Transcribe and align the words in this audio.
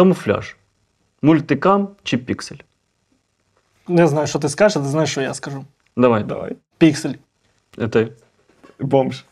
Камуфляж. 0.00 0.56
Мультикам 1.22 1.88
чи 2.02 2.18
піксель? 2.18 2.56
Не 3.88 4.06
знаю, 4.06 4.26
що 4.26 4.38
ти 4.38 4.48
скажеш, 4.48 4.76
а 4.76 4.80
ти 4.80 4.86
знаєш, 4.86 5.10
що 5.10 5.20
я 5.20 5.34
скажу. 5.34 5.64
Давай. 5.96 6.24
Давай. 6.24 6.56
Піксель. 6.78 7.14
Е, 7.78 7.88
Ти. 7.88 8.12
Бомж. 8.78 9.24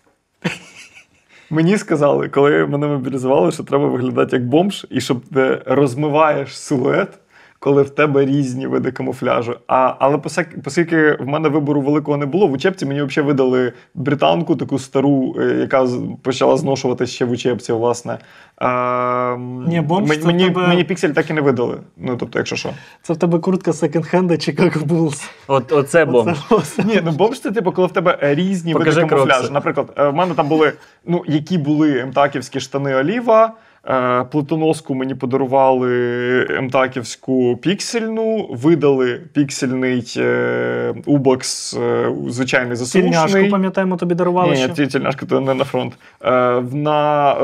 Мені 1.50 1.78
сказали, 1.78 2.28
коли 2.28 2.66
мене 2.66 2.86
мобілізували, 2.86 3.52
що 3.52 3.64
треба 3.64 3.88
виглядати 3.88 4.36
як 4.36 4.46
бомж, 4.46 4.86
і 4.90 5.00
щоб 5.00 5.24
ти 5.34 5.62
розмиваєш 5.66 6.58
силует, 6.58 7.18
коли 7.58 7.82
в 7.82 7.90
тебе 7.90 8.24
різні 8.24 8.66
види 8.66 8.92
камуфляжу. 8.92 9.54
А, 9.66 9.94
але 9.98 10.20
оскільки 10.66 11.12
в 11.12 11.26
мене 11.26 11.48
вибору 11.48 11.80
великого 11.80 12.16
не 12.16 12.26
було, 12.26 12.46
в 12.46 12.52
учебці 12.52 12.86
мені 12.86 13.02
взагалі 13.02 13.26
видали 13.28 13.72
британку, 13.94 14.56
таку 14.56 14.78
стару, 14.78 15.36
е, 15.40 15.44
яка 15.60 15.86
почала 16.22 16.56
зношувати 16.56 17.06
ще 17.06 17.24
в 17.24 17.30
учебці, 17.30 17.72
власне. 17.72 18.18
А, 18.56 19.36
Ні, 19.66 19.80
бомж 19.80 20.08
мені, 20.08 20.24
мені, 20.24 20.44
тебе- 20.44 20.68
мені 20.68 20.84
піксель 20.84 21.10
так 21.10 21.30
і 21.30 21.32
не 21.32 21.40
видали. 21.40 21.76
Ну, 21.96 22.16
тобто, 22.16 22.38
якщо 22.38 22.56
що. 22.56 22.70
Це 23.02 23.12
в 23.12 23.16
тебе 23.16 23.38
куртка 23.38 23.70
секонд-хенда 23.70 24.38
чи 24.38 24.50
як 24.58 24.76
Bulls. 24.76 25.30
От, 25.46 25.72
оце 25.72 26.04
бомж. 26.04 26.38
Оце- 26.50 26.84
Ні, 26.84 27.00
ну 27.04 27.10
бомж 27.10 27.40
це 27.40 27.50
типу, 27.50 27.72
коли 27.72 27.88
в 27.88 27.92
тебе 27.92 28.18
е, 28.22 28.34
різні 28.34 28.72
Покажи 28.72 29.00
види 29.00 29.08
камуфляжу. 29.08 29.52
Наприклад, 29.52 29.92
е, 29.98 30.08
в 30.08 30.14
мене 30.14 30.34
там 30.34 30.48
були, 30.48 30.72
ну, 31.06 31.24
які 31.26 31.58
були 31.58 32.04
МТАКівські 32.04 32.60
штани 32.60 32.94
Оліва. 32.96 33.54
Е, 33.86 34.24
Плитоноску 34.24 34.94
мені 34.94 35.14
подарували 35.14 36.60
МТАКівську 36.62 37.56
піксельну, 37.56 38.46
видали 38.50 39.20
піксельний 39.32 40.14
е, 40.16 40.94
убокс, 41.06 41.76
е, 41.76 42.12
звичайний 42.28 42.76
Тільняшку, 42.76 43.50
пам'ятаємо, 43.50 43.96
тобі 43.96 44.14
дарували 44.14 44.50
Ні, 44.50 44.56
ще. 44.56 44.68
ні, 44.68 44.74
ті- 44.74 44.86
тільняшка 44.86 45.26
то 45.26 45.40
не 45.40 45.54
на 45.54 45.64
фронт. 45.64 45.94
Е, 46.24 46.30
на 46.72 47.34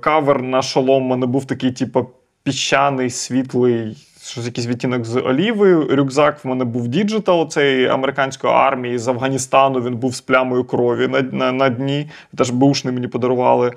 кавер 0.00 0.42
на 0.42 0.62
шолом 0.62 1.02
мене 1.02 1.26
був 1.26 1.44
такий, 1.44 1.72
типу, 1.72 2.06
піщаний, 2.42 3.10
світлий, 3.10 3.96
щось 4.22 4.46
якийсь 4.46 4.66
відтінок 4.66 5.04
з 5.04 5.16
олівою. 5.16 5.96
Рюкзак 5.96 6.44
в 6.44 6.48
мене 6.48 6.64
був 6.64 6.88
digital, 6.88 7.48
цей 7.48 7.86
американської 7.86 8.52
армії 8.52 8.98
з 8.98 9.08
Афганістану. 9.08 9.80
Він 9.80 9.96
був 9.96 10.14
з 10.14 10.20
плямою 10.20 10.64
крові 10.64 11.08
на, 11.08 11.22
на, 11.22 11.52
на 11.52 11.68
дні. 11.68 12.10
Теж 12.36 12.50
бушний 12.50 12.94
мені 12.94 13.08
подарували. 13.08 13.72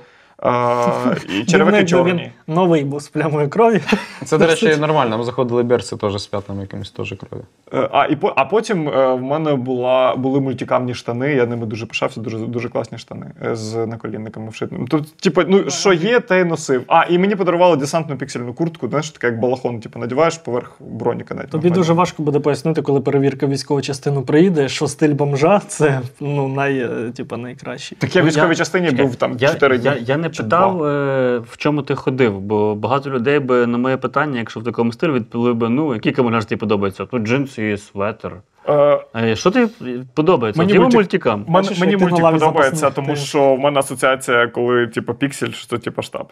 І 1.30 1.46
черевики 1.46 1.86
чорні. 1.86 2.12
Він 2.48 2.56
новий 2.56 2.84
був 2.84 3.02
з 3.02 3.08
плямою 3.08 3.50
крові. 3.50 3.82
Це, 4.26 4.38
до 4.38 4.48
речі, 4.48 4.76
нормально. 4.80 5.18
Ми 5.18 5.24
заходили 5.24 5.64
берці 5.64 5.98
теж 5.98 6.22
з 6.22 6.28
п'ятнами 6.28 6.62
якимось 6.62 6.92
теж 6.92 7.14
крові. 7.30 7.44
Е, 7.74 7.90
А, 7.92 8.06
і 8.06 8.18
а 8.36 8.46
потім 8.46 8.90
е, 8.90 9.14
в 9.14 9.22
мене 9.22 9.56
була, 9.56 10.16
були 10.16 10.40
мультикамні 10.40 10.94
штани, 10.94 11.34
я 11.34 11.46
ними 11.46 11.66
дуже 11.66 11.86
пишався, 11.86 12.22
дуже, 12.22 12.38
дуже 12.38 12.70
класні 12.70 12.98
штани 12.98 13.26
е, 13.46 13.56
з 13.56 13.86
наколінниками 13.86 14.50
вшитими. 14.50 14.88
Тут, 14.88 15.18
типу, 15.18 15.42
ну, 15.48 15.70
що 15.70 15.94
є, 15.94 16.20
те 16.20 16.40
й 16.40 16.44
носив. 16.44 16.84
А, 16.88 17.04
і 17.10 17.18
мені 17.18 17.36
подарували 17.36 17.78
десантну 17.78 18.18
піксельну 18.18 18.54
куртку, 18.54 18.88
знаєш, 18.90 19.10
така 19.10 19.28
як 19.28 19.40
балахон, 19.40 19.80
типу, 19.80 20.00
надіваєш 20.00 20.38
поверх 20.38 20.72
броніка. 20.80 21.36
Навіть 21.36 21.50
Тобі 21.50 21.64
нормально. 21.64 21.82
дуже 21.82 21.94
важко 21.94 22.24
буде 22.24 22.40
пояснити, 22.40 22.82
коли 22.82 23.02
перевірка 23.02 23.48
військової 23.48 23.84
частини 23.84 24.22
приїде, 24.22 24.70
що 24.70 24.88
стиль 24.88 25.14
бомжа 25.14 25.62
це 25.68 26.02
ну, 26.20 26.48
най, 26.48 26.90
типу, 27.16 27.38
найкращий. 27.38 27.98
Так 28.02 28.16
я 28.16 28.22
в 28.22 28.26
Ну, 28.26 28.30
військовій 28.32 28.56
частині 28.56 28.92
був 28.92 29.16
там 29.16 29.40
4 29.40 29.78
дні. 29.78 29.86
Я, 29.86 29.98
я 30.06 30.18
не 30.18 30.30
чи 30.34 30.44
питав, 30.44 30.78
два. 30.78 30.89
е, 30.92 31.38
в 31.39 31.58
чому 31.58 31.81
ти 31.81 31.95
ходив, 31.95 32.39
бо 32.39 32.76
багато 32.76 33.09
людей 33.09 33.39
би 33.39 33.67
на 33.67 33.78
моє 33.78 33.98
питання, 33.98 34.40
якщо 34.40 34.59
в 34.59 34.64
такому 34.64 34.92
стилі, 34.92 35.12
відповіли 35.12 35.53
би, 35.53 35.70
ну, 35.70 35.94
який 35.94 36.12
камуфляж 36.12 36.45
тобі 36.45 36.59
подобається? 36.59 37.06
Тут 37.06 37.23
джинси 37.23 37.72
і 37.72 37.78
светер. 37.78 38.31
Е, 38.70 39.06
Е, 39.16 39.36
Що 39.36 39.52
тобі 39.52 39.67
подобається? 40.14 40.62
Мені 40.62 40.73
Мені 40.73 40.86
мультик- 40.86 40.95
мультикам. 40.95 41.45
Мені 41.48 41.70
на 41.70 41.86
мультик 41.86 42.09
подобається, 42.09 42.40
запасних, 42.40 42.94
тому 42.94 43.08
ти- 43.08 43.16
що 43.16 43.56
в 43.56 43.59
мене 43.59 43.80
асоціація, 43.80 44.48
коли 44.48 44.88
типу 44.88 45.14
піксель, 45.14 45.52
що 45.52 45.67
це 45.67 45.78
типу 45.78 46.02
штаб. 46.02 46.28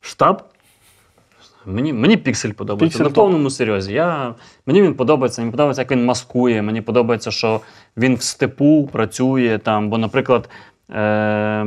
Штаб? 0.00 0.42
Мені, 1.66 1.92
мені 1.92 2.16
піксель 2.16 2.52
подобається. 2.52 2.98
Піксель 2.98 3.10
на 3.10 3.14
повному 3.14 3.50
серйозі. 3.50 3.92
Я, 3.92 4.34
мені 4.66 4.82
він 4.82 4.94
подобається, 4.94 5.42
мені 5.42 5.50
подобається, 5.50 5.82
як 5.82 5.90
він 5.90 6.04
маскує. 6.04 6.62
Мені 6.62 6.80
подобається, 6.82 7.30
що 7.30 7.60
він 7.96 8.14
в 8.14 8.22
степу 8.22 8.88
працює 8.92 9.60
там. 9.62 9.90
Бо, 9.90 9.98
наприклад, 9.98 10.48
е, 10.90 11.66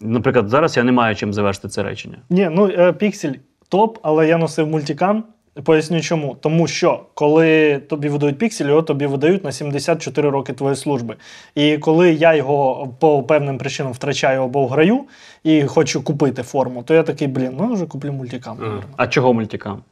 наприклад, 0.00 0.48
зараз 0.48 0.76
я 0.76 0.82
не 0.82 0.92
маю 0.92 1.14
чим 1.14 1.32
завершити 1.32 1.68
це 1.68 1.82
речення. 1.82 2.16
Ні, 2.30 2.48
ну 2.52 2.92
піксель 2.92 3.32
топ, 3.68 3.98
але 4.02 4.28
я 4.28 4.38
носив 4.38 4.66
мультикам. 4.66 5.24
Поясню 5.64 6.00
чому. 6.00 6.36
Тому 6.40 6.66
що 6.66 7.00
коли 7.14 7.78
тобі 7.78 8.08
видають 8.08 8.38
піксель, 8.38 8.66
його 8.66 8.82
тобі 8.82 9.06
видають 9.06 9.44
на 9.44 9.52
74 9.52 10.30
роки 10.30 10.52
твоєї 10.52 10.76
служби. 10.76 11.16
І 11.54 11.78
коли 11.78 12.12
я 12.12 12.34
його 12.34 12.88
по 13.00 13.22
певним 13.22 13.58
причинам 13.58 13.92
втрачаю 13.92 14.42
або 14.42 14.66
граю 14.66 15.00
і 15.44 15.64
хочу 15.64 16.02
купити 16.04 16.42
форму, 16.42 16.82
то 16.82 16.94
я 16.94 17.02
такий, 17.02 17.28
блін, 17.28 17.52
ну 17.58 17.68
я 17.68 17.74
вже 17.74 17.86
куплю 17.86 18.12
мультикам. 18.12 18.82
А 18.96 19.06
чого 19.06 19.34
мультикам? 19.34 19.82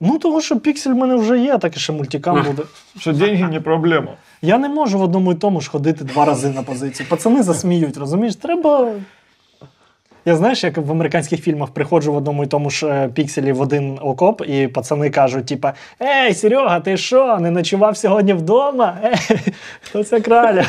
Ну, 0.00 0.18
тому 0.18 0.40
що 0.40 0.60
піксель 0.60 0.90
в 0.90 0.96
мене 0.96 1.14
вже 1.14 1.38
є, 1.38 1.58
так 1.58 1.76
і 1.76 1.80
ще 1.80 1.92
мультикам 1.92 2.44
буде. 2.46 2.62
Що 2.98 3.12
деньги 3.12 3.48
не 3.48 3.60
проблема. 3.60 4.12
Я 4.42 4.58
не 4.58 4.68
можу 4.68 4.98
в 4.98 5.02
одному 5.02 5.32
і 5.32 5.34
тому 5.34 5.60
ж 5.60 5.70
ходити 5.70 6.04
два 6.04 6.24
рази 6.24 6.50
на 6.50 6.62
позицію. 6.62 7.06
Пацани 7.10 7.42
засміють, 7.42 7.96
розумієш? 7.96 8.36
Треба. 8.36 8.92
Я 10.24 10.36
знаєш, 10.36 10.64
як 10.64 10.76
в 10.76 10.90
американських 10.90 11.42
фільмах 11.42 11.70
приходжу 11.70 12.12
в 12.12 12.16
одному 12.16 12.44
і 12.44 12.46
тому 12.46 12.70
ж 12.70 12.86
е, 12.86 13.08
пікселі 13.08 13.52
в 13.52 13.60
один 13.60 13.98
окоп, 14.02 14.42
і 14.46 14.68
пацани 14.68 15.10
кажуть: 15.10 15.46
типа, 15.46 15.72
Ей, 16.02 16.34
Серега, 16.34 16.80
ти 16.80 16.96
що, 16.96 17.38
не 17.38 17.50
ночував 17.50 17.96
сьогодні 17.96 18.32
вдома? 18.32 18.98
Ей, 19.04 19.38
хто 19.80 20.04
це 20.04 20.20
краля? 20.20 20.64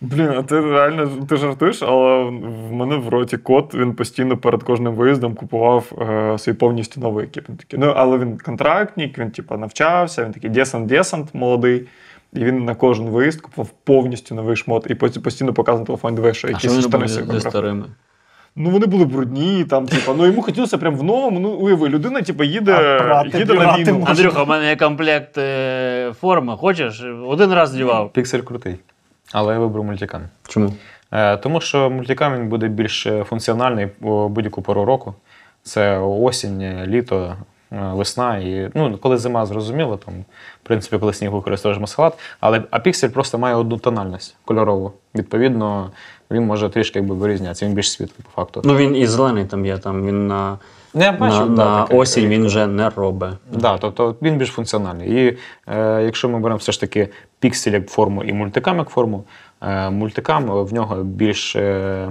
Блін, 0.00 0.28
а 0.28 0.42
ти 0.42 0.60
реально 0.60 1.10
ти 1.28 1.36
жартуєш, 1.36 1.82
але 1.82 2.24
в 2.68 2.72
мене 2.72 2.96
в 2.96 3.08
роті 3.08 3.36
кот, 3.36 3.74
він 3.74 3.94
постійно 3.94 4.36
перед 4.36 4.62
кожним 4.62 4.94
виїздом 4.94 5.34
купував 5.34 5.92
е, 6.00 6.38
свій 6.38 6.52
повністю 6.52 7.00
новий 7.00 7.24
екіп. 7.24 7.48
Він 7.48 7.56
такий, 7.56 7.78
ну, 7.78 7.92
але 7.96 8.18
він 8.18 8.38
контрактник, 8.38 9.18
він 9.18 9.30
типу, 9.30 9.56
навчався, 9.56 10.24
він 10.24 10.32
такий 10.32 10.50
десант-десант 10.50 11.26
молодий. 11.32 11.86
І 12.32 12.44
він 12.44 12.64
на 12.64 12.74
кожен 12.74 13.06
виїзд 13.06 13.40
купував 13.40 13.70
повністю 13.84 14.34
новий 14.34 14.56
шмот 14.56 14.86
і 14.90 14.94
постійно 14.94 15.52
показував 15.52 15.80
на 15.80 15.86
телефон, 15.86 16.14
диви, 16.14 16.34
що 16.34 16.48
якісь 16.48 16.72
старими? 17.40 17.84
Ну 18.60 18.70
вони 18.70 18.86
були 18.86 19.04
брудні, 19.04 19.64
там, 19.64 19.86
типу, 19.86 20.14
ну 20.14 20.26
йому 20.26 20.42
хотілося 20.42 20.78
прям 20.78 20.96
в 20.96 21.02
новому. 21.02 21.40
Ну, 21.40 21.48
уяви, 21.48 21.88
людина, 21.88 22.22
типу, 22.22 22.44
їде, 22.44 22.98
прати, 22.98 23.38
їде 23.38 23.54
на 23.54 23.76
війну. 23.76 23.92
можна. 23.92 24.10
Андрюха, 24.10 24.42
у 24.42 24.46
мене 24.46 24.68
є 24.68 24.76
комплект 24.76 25.38
е, 25.38 26.12
форми. 26.20 26.56
Хочеш? 26.56 27.04
Один 27.26 27.52
раз 27.54 27.70
здівав. 27.70 28.12
Піксель 28.12 28.40
крутий. 28.40 28.76
Але 29.32 29.52
я 29.52 29.58
вибрав 29.58 29.84
мультикам. 29.84 30.22
Чому? 30.48 30.74
Е, 31.12 31.36
Тому 31.36 31.60
що 31.60 31.90
мультикам 31.90 32.34
він 32.34 32.48
буде 32.48 32.68
більш 32.68 33.06
е, 33.06 33.24
функціональний 33.24 33.88
у 34.00 34.28
будь-яку 34.28 34.62
пору 34.62 34.84
року. 34.84 35.14
Це 35.62 35.98
осінь, 35.98 36.60
е, 36.60 36.86
літо, 36.86 37.36
е, 37.72 37.76
весна. 37.92 38.36
І, 38.38 38.70
ну, 38.74 38.98
коли 38.98 39.16
зима, 39.16 39.46
зрозуміло, 39.46 39.96
там, 39.96 40.14
в 40.64 40.66
принципі, 40.66 40.98
коли 40.98 41.12
сніг 41.12 41.30
використовуєш 41.30 41.80
масхалат. 41.80 42.18
Але 42.40 42.62
а 42.70 42.78
піксель 42.78 43.08
просто 43.08 43.38
має 43.38 43.54
одну 43.54 43.78
тональність 43.78 44.36
кольорову. 44.44 44.92
Відповідно, 45.14 45.90
він 46.30 46.46
може 46.46 46.68
трішки 46.68 46.98
якби 46.98 47.14
вирізнятися, 47.14 47.66
він 47.66 47.74
більш 47.74 47.92
світлий 47.92 48.24
по 48.24 48.42
факту. 48.42 48.62
Ну 48.64 48.76
він 48.76 48.96
і 48.96 49.06
зелений 49.06 49.44
там 49.44 49.66
є, 49.66 49.78
там 49.78 50.06
він 50.06 50.26
на, 50.26 50.58
Ну, 50.94 51.02
я 51.04 51.12
на, 51.12 51.28
да, 51.28 51.46
на 51.46 51.82
таке. 51.82 51.96
осінь 51.96 52.28
він 52.28 52.46
вже 52.46 52.66
не 52.66 52.90
робить. 52.90 53.30
Да, 53.52 53.78
тобто 53.78 54.16
він 54.22 54.38
більш 54.38 54.48
функціональний. 54.48 55.26
І 55.26 55.38
е, 55.66 56.02
якщо 56.02 56.28
ми 56.28 56.38
беремо 56.38 56.58
все 56.58 56.72
ж 56.72 56.80
таки 56.80 57.08
піксель 57.40 57.72
як 57.72 57.88
форму 57.90 58.24
і 58.24 58.32
мультикам 58.32 58.78
як 58.78 58.88
форму, 58.88 59.24
е, 59.62 59.90
мультикам 59.90 60.44
в 60.64 60.72
нього 60.72 60.96
більш 61.02 61.56
е, 61.56 62.08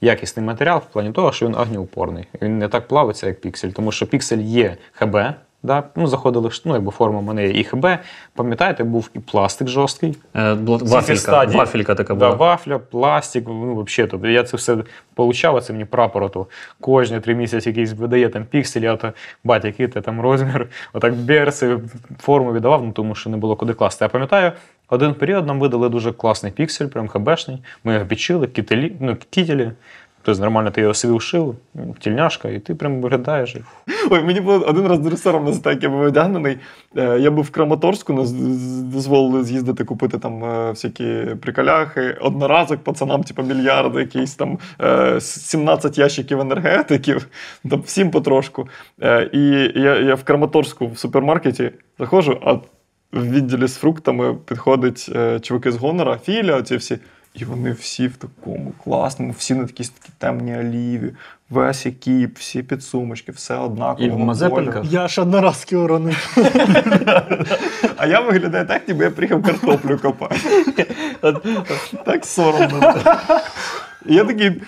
якісний 0.00 0.46
матеріал 0.46 0.78
в 0.78 0.92
плані 0.92 1.12
того, 1.12 1.32
що 1.32 1.46
він 1.46 1.54
огнеупорний. 1.54 2.24
Він 2.42 2.58
не 2.58 2.68
так 2.68 2.88
плавиться, 2.88 3.26
як 3.26 3.40
піксель, 3.40 3.68
тому 3.68 3.92
що 3.92 4.06
піксель 4.06 4.38
є 4.38 4.76
ХБ. 4.92 5.16
Да? 5.64 5.82
Ну, 5.96 6.06
заходили, 6.06 6.50
ну, 6.64 6.74
якби 6.74 6.90
форма 6.90 7.20
мене 7.20 7.48
і 7.48 7.64
ХБ. 7.64 7.86
Пам'ятаєте, 8.34 8.84
був 8.84 9.10
і 9.14 9.18
пластик 9.18 9.68
жорсткий. 9.68 10.16
Е, 10.36 10.56
Вафелька, 10.64 11.44
вафелька 11.44 11.94
така 11.94 12.14
Да, 12.14 12.26
була. 12.26 12.36
вафля, 12.36 12.78
пластик, 12.78 13.44
ну 13.48 13.82
взагалі. 13.82 14.10
Тобто 14.10 14.28
я 14.28 14.42
це 14.42 14.56
все 14.56 14.76
получав, 15.14 15.56
а 15.56 15.60
це 15.60 15.72
мені 15.72 15.84
прапор, 15.84 16.22
ото 16.22 16.46
кожні 16.80 17.20
три 17.20 17.34
місяці 17.34 17.68
якийсь 17.68 17.92
видає 17.92 18.28
там 18.28 18.44
пікселі, 18.44 18.86
а 18.86 18.96
то 18.96 19.12
батя, 19.44 19.68
який 19.68 19.88
ти 19.88 20.00
там 20.00 20.20
розмір, 20.20 20.68
отак 20.92 21.14
берси, 21.14 21.78
форму 22.20 22.52
віддавав, 22.52 22.84
ну 22.84 22.92
тому 22.92 23.14
що 23.14 23.30
не 23.30 23.36
було 23.36 23.56
куди 23.56 23.72
класти. 23.74 24.04
Я 24.04 24.08
пам'ятаю, 24.08 24.52
один 24.88 25.14
період 25.14 25.46
нам 25.46 25.60
видали 25.60 25.88
дуже 25.88 26.12
класний 26.12 26.52
піксель, 26.52 26.86
прям 26.86 27.08
хабешний. 27.08 27.62
Ми 27.84 27.94
його 27.94 28.06
підшили, 28.06 28.46
кітелі, 28.46 28.92
ну, 29.00 29.16
кітелі. 29.30 29.70
Тобто 30.24 30.40
нормально 30.42 30.70
ти 30.70 30.80
його 30.80 30.94
собі 30.94 31.14
вшив, 31.18 31.56
тільняшка, 31.98 32.48
і 32.48 32.58
ти 32.58 32.74
прям 32.74 33.00
виглядаєш. 33.00 33.56
Ой, 34.10 34.24
мені 34.24 34.40
було 34.40 34.58
один 34.66 34.86
раз 34.86 34.98
дуже 34.98 35.16
соромно 35.16 35.54
як 35.64 35.82
я 35.82 35.88
був 35.88 36.00
одягнений. 36.00 36.58
Е, 36.96 37.18
Я 37.18 37.30
був 37.30 37.44
в 37.44 37.50
Краматорську, 37.50 38.12
нас 38.12 38.32
дозволили 38.82 39.44
з'їздити 39.44 39.84
купити 39.84 40.18
там 40.18 40.44
е, 40.44 40.70
всякі 40.70 41.04
приколяхи. 41.40 42.16
Одноразок 42.20 42.84
пацанам, 42.84 43.22
типу, 43.22 43.42
мільярди, 43.42 44.00
якісь 44.00 44.34
там 44.34 44.58
е, 44.80 45.20
17 45.20 45.98
ящиків 45.98 46.40
енергетиків, 46.40 47.28
там 47.70 47.80
всім 47.80 48.10
потрошку. 48.10 48.68
Е, 49.02 49.30
І 49.32 49.72
я, 49.80 49.98
я 49.98 50.14
в 50.14 50.24
Краматорську 50.24 50.86
в 50.86 50.98
супермаркеті 50.98 51.70
заходжу, 51.98 52.38
а 52.42 52.52
в 53.12 53.30
відділі 53.30 53.66
з 53.66 53.76
фруктами 53.76 54.34
підходить 54.34 55.10
е, 55.16 55.40
чуваки 55.40 55.72
з 55.72 55.76
гонора, 55.76 56.18
філя, 56.24 56.56
оці 56.56 56.76
всі. 56.76 56.98
І 57.34 57.44
вони 57.44 57.72
всі 57.72 58.06
в 58.08 58.16
такому 58.16 58.72
класному, 58.84 59.34
всі 59.38 59.54
на 59.54 59.62
якісь 59.62 59.88
такі 59.88 60.12
темні 60.18 60.58
оліві, 60.58 61.12
весь 61.50 61.86
екіп, 61.86 62.38
всі 62.38 62.62
підсумочки, 62.62 63.32
все 63.32 63.56
однаково. 63.56 64.06
І 64.06 64.10
в 64.10 64.18
Мазепинках? 64.18 64.84
Я 64.90 65.08
ж 65.08 65.20
одноразки 65.20 65.76
уронив. 65.76 66.36
А 67.96 68.06
я 68.06 68.20
виглядаю 68.20 68.66
так, 68.66 68.88
ніби 68.88 69.04
я 69.04 69.10
приїхав 69.10 69.42
картоплю 69.42 69.98
копати. 69.98 70.36
Так 72.04 72.26
соромно. 72.26 72.94
І 74.06 74.14
я 74.14 74.24
такий, 74.24 74.62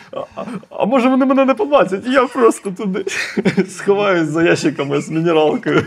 а 0.70 0.84
може 0.84 1.08
вони 1.08 1.26
мене 1.26 1.44
не 1.44 1.54
побачать? 1.54 2.06
Я 2.06 2.26
просто 2.26 2.70
туди 2.70 3.04
сховаюсь 3.68 4.28
за 4.28 4.42
ящиками 4.42 5.00
з 5.00 5.08
мінералкою. 5.08 5.84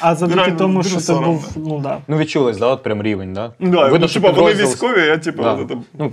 А 0.00 0.14
завдяки 0.14 0.52
тому, 0.52 0.82
що 0.82 1.00
соромно. 1.00 1.26
був, 1.26 1.48
ну 1.56 1.78
да. 1.78 1.98
Ну, 2.08 2.16
відчулось, 2.16 2.58
да, 2.58 2.66
от 2.66 2.82
прям 2.82 3.02
рівень, 3.02 3.32
да? 3.32 3.52
Да, 3.60 3.82
Видно, 3.82 3.98
ну, 3.98 4.08
що 4.08 4.20
типа, 4.20 4.32
вони 4.32 4.52
підрозділ- 4.52 4.66
військові, 4.66 5.00
а 5.00 5.04
я 5.04 5.18
типу 5.18 5.42
Да. 5.42 5.56
там 5.64 5.84
Ну, 5.98 6.12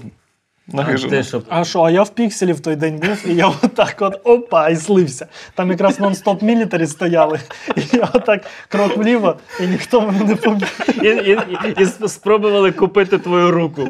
А 0.78 0.98
що? 1.24 1.42
А 1.50 1.64
що, 1.64 1.82
а 1.82 1.92
я 1.92 2.04
в 2.04 2.10
пікселі 2.10 2.54
в 2.54 2.60
той 2.60 2.76
день 2.76 2.98
був, 2.98 3.28
і 3.28 3.36
я 3.36 3.48
отак 3.48 3.96
от 4.00 4.22
опа, 4.24 4.70
і 4.70 4.76
слився. 4.76 5.28
Там 5.56 5.72
якраз 5.72 6.00
нон-стоп 6.00 6.44
мілітарі 6.44 6.88
стояли. 6.88 7.40
І 7.76 7.82
я 7.94 8.10
отак 8.14 8.44
крок 8.70 8.98
вліво, 8.98 9.36
і 9.60 9.68
ніхто 9.68 10.02
мене 10.02 10.24
не 10.24 10.36
побіг. 10.36 10.80
І, 11.04 11.08
і, 11.08 11.40
і, 11.80 11.84
і 12.04 12.08
спробували 12.08 12.72
купити 12.72 13.18
твою 13.18 13.52
руку. 13.52 13.90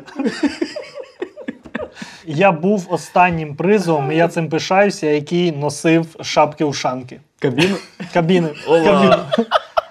Я 2.26 2.52
був 2.52 2.88
останнім 2.90 3.56
призовом, 3.56 4.12
і 4.12 4.16
я 4.16 4.28
цим 4.28 4.50
пишаюся, 4.50 5.08
який 5.08 5.52
носив 5.52 6.06
шапки-ушанки. 6.20 7.20
Кабіну? 7.40 7.76
Кабіни. 8.14 8.50
Кабіни. 8.68 9.16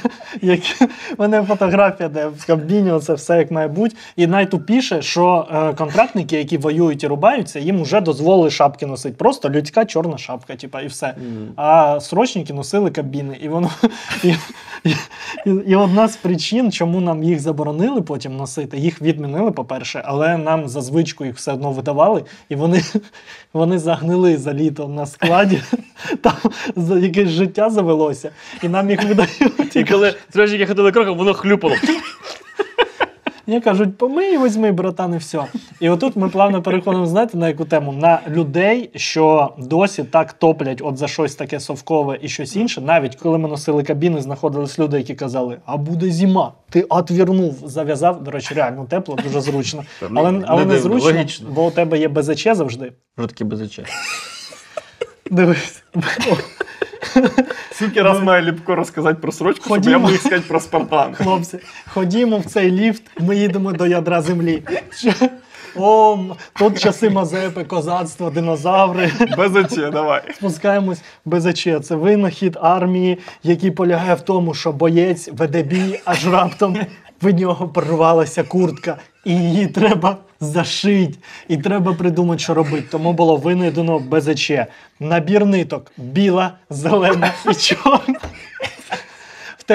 Які... 0.42 0.74
Мене 1.18 1.42
фотографія, 1.42 2.08
де 2.08 2.26
в 2.26 2.46
кабіні 2.46 3.00
це 3.00 3.14
все 3.14 3.38
як 3.38 3.50
має 3.50 3.68
бути. 3.68 3.96
І 4.16 4.26
найтупіше, 4.26 5.02
що 5.02 5.48
е, 5.52 5.74
контрактники, 5.74 6.36
які 6.36 6.58
воюють 6.58 7.04
і 7.04 7.06
рубаються, 7.06 7.58
їм 7.58 7.82
вже 7.82 8.00
дозволили 8.00 8.50
шапки 8.50 8.86
носити. 8.86 9.14
Просто 9.18 9.50
людська 9.50 9.84
чорна 9.84 10.18
шапка, 10.18 10.56
типа, 10.56 10.80
і 10.80 10.86
все. 10.86 11.14
А 11.56 12.00
срочники 12.00 12.52
носили 12.52 12.90
кабіни. 12.90 13.38
І 13.42 13.48
воно 13.48 13.70
і, 14.24 14.28
і, 14.84 14.90
і, 15.46 15.50
і 15.66 15.74
одна 15.74 16.08
з 16.08 16.16
причин, 16.16 16.72
чому 16.72 17.00
нам 17.00 17.22
їх 17.22 17.40
заборонили 17.40 18.02
потім 18.02 18.36
носити, 18.36 18.78
їх 18.78 19.02
відмінили, 19.02 19.50
по-перше, 19.50 20.02
але 20.04 20.36
нам 20.36 20.68
за 20.68 20.80
звичку 20.80 21.24
їх 21.24 21.36
все 21.36 21.52
одно 21.52 21.72
видавали, 21.72 22.24
і 22.48 22.54
вони, 22.54 22.82
вони 23.52 23.78
загнили 23.78 24.36
за 24.36 24.54
літо 24.54 24.88
на 24.88 25.06
складі. 25.06 25.62
Там 26.20 26.34
якесь 27.02 27.28
життя 27.28 27.70
завелося, 27.70 28.30
і 28.62 28.68
нам 28.68 28.90
їх 28.90 29.04
видають. 29.04 29.76
І 29.82 29.84
коли 29.84 30.14
строчники 30.30 30.66
ходили 30.66 30.92
кроком, 30.92 31.18
воно 31.18 31.34
хлюпало. 31.34 31.74
Мені 33.46 33.60
кажуть, 33.60 33.98
помий, 33.98 34.38
візьми, 34.38 34.72
братан, 34.72 35.14
і 35.14 35.16
все. 35.16 35.44
І 35.80 35.88
отут 35.88 36.16
ми 36.16 36.28
плавно 36.28 36.62
переходимо, 36.62 37.06
знаєте, 37.06 37.38
на 37.38 37.48
яку 37.48 37.64
тему? 37.64 37.92
На 37.92 38.20
людей, 38.28 38.90
що 38.96 39.54
досі 39.58 40.04
так 40.04 40.32
топлять 40.32 40.80
от 40.84 40.96
за 40.96 41.08
щось 41.08 41.34
таке 41.34 41.60
совкове 41.60 42.18
і 42.22 42.28
щось 42.28 42.56
інше. 42.56 42.80
Навіть 42.80 43.16
коли 43.16 43.38
ми 43.38 43.48
носили 43.48 43.82
кабіни, 43.82 44.20
знаходились 44.20 44.78
люди, 44.78 44.98
які 44.98 45.14
казали, 45.14 45.58
а 45.66 45.76
буде 45.76 46.10
зима. 46.10 46.52
Ти 46.70 46.82
отвернув, 46.82 47.58
зав'язав. 47.64 48.24
До 48.24 48.30
речі, 48.30 48.54
реально 48.54 48.86
тепло, 48.90 49.18
дуже 49.24 49.40
зручно. 49.40 49.84
Та, 50.00 50.08
Але, 50.14 50.32
ну, 50.32 50.44
але 50.46 50.64
не 50.64 50.74
не 50.74 50.80
зручно, 50.80 51.10
логічно. 51.10 51.48
бо 51.50 51.66
у 51.66 51.70
тебе 51.70 51.98
є 51.98 52.08
БЗЧ 52.08 52.48
завжди. 52.52 52.92
Жуткі 53.18 53.44
безоче. 53.44 53.84
Дивись. 55.30 55.82
Скільки 57.72 58.02
раз 58.02 58.20
має 58.20 58.42
Ліпко 58.42 58.74
розказати 58.74 59.18
про 59.22 59.32
срочку, 59.32 59.64
щоб 59.64 59.88
я 59.88 59.98
міг 59.98 60.20
сказати 60.20 60.44
про 60.48 60.60
Спартан. 60.60 61.14
Хлопці, 61.14 61.58
ходімо 61.88 62.38
в 62.38 62.44
цей 62.44 62.70
ліфт, 62.70 63.02
ми 63.20 63.36
їдемо 63.36 63.72
до 63.72 63.86
ядра 63.86 64.22
землі. 64.22 64.62
О, 65.76 66.18
тут 66.58 66.80
часи 66.80 67.10
Мазепи, 67.10 67.64
козацтво, 67.64 68.30
динозаври. 68.30 69.10
БЗЧ, 69.38 69.76
давай. 69.92 70.22
Спускаємось 70.34 71.02
БЗЧ. 71.24 71.68
Це 71.82 71.94
винахід 71.94 72.58
армії, 72.60 73.18
який 73.42 73.70
полягає 73.70 74.14
в 74.14 74.20
тому, 74.20 74.54
що 74.54 74.72
боєць 74.72 75.28
веде 75.32 75.62
бій, 75.62 76.00
аж 76.04 76.28
раптом 76.28 76.76
в 77.22 77.34
нього 77.34 77.68
порвалася 77.68 78.42
куртка, 78.42 78.96
і 79.24 79.34
її 79.34 79.66
треба 79.66 80.16
зашити. 80.42 81.14
І 81.48 81.56
треба 81.56 81.92
придумати, 81.94 82.38
що 82.38 82.54
робити. 82.54 82.84
Тому 82.90 83.12
було 83.12 83.36
винайдено 83.36 83.98
БЗЧ. 83.98 84.50
Набір 85.00 85.46
ниток 85.46 85.92
біла, 85.96 86.52
зелена 86.70 87.32
і 87.50 87.54
чорна. 87.54 88.20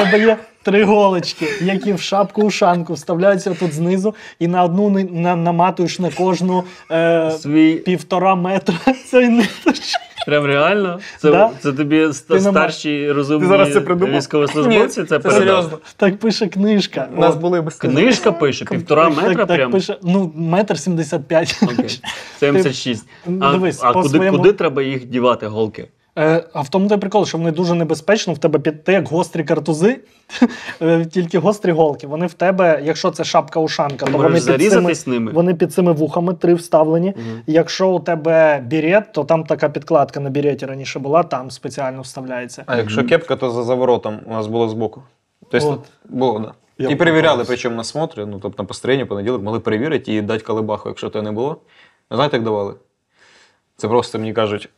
Тебе 0.06 0.20
є 0.26 0.38
три 0.64 0.84
голочки, 0.84 1.46
які 1.62 1.94
в 1.94 2.02
шапку 2.02 2.42
ушанку 2.44 2.94
вставляються 2.94 3.54
тут 3.54 3.74
знизу, 3.74 4.16
і 4.40 4.48
на 4.48 4.64
одну 4.64 4.90
на, 5.12 5.36
наматуєш 5.36 6.00
на 6.00 6.10
кожну 6.12 6.64
е, 6.92 7.32
Свій 7.32 7.76
півтора 7.76 8.36
метра 8.36 8.76
цієї 9.10 9.30
ниточки. 9.30 9.98
прям 10.28 10.46
реально? 10.46 11.00
Це, 11.20 11.32
Да. 11.32 11.50
це 11.60 11.72
тобі 11.74 12.08
Ти 12.30 12.40
старші 12.40 13.12
розумні 13.12 13.42
Ти 13.42 13.48
зараз 13.48 13.74
це 13.74 13.82
придумав? 13.82 14.16
військовослужбовці 14.18 15.04
це 15.04 15.20
це 15.20 15.32
серйозно. 15.32 15.78
Так 15.98 16.20
пише 16.20 16.48
книжка. 16.48 17.08
У 17.18 17.20
нас 17.22 17.36
були 17.36 17.62
без 17.62 17.76
Книжка 17.76 18.32
пише, 18.32 18.66
півтора 18.66 19.06
Так, 19.06 19.18
метра 19.18 19.46
так 19.46 19.58
прям. 19.58 19.72
пише, 19.72 19.98
ну, 20.04 20.32
метр 20.36 20.80
сімдесят 20.80 21.28
п'ять. 21.28 21.60
Окей. 21.64 22.00
76. 22.40 23.06
Ну, 23.26 23.40
А, 23.46 23.52
дивись, 23.52 23.80
а 23.84 23.94
куди, 23.94 24.10
своєму- 24.10 24.38
куди 24.38 24.54
треба 24.54 24.82
їх 24.82 25.06
дівати, 25.06 25.48
голки? 25.48 25.88
Е, 26.18 26.44
а 26.54 26.62
в 26.62 26.70
тому 26.70 26.90
той 26.90 26.98
прикол, 26.98 27.26
що 27.26 27.38
вони 27.38 27.52
дуже 27.52 27.74
небезпечно 27.74 28.34
в 28.34 28.38
тебе 28.38 28.60
під 28.60 28.84
те, 28.84 28.94
як 28.94 29.08
гострі 29.08 29.44
картузи, 29.44 30.00
е, 30.82 31.06
тільки 31.06 31.40
гострі 31.40 31.72
голки. 31.72 32.08
Вони 32.08 32.28
в 32.28 32.34
тебе, 32.34 32.82
якщо 32.84 33.12
це 33.12 33.24
шапка 33.24 33.60
ушанка, 33.60 34.06
то 34.06 34.18
вони 34.18 34.42
під, 34.42 34.72
цими, 34.72 34.94
ними. 35.08 35.32
вони 35.32 35.56
під 35.56 35.74
цими 35.74 35.92
вухами 35.92 36.34
три 36.34 36.54
вставлені. 36.54 37.14
Мгм. 37.18 37.42
Якщо 37.48 37.90
у 37.90 38.00
тебе 38.00 38.64
бірет, 38.66 39.14
то 39.14 39.24
там 39.24 39.44
така 39.44 39.70
підкладка 39.70 40.20
на 40.20 40.30
біреті 40.30 40.66
раніше 40.66 41.00
була, 41.00 41.24
там 41.24 41.52
спеціально 41.52 42.02
вставляється. 42.02 42.64
А 42.66 42.78
якщо 42.78 43.04
кепка, 43.04 43.36
то 43.36 43.50
за 43.50 43.64
заворотом 43.64 44.20
у 44.26 44.32
нас 44.32 44.48
було 44.48 44.70
збоку. 44.70 45.04
Тобто 45.52 45.70
От. 45.70 45.80
було, 46.10 46.40
да. 46.40 46.54
Я 46.78 46.90
і 46.90 46.96
перевіряли, 46.96 47.44
причому 47.48 47.76
на 47.76 47.84
смотрі, 47.84 48.26
ну 48.26 48.40
тобто 48.42 48.64
на 48.64 48.68
построєнні 48.68 49.06
понеділок 49.06 49.44
могли 49.44 49.60
перевірити 49.60 50.14
і 50.14 50.22
дати 50.22 50.44
калибаху, 50.44 50.90
якщо 50.90 51.10
того 51.10 51.24
не 51.24 51.32
було. 51.32 51.58
Знаєте, 52.12 52.38
як 52.38 52.44
давали? 52.44 52.74
Це 53.78 53.88
просто 53.88 54.20
мені 54.20 54.34
кажуть, 54.34 54.70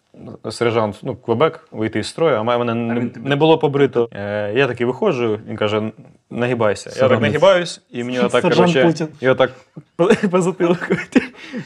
сержант, 0.51 1.00
ну, 1.03 1.15
Квебек, 1.15 1.67
вийти 1.71 2.00
із 2.00 2.07
строю, 2.07 2.35
а 2.35 2.44
мене 2.44 2.73
не, 2.73 3.09
не 3.15 3.35
було 3.35 3.57
побрито. 3.57 4.09
Е, 4.11 4.53
я 4.56 4.67
такий 4.67 4.85
виходжу, 4.85 5.39
він 5.47 5.57
каже: 5.57 5.91
нагибайся. 6.29 6.91
Я 6.95 7.09
так 7.09 7.21
нагибаюсь, 7.21 7.81
і 7.91 8.03
мені 8.03 8.19
отак, 8.19 8.44
Путін. 8.85 9.07
і 9.21 9.29
отак 9.29 9.51
по, 9.95 10.06
по 10.31 10.41
затилку. 10.41 10.95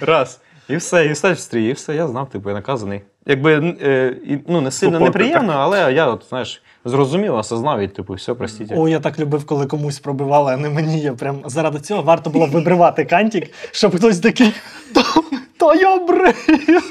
Раз. 0.01 0.41
І 0.69 0.75
все, 0.75 1.05
і 1.05 1.15
стать 1.15 1.37
в 1.37 1.39
стрій, 1.39 1.65
і 1.69 1.71
все, 1.71 1.95
я 1.95 2.07
знав, 2.07 2.29
типу, 2.29 2.49
я 2.49 2.55
наказаний. 2.55 3.01
Якби 3.25 3.75
е, 3.81 4.15
ну, 4.47 4.61
не 4.61 4.71
сильно 4.71 4.93
Тупо 4.93 5.05
неприємно, 5.05 5.53
але 5.53 5.93
я, 5.93 6.07
от, 6.07 6.25
знаєш, 6.29 6.63
зрозумів, 6.85 7.35
осознав 7.35 7.79
і, 7.79 7.87
типу, 7.87 8.13
все, 8.13 8.33
простіть. 8.33 8.71
О, 8.75 8.87
я 8.87 8.99
так 8.99 9.19
любив, 9.19 9.45
коли 9.45 9.65
комусь 9.65 9.99
пробивали, 9.99 10.53
а 10.53 10.57
не 10.57 10.69
мені. 10.69 11.01
Я 11.01 11.13
прям 11.13 11.41
заради 11.45 11.79
цього 11.79 12.01
варто 12.01 12.29
було 12.29 12.45
вибривати 12.45 13.05
кантик, 13.05 13.53
щоб 13.71 13.97
хтось 13.97 14.19
такий. 14.19 14.53
То, 15.63 15.75
я 15.75 15.97
брив! 15.97 16.89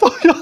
То 0.00 0.12
я 0.24 0.34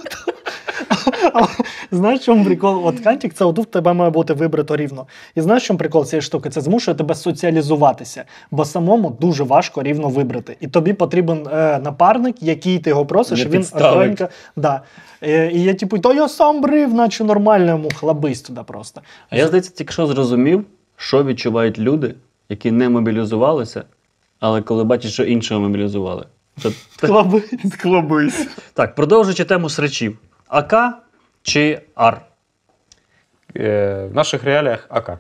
знаєш, 1.91 2.25
чому 2.25 2.45
прикол? 2.45 2.87
От 2.87 3.01
кантик, 3.01 3.35
це 3.35 3.45
отут 3.45 3.67
в 3.67 3.71
тебе 3.71 3.93
має 3.93 4.11
бути 4.11 4.35
вибрито 4.35 4.77
рівно. 4.77 5.07
І 5.35 5.41
знаєш, 5.41 5.67
чому 5.67 5.79
прикол 5.79 6.05
цієї 6.05 6.23
штуки? 6.23 6.51
Це 6.51 6.61
змушує 6.61 6.95
тебе 6.95 7.15
соціалізуватися, 7.15 8.25
бо 8.51 8.65
самому 8.65 9.17
дуже 9.21 9.45
важко 9.45 9.83
рівно 9.83 10.09
вибрати. 10.09 10.57
І 10.61 10.67
тобі 10.67 10.93
потрібен 10.93 11.47
е, 11.53 11.79
напарник, 11.79 12.43
який 12.43 12.79
ти 12.79 12.91
його 12.91 13.07
просиш, 13.07 13.45
він 13.45 13.51
підставить. 13.51 14.23
Да. 14.57 14.83
Е, 15.23 15.51
і 15.51 15.63
я 15.63 15.75
типу, 15.75 15.99
то 15.99 16.15
я 16.15 16.29
сам 16.29 16.61
брив, 16.61 16.95
наче 16.95 17.25
нормально 17.25 17.71
йому 17.71 17.89
хлабись 17.95 18.43
туди 18.43 18.61
просто. 18.67 19.01
А 19.31 19.37
я, 19.37 19.47
здається, 19.47 19.71
тільки 19.71 19.93
що 19.93 20.07
зрозумів, 20.07 20.65
що 20.97 21.25
відчувають 21.25 21.79
люди, 21.79 22.15
які 22.49 22.71
не 22.71 22.89
мобілізувалися, 22.89 23.85
але 24.41 24.63
коли 24.63 24.85
бачать, 24.85 25.13
що 25.13 25.25
іншого 25.25 25.61
мобілізували. 25.61 26.27
Склобись. 27.73 28.49
Так, 28.75 28.95
продовжуючи 28.95 29.45
тему 29.45 29.69
сречів. 29.69 30.19
АК 30.49 30.75
чи 31.43 31.81
АР? 31.95 32.23
Е, 33.57 34.07
в 34.13 34.15
наших 34.15 34.45
реаліях 34.45 34.87
АК. 34.89 35.19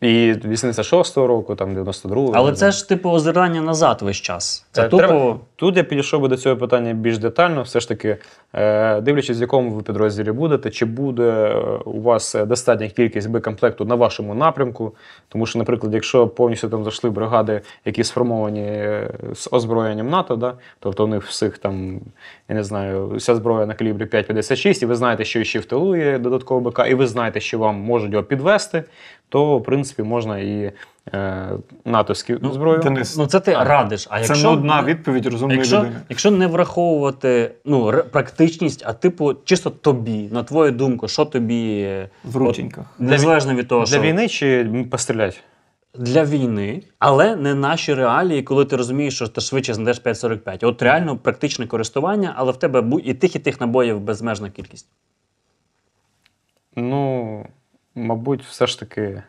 І 0.00 0.32
86-го 0.44 1.26
року, 1.26 1.54
там 1.54 1.76
92-го. 1.76 2.32
Але 2.34 2.52
це 2.52 2.70
ж 2.70 2.88
типу 2.88 3.10
озирання 3.10 3.60
назад 3.60 4.02
весь 4.02 4.16
час. 4.16 4.66
Це 4.72 4.82
Е, 4.82 4.88
тупо. 4.88 5.02
треба- 5.06 5.36
Тут 5.56 5.76
я 5.76 5.84
підійшов 5.84 6.22
би 6.22 6.28
до 6.28 6.36
цього 6.36 6.56
питання 6.56 6.92
більш 6.92 7.18
детально. 7.18 7.62
Все 7.62 7.80
ж 7.80 7.88
таки, 7.88 8.16
е, 8.54 9.00
дивлячись, 9.00 9.38
в 9.38 9.40
якому 9.40 9.70
ви 9.70 9.82
підрозділі 9.82 10.32
будете, 10.32 10.70
чи 10.70 10.84
буде 10.84 11.22
е, 11.22 11.54
у 11.84 12.00
вас 12.00 12.36
достатня 12.46 12.88
кількість 12.88 13.28
боєкомплекту 13.30 13.84
на 13.84 13.94
вашому 13.94 14.34
напрямку. 14.34 14.94
Тому 15.28 15.46
що, 15.46 15.58
наприклад, 15.58 15.94
якщо 15.94 16.26
повністю 16.28 16.68
там 16.68 16.84
зайшли 16.84 17.10
бригади, 17.10 17.60
які 17.84 18.04
сформовані 18.04 18.88
з 19.34 19.48
озброєнням 19.52 20.08
НАТО, 20.10 20.36
да, 20.36 20.54
тобто 20.78 21.04
у 21.04 21.06
них 21.06 21.24
всіх 21.24 21.58
там, 21.58 22.00
я 22.48 22.54
не 22.54 22.64
знаю, 22.64 23.08
вся 23.08 23.34
зброя 23.34 23.66
на 23.66 23.74
калібрі 23.74 24.04
5,56, 24.06 24.82
і 24.82 24.86
ви 24.86 24.94
знаєте, 24.94 25.24
що 25.24 25.44
ще 25.44 25.58
в 25.58 25.64
тилу 25.64 25.96
є 25.96 26.18
додатково 26.18 26.70
БК, 26.70 26.78
і 26.90 26.94
ви 26.94 27.06
знаєте, 27.06 27.40
що 27.40 27.58
вам 27.58 27.74
можуть 27.76 28.12
його 28.12 28.24
підвести, 28.24 28.84
то 29.30 29.58
в 29.58 29.62
принципі 29.62 30.02
можна 30.02 30.38
і 30.38 30.72
е, 31.14 31.48
натовську 31.84 32.32
Ну, 32.40 32.52
зброю. 32.52 32.78
Денис, 32.78 33.16
Ну 33.16 33.26
це 33.26 33.40
ти 33.40 33.52
А, 33.52 33.64
радиш. 33.64 34.06
А 34.10 34.20
це 34.20 34.26
якщо 34.28 34.50
нудна 34.50 34.82
відповідь 34.82 35.26
розумної 35.26 35.58
Якщо, 35.58 35.78
людини. 35.78 35.96
якщо 36.08 36.30
не 36.30 36.46
враховувати 36.46 37.54
ну, 37.64 37.92
практичність, 38.12 38.82
а 38.86 38.92
типу 38.92 39.34
чисто 39.44 39.70
тобі, 39.70 40.28
на 40.32 40.42
твою 40.42 40.72
думку, 40.72 41.08
що 41.08 41.24
тобі 41.24 41.80
е, 41.80 42.08
В 42.24 42.36
рутіньках. 42.36 42.84
незалежно 42.98 43.54
від 43.54 43.68
того, 43.68 43.84
Для 43.84 43.92
що 43.92 44.00
війни 44.00 44.28
чи 44.28 44.70
постріляти? 44.90 45.36
для 45.94 46.24
війни, 46.24 46.82
але 46.98 47.36
не 47.36 47.54
наші 47.54 47.94
реалії, 47.94 48.42
коли 48.42 48.64
ти 48.64 48.76
розумієш, 48.76 49.14
що 49.14 49.28
ти 49.28 49.40
швидше 49.40 49.74
знайдеш 49.74 50.02
5,45. 50.02 50.66
От 50.66 50.82
реально 50.82 51.16
практичне 51.16 51.66
користування, 51.66 52.34
але 52.36 52.52
в 52.52 52.56
тебе 52.56 52.84
і 53.04 53.14
тих, 53.14 53.36
і 53.36 53.38
тих 53.38 53.60
набоїв 53.60 54.00
безмежна 54.00 54.50
кількість. 54.50 54.86
Ну, 56.76 57.46
мабуть, 57.94 58.42
все 58.42 58.66
ж 58.66 58.80
таки 58.80 59.22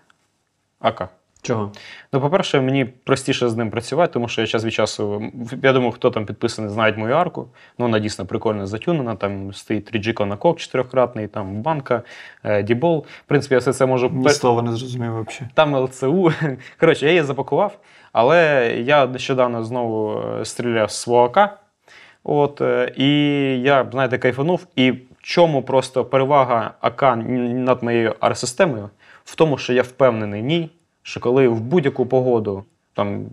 АК. 0.79 1.09
Чого? 1.41 1.71
Ну, 2.13 2.21
по-перше, 2.21 2.61
мені 2.61 2.85
простіше 2.85 3.49
з 3.49 3.55
ним 3.55 3.69
працювати, 3.69 4.13
тому 4.13 4.27
що 4.27 4.41
я 4.41 4.47
час 4.47 4.65
від 4.65 4.73
часу. 4.73 5.31
Я 5.63 5.73
думаю, 5.73 5.91
хто 5.91 6.11
там 6.11 6.25
підписаний, 6.25 6.71
знають 6.71 6.97
мою 6.97 7.15
арку. 7.15 7.47
Ну, 7.77 7.85
вона 7.85 7.99
дійсно 7.99 8.25
прикольно 8.25 8.67
затюнена. 8.67 9.15
Там 9.15 9.53
стоїть 9.53 9.95
3G 9.95 10.25
на 10.25 10.37
кок 10.37 10.59
чотирьохкратний, 10.59 11.27
там 11.27 11.61
банка, 11.61 12.01
е, 12.43 12.63
дібол. 12.63 13.05
В 13.25 13.27
принципі, 13.27 13.53
я 13.53 13.59
все 13.59 13.73
це 13.73 13.85
можу 13.85 14.09
Ні 14.09 14.29
слова 14.29 14.61
не 14.61 14.71
зрозумів 14.71 15.11
взагалі. 15.11 15.51
Там 15.53 15.75
ЛЦУ. 15.75 16.31
Коротше, 16.79 17.05
я 17.05 17.11
її 17.11 17.23
запакував, 17.23 17.77
але 18.11 18.67
я 18.85 19.07
нещодавно 19.07 19.63
знову 19.63 20.21
е, 20.21 20.45
стріляв 20.45 20.91
з 20.91 20.95
свого 20.95 21.25
АК. 21.25 21.57
От, 22.23 22.61
е, 22.61 22.93
і 22.97 23.07
я, 23.61 23.87
знаєте, 23.91 24.17
кайфанув. 24.17 24.67
І 24.75 24.93
чому 25.21 25.63
просто 25.63 26.05
перевага 26.05 26.73
АК 26.81 27.17
над 27.25 27.83
моєю 27.83 28.15
ар-системою? 28.19 28.89
В 29.23 29.35
тому, 29.35 29.57
що 29.57 29.73
я 29.73 29.81
впевнений 29.81 30.41
ній, 30.41 30.69
що 31.03 31.19
коли 31.19 31.47
в 31.47 31.61
будь-яку 31.61 32.05
погоду, 32.05 32.63
там 32.93 33.25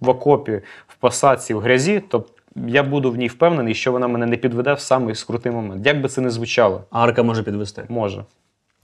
в 0.00 0.08
окопі, 0.08 0.60
в 0.88 0.96
пасаці, 0.96 1.54
в 1.54 1.60
грязі, 1.60 2.00
то 2.00 2.24
я 2.56 2.82
буду 2.82 3.10
в 3.10 3.16
ній 3.16 3.28
впевнений, 3.28 3.74
що 3.74 3.92
вона 3.92 4.08
мене 4.08 4.26
не 4.26 4.36
підведе 4.36 4.74
в 4.74 4.80
самий 4.80 5.14
скрутий 5.14 5.52
момент. 5.52 5.86
Як 5.86 6.00
би 6.00 6.08
це 6.08 6.20
не 6.20 6.30
звучало, 6.30 6.84
Арка 6.90 7.22
може 7.22 7.42
підвести. 7.42 7.84
може. 7.88 8.24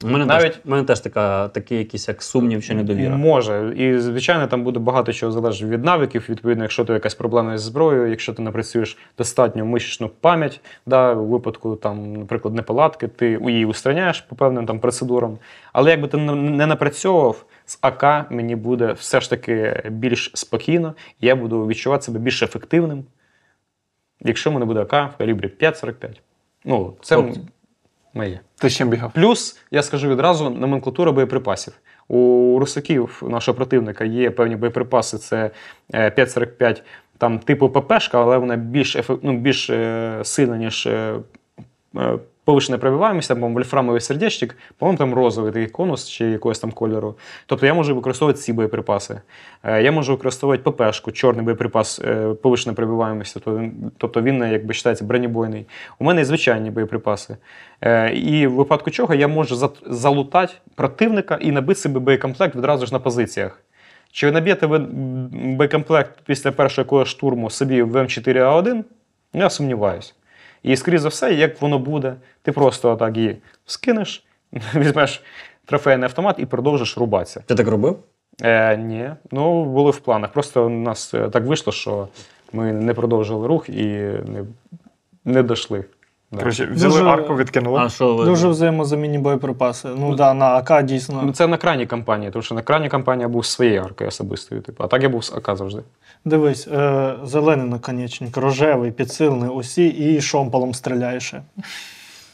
У 0.04 0.08
мене, 0.08 0.26
Навіть- 0.26 0.52
теж, 0.52 0.60
у 0.64 0.70
мене 0.70 0.84
теж 0.84 1.00
така, 1.00 1.48
такий 1.48 1.78
якийсь 1.78 2.08
як 2.08 2.22
сумнів 2.22 2.64
чи 2.64 2.74
недовіра. 2.74 3.16
Може. 3.16 3.74
І, 3.76 3.98
звичайно, 3.98 4.46
там 4.46 4.64
буде 4.64 4.80
багато 4.80 5.12
чого 5.12 5.32
залежить 5.32 5.68
від 5.68 5.84
навиків. 5.84 6.26
Відповідно, 6.28 6.64
якщо 6.64 6.84
ти 6.84 6.92
якась 6.92 7.14
проблема 7.14 7.58
зі 7.58 7.64
зброєю, 7.64 8.06
якщо 8.10 8.32
ти 8.32 8.42
напрацюєш 8.42 8.98
достатньо 9.18 9.64
мишечну 9.64 10.08
пам'ять, 10.08 10.60
да, 10.86 11.14
у 11.14 11.26
випадку, 11.26 11.76
там, 11.76 12.12
наприклад, 12.12 12.54
неполадки, 12.54 13.08
ти 13.08 13.40
її 13.46 13.66
устраняєш 13.66 14.20
по 14.20 14.36
певним 14.36 14.66
там 14.66 14.80
процедурам. 14.80 15.38
Але 15.72 15.90
якби 15.90 16.08
ти 16.08 16.16
не 16.16 16.66
напрацьовував, 16.66 17.44
з 17.66 17.78
АК 17.80 18.30
мені 18.30 18.56
буде 18.56 18.92
все 18.92 19.20
ж 19.20 19.30
таки 19.30 19.82
більш 19.90 20.30
спокійно, 20.34 20.94
я 21.20 21.36
буду 21.36 21.66
відчувати 21.66 22.04
себе 22.04 22.18
більш 22.18 22.42
ефективним, 22.42 23.04
якщо 24.20 24.50
в 24.50 24.52
мене 24.52 24.66
буде 24.66 24.80
АК 24.80 24.92
в 25.14 25.16
калібрі 25.18 25.48
5,45. 25.48 26.20
Ну, 26.64 26.96
це 27.02 27.16
Тобто? 27.16 27.40
Моє. 28.14 28.40
Ти 28.58 28.70
з 28.70 28.76
чим 28.76 28.88
бігав? 28.88 29.12
Плюс, 29.12 29.60
я 29.70 29.82
скажу 29.82 30.08
відразу, 30.08 30.50
номенклатура 30.50 31.12
боєприпасів. 31.12 31.72
У 32.08 32.56
русаків 32.60 33.22
нашого 33.28 33.56
противника 33.56 34.04
є 34.04 34.30
певні 34.30 34.56
боєприпаси, 34.56 35.18
це 35.18 35.50
е, 35.92 36.10
5,45 36.10 36.82
там 37.18 37.38
типу 37.38 37.68
ППшка, 37.68 38.22
але 38.22 38.38
вона 38.38 38.56
більш, 38.56 38.96
ну, 39.22 39.38
більш 39.38 39.70
е, 39.70 40.20
сильна, 40.22 40.56
ніж 40.56 40.86
е, 40.86 41.14
е, 41.96 42.18
повишена 42.44 42.78
пробиваємость, 42.78 43.28
там 43.28 43.54
вольфрамовий 43.54 44.00
сердечник, 44.00 44.56
по-моєму, 44.78 44.98
там 44.98 45.14
розовий 45.14 45.52
такий 45.52 45.68
конус 45.68 46.08
чи 46.08 46.24
якогось 46.24 46.58
там 46.58 46.72
кольору. 46.72 47.14
Тобто 47.46 47.66
я 47.66 47.74
можу 47.74 47.94
використовувати 47.94 48.40
ці 48.40 48.52
боєприпаси. 48.52 49.20
Е, 49.62 49.82
Я 49.82 49.92
можу 49.92 50.12
використовувати 50.12 50.70
ППшку, 50.70 51.12
чорний 51.12 51.44
боєприпас, 51.44 52.00
е, 52.04 52.34
повишена 52.42 52.74
пробиваємость, 52.74 53.36
тобто 53.98 54.22
він, 54.22 54.42
е, 54.42 54.52
якби 54.52 54.66
вважається 54.66 55.04
бронебойний. 55.04 55.66
У 55.98 56.04
мене 56.04 56.20
є 56.20 56.24
звичайні 56.24 56.70
боєприпаси. 56.70 57.36
І 58.14 58.46
в 58.46 58.52
випадку 58.52 58.90
чого 58.90 59.14
я 59.14 59.28
можу 59.28 59.70
залутати 59.86 60.52
противника 60.74 61.38
і 61.40 61.50
набити 61.50 61.80
собі 61.80 61.98
боєкомплект 61.98 62.56
відразу 62.56 62.86
ж 62.86 62.92
на 62.92 62.98
позиціях. 62.98 63.60
Чи 64.12 64.26
ви 64.26 64.32
наб'єте 64.32 64.66
ви 64.66 64.78
боєкомплект 65.32 66.18
після 66.24 66.52
першого 66.52 67.04
штурму 67.04 67.50
собі 67.50 67.82
в 67.82 67.96
М4А1? 67.96 68.74
Ну, 68.74 68.84
Я 69.40 69.50
сумніваюся. 69.50 70.12
І, 70.62 70.76
скоріш 70.76 71.00
за 71.00 71.08
все, 71.08 71.34
як 71.34 71.62
воно 71.62 71.78
буде, 71.78 72.14
ти 72.42 72.52
просто 72.52 72.96
так 72.96 73.16
її 73.16 73.36
скинеш, 73.66 74.26
візьмеш 74.74 75.22
трофейний 75.64 76.04
автомат 76.04 76.36
і 76.38 76.46
продовжиш 76.46 76.98
рубатися. 76.98 77.42
Ти 77.46 77.54
так 77.54 77.68
робив? 77.68 77.98
Е, 78.42 78.76
ні, 78.76 79.10
ну 79.30 79.64
були 79.64 79.90
в 79.90 80.00
планах. 80.00 80.32
Просто 80.32 80.66
у 80.66 80.68
нас 80.68 81.14
е, 81.14 81.28
так 81.28 81.44
вийшло, 81.44 81.72
що 81.72 82.08
ми 82.52 82.72
не 82.72 82.94
продовжили 82.94 83.46
рух 83.46 83.68
і 83.68 83.84
не, 84.26 84.44
не 85.24 85.42
дійшли. 85.42 85.84
Да. 86.32 86.38
Коротше, 86.38 86.68
взяли 86.72 86.94
Дуже- 86.94 87.04
арку, 87.04 87.36
відкинули. 87.36 87.80
А 87.80 87.88
що 87.88 88.14
ви? 88.14 88.24
Дуже 88.24 88.48
взаємозамінні 88.48 89.18
боєприпаси. 89.18 89.88
Ну 89.96 90.08
так, 90.08 90.16
да, 90.16 90.34
на 90.34 90.46
АК 90.46 90.82
дійсно. 90.84 91.22
Ну, 91.24 91.32
це 91.32 91.46
на 91.46 91.56
крайній 91.56 91.86
кампанії, 91.86 92.30
тому 92.30 92.42
що 92.42 92.54
на 92.54 92.62
крайній 92.62 92.88
кампанії 92.88 93.22
я 93.22 93.28
був 93.28 93.46
своєю 93.46 93.82
аркою 93.82 94.08
особистою, 94.08 94.60
типу, 94.60 94.84
а 94.84 94.86
так 94.86 95.02
я 95.02 95.08
був 95.08 95.24
з 95.24 95.32
АК 95.32 95.56
завжди. 95.56 95.82
Дивись, 96.24 96.68
е, 96.68 97.14
зелений 97.24 97.66
наконечник, 97.68 98.36
рожевий, 98.36 98.90
підсилений, 98.90 99.48
усі 99.50 99.86
і 99.86 100.20
шомполом 100.20 100.74
стріляєш. 100.74 101.22
ще. 101.22 101.42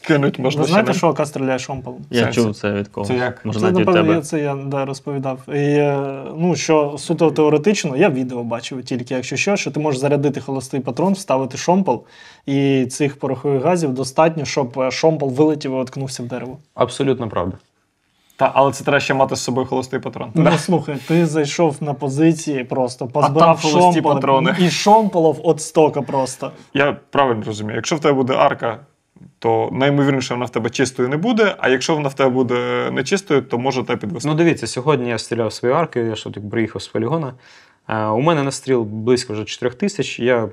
Кинуть 0.01 0.39
можна 0.39 0.61
Ви 0.61 0.67
знаєте, 0.67 0.93
що 0.93 1.07
АК 1.07 1.27
стріляє 1.27 1.59
шомполом? 1.59 2.01
Я 2.09 2.23
Сенсі. 2.23 2.41
чув 2.41 2.55
це 2.55 2.71
від 2.71 2.87
кого. 2.87 3.07
Це 3.07 3.15
як? 3.15 3.45
Може, 3.45 3.59
Це, 3.59 3.71
напевно, 3.71 3.93
тебе. 3.93 4.13
я, 4.13 4.21
це 4.21 4.39
я 4.39 4.55
да, 4.55 4.85
розповідав. 4.85 5.39
І, 5.47 5.51
е, 5.51 6.23
ну, 6.37 6.55
що 6.55 6.95
суто 6.97 7.31
теоретично, 7.31 7.97
я 7.97 8.09
відео 8.09 8.43
бачив 8.43 8.83
тільки, 8.83 9.13
якщо 9.13 9.35
що, 9.35 9.55
що 9.55 9.71
ти 9.71 9.79
можеш 9.79 10.01
зарядити 10.01 10.41
холостий 10.41 10.79
патрон, 10.79 11.13
вставити 11.13 11.57
шомпол, 11.57 12.03
і 12.45 12.85
цих 12.85 13.19
порохових 13.19 13.63
газів 13.63 13.93
достатньо, 13.93 14.45
щоб 14.45 14.79
е, 14.79 14.91
шомпол 14.91 15.29
вилетів 15.29 15.71
і 15.71 15.73
воткнувся 15.73 16.23
в 16.23 16.25
дерево. 16.25 16.57
Абсолютно 16.75 17.29
правда. 17.29 17.57
Та, 18.39 18.51
але 18.53 18.71
це 18.71 18.83
треба 18.83 18.99
ще 18.99 19.13
мати 19.13 19.35
з 19.35 19.39
собою 19.39 19.67
холостий 19.67 19.99
патрон. 19.99 20.31
Ну 20.33 20.51
слухай, 20.57 20.97
ти 21.07 21.25
зайшов 21.25 21.77
на 21.81 21.93
позиції, 21.93 22.63
просто 22.63 23.07
позбирав 23.07 23.61
там 23.61 23.71
холості 23.71 23.93
шомпол, 23.93 24.13
патрони. 24.13 24.55
і 24.59 24.69
шомполов 24.69 25.41
от 25.43 25.61
стока 25.61 26.01
просто. 26.01 26.51
Я 26.73 26.97
правильно 27.09 27.43
розумію. 27.45 27.75
Якщо 27.75 27.95
в 27.95 27.99
тебе 27.99 28.13
буде 28.13 28.33
арка, 28.33 28.79
то 29.39 29.69
наймовірніше 29.71 30.33
вона 30.33 30.45
в 30.45 30.49
тебе 30.49 30.69
чистою 30.69 31.09
не 31.09 31.17
буде, 31.17 31.55
а 31.57 31.69
якщо 31.69 31.95
вона 31.95 32.09
в 32.09 32.13
тебе 32.13 32.29
буде 32.29 32.89
нечистою, 32.91 33.41
то 33.41 33.57
може 33.57 33.83
тебе 33.83 33.99
підвести. 33.99 34.29
Ну, 34.29 34.35
дивіться, 34.35 34.67
сьогодні 34.67 35.09
я 35.09 35.17
стріляв 35.17 35.53
свої 35.53 35.73
арки, 35.73 35.99
я 35.99 36.15
що 36.15 36.31
приїхав 36.31 36.81
з 36.81 36.87
полігона. 36.87 37.33
Е, 37.87 38.05
У 38.05 38.21
мене 38.21 38.43
настріл 38.43 38.83
близько 38.83 39.33
вже 39.33 39.45
4 39.45 39.75
тисяч. 39.75 40.19
Я 40.19 40.49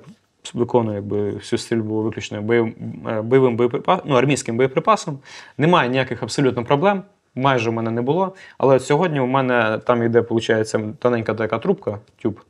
виконую 0.54 0.96
якби, 0.96 1.30
всю 1.30 1.58
стрільбу 1.58 2.02
виключно 2.02 2.38
е, 2.38 3.22
бойовим 3.22 3.56
боєприпасом, 3.56 4.04
ну, 4.08 4.14
армійським 4.14 4.56
боєприпасом. 4.56 5.18
Немає 5.58 5.88
ніяких 5.88 6.22
абсолютно 6.22 6.64
проблем. 6.64 7.02
Майже 7.34 7.70
у 7.70 7.72
мене 7.72 7.90
не 7.90 8.02
було. 8.02 8.34
Але 8.58 8.80
сьогодні 8.80 9.20
у 9.20 9.26
мене 9.26 9.80
там 9.86 10.02
йде, 10.02 10.20
виходить, 10.20 10.76
тоненька 10.98 11.34
така 11.34 11.58
трубка, 11.58 11.98
тюб, 12.22 12.40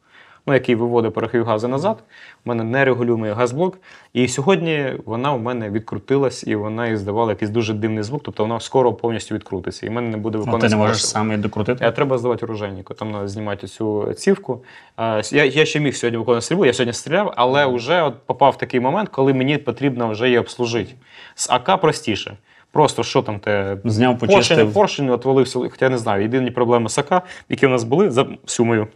ну, 0.47 0.55
який 0.55 0.75
виводить 0.75 1.15
порохові 1.15 1.43
гази 1.43 1.69
назад. 1.69 2.03
У 2.45 2.49
мене 2.49 2.65
нерегулюємий 2.65 3.33
газблок. 3.33 3.79
І 4.13 4.29
сьогодні 4.29 4.93
вона 5.05 5.33
у 5.33 5.39
мене 5.39 5.71
відкрутилась, 5.71 6.47
і 6.47 6.55
вона 6.57 6.87
іздавала 6.89 7.33
якийсь 7.33 7.51
дуже 7.51 7.75
дивний 7.75 8.03
звук, 8.03 8.23
тобто 8.25 8.43
вона 8.43 8.61
скоро 8.61 8.93
повністю 8.93 9.35
відкрутиться. 9.35 9.87
І 9.87 9.89
в 9.89 9.93
мене 9.93 10.09
не 10.09 10.17
буде 10.17 10.39
Ну, 10.39 10.45
виконувати. 10.45 10.69
ти 10.69 10.77
не 10.77 10.83
можеш 10.83 11.07
сам 11.07 11.31
її 11.31 11.43
докрутити. 11.43 11.85
Е, 11.87 11.93
Треба 11.93 12.19
здавати 12.19 12.45
оружейнику, 12.47 12.95
там 12.95 13.11
треба 13.11 13.29
знімати 13.29 13.67
цю 13.67 14.13
цівку. 14.13 14.63
Е, 14.99 15.23
Я, 15.33 15.45
я 15.45 15.65
ще 15.65 15.81
міг 15.81 15.97
сьогодні 15.97 16.19
виконувати 16.19 16.45
стрільбу, 16.45 16.67
я 16.67 16.73
сьогодні 16.73 16.93
стріляв, 16.93 17.33
але 17.37 17.67
вже 17.67 18.03
от 18.03 18.15
попав 18.27 18.53
в 18.53 18.59
такий 18.59 18.81
момент, 18.81 19.09
коли 19.09 19.35
мені 19.35 19.59
потрібно 19.59 20.09
вже 20.09 20.25
її 20.27 20.39
обслужити. 20.39 20.93
З 21.35 21.51
АК 21.51 21.81
простіше. 21.81 22.37
Просто 22.73 23.03
що 23.03 23.23
там 23.23 23.39
те 23.39 23.77
Зняв, 23.85 24.19
поршень, 24.19 24.37
почистив. 24.39 24.73
поршень 24.75 25.11
отвалився, 25.11 25.59
хоча 25.59 25.85
я 25.85 25.91
не 25.91 25.99
знаю. 25.99 26.23
Єдині 26.23 26.51
проблеми 26.51 26.89
з 26.89 26.99
АК, 26.99 27.23
які 27.49 27.67
в 27.67 27.71
нас 27.71 27.85
були 27.85 28.11
за 28.11 28.27
всю 28.45 28.67
мою 28.67 28.87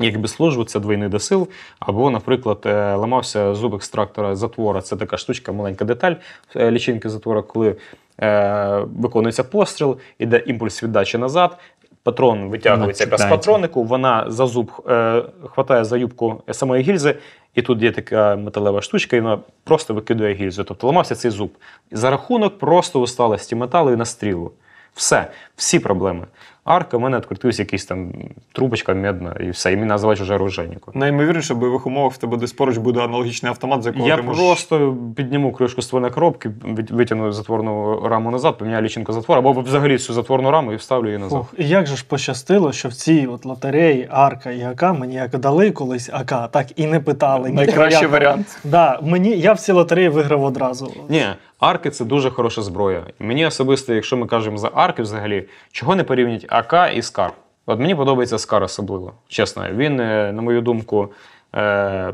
якби 0.00 0.28
службу, 0.28 0.64
це 0.64 0.80
двойний 0.80 1.08
досил. 1.08 1.48
Або, 1.78 2.10
наприклад, 2.10 2.58
е, 2.66 2.94
ламався 2.94 3.54
зуб 3.54 3.74
екстрактора 3.74 4.36
затвора. 4.36 4.82
Це 4.82 4.96
така 4.96 5.16
штучка, 5.16 5.52
маленька 5.52 5.84
деталь 5.84 6.14
е, 6.56 6.70
лічинки 6.70 7.08
затвора, 7.08 7.42
коли 7.42 7.76
е, 8.20 8.84
виконується 8.98 9.44
постріл, 9.44 9.96
іде 10.18 10.42
імпульс 10.46 10.82
віддачі 10.82 11.18
назад. 11.18 11.58
Патрон 12.02 12.48
витягується 12.48 13.04
якраз 13.04 13.24
патроннику, 13.24 13.84
вона 13.84 14.24
за 14.28 14.46
зуб 14.46 14.70
е, 14.88 15.22
хватає 15.54 15.84
за 15.84 15.96
юбку 15.96 16.42
самої 16.50 16.82
гільзи, 16.82 17.16
і 17.54 17.62
тут 17.62 17.82
є 17.82 17.92
така 17.92 18.36
металева 18.36 18.82
штучка, 18.82 19.16
і 19.16 19.20
вона 19.20 19.38
просто 19.64 19.94
викидує 19.94 20.34
гільзу. 20.34 20.64
Тобто 20.64 20.86
ламався 20.86 21.14
цей 21.14 21.30
зуб. 21.30 21.50
І 21.90 21.96
за 21.96 22.10
рахунок 22.10 22.58
просто 22.58 23.00
усталості 23.00 23.54
металу 23.54 23.92
і 23.92 23.96
настрілу. 23.96 24.52
Все, 24.94 25.30
всі 25.56 25.78
проблеми. 25.78 26.26
Арка, 26.64 26.96
в 26.96 27.00
мене 27.00 27.16
відкрутився 27.16 27.62
якийсь 27.62 27.84
там 27.84 28.12
трубочка 28.52 28.94
медна, 28.94 29.36
і 29.40 29.50
все, 29.50 29.72
і 29.72 29.76
мене 29.76 29.86
називають 29.86 30.20
вже 30.20 30.34
оружейником. 30.34 30.94
Найімовірніше, 30.96 31.54
в 31.54 31.56
бойових 31.56 31.86
умовах 31.86 32.12
в 32.12 32.16
тебе 32.16 32.36
десь 32.36 32.52
поруч 32.52 32.76
буде 32.76 33.00
аналогічний 33.00 33.50
автомат, 33.50 33.82
з 33.82 33.86
якого 33.86 34.08
Я 34.08 34.16
ти 34.16 34.22
можеш... 34.22 34.44
просто 34.44 34.96
підніму 35.16 35.52
кришку 35.52 35.82
ствольної 35.82 36.12
коробки, 36.12 36.48
вит- 36.48 36.92
витягну 36.94 37.32
затворну 37.32 38.00
раму 38.08 38.30
назад, 38.30 38.58
поміняю 38.58 38.82
лічинку 38.82 39.12
затвор, 39.12 39.38
або 39.38 39.52
взагалі 39.52 39.98
цю 39.98 40.12
затворну 40.12 40.50
раму 40.50 40.72
і 40.72 40.76
вставлю 40.76 41.06
її 41.06 41.18
назад. 41.18 41.38
Фух, 41.38 41.54
і 41.58 41.68
як 41.68 41.86
же 41.86 41.96
ж 41.96 42.04
пощастило, 42.08 42.72
що 42.72 42.88
в 42.88 42.92
цій 42.92 43.26
от 43.26 43.44
лотереї 43.44 44.08
Арка 44.10 44.50
і 44.50 44.62
АК 44.62 44.82
мені 44.98 45.14
як 45.14 45.38
дали 45.38 45.70
колись 45.70 46.10
АК, 46.12 46.50
так 46.50 46.66
і 46.76 46.86
не 46.86 47.00
питали. 47.00 47.50
Найкращий 47.50 48.06
варіант. 48.08 48.58
Да, 48.64 48.98
мені, 49.02 49.30
я 49.30 49.52
в 49.52 49.60
цій 49.60 49.72
лотереї 49.72 50.08
виграв 50.08 50.44
одразу. 50.44 50.92
Ні, 51.08 51.24
арки 51.58 51.90
це 51.90 52.04
дуже 52.04 52.30
хороша 52.30 52.62
зброя. 52.62 53.02
Мені 53.18 53.46
особисто, 53.46 53.94
якщо 53.94 54.16
ми 54.16 54.26
кажемо 54.26 54.58
за 54.58 54.70
арки 54.74 55.02
взагалі, 55.02 55.44
чого 55.72 55.96
не 55.96 56.04
порівнять 56.04 56.46
АК 56.50 56.92
і 56.94 57.02
Скар? 57.02 57.32
От 57.66 57.80
мені 57.80 57.94
подобається 57.94 58.38
Скар 58.38 58.62
особливо, 58.62 59.12
чесно. 59.28 59.64
Він, 59.72 60.00
е, 60.00 60.32
на 60.32 60.42
мою 60.42 60.60
думку, 60.60 61.08
е, 61.54 62.12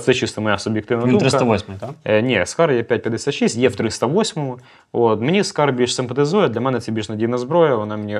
це 0.00 0.14
чисто 0.14 0.40
моя 0.40 0.58
суб'єктивна 0.58 1.04
Він 1.04 1.10
думка. 1.10 1.24
308, 1.24 1.74
так? 1.80 1.90
Е, 2.04 2.22
ні, 2.22 2.42
Скар 2.46 2.72
є 2.72 2.82
556, 2.82 3.56
є 3.56 3.68
в 3.68 3.76
308. 3.76 4.54
От, 4.92 5.20
мені 5.20 5.44
Скар 5.44 5.72
більш 5.72 5.94
симпатизує, 5.94 6.48
для 6.48 6.60
мене 6.60 6.80
це 6.80 6.92
більш 6.92 7.08
надійна 7.08 7.38
зброя, 7.38 7.74
вона 7.74 7.96
мені 7.96 8.14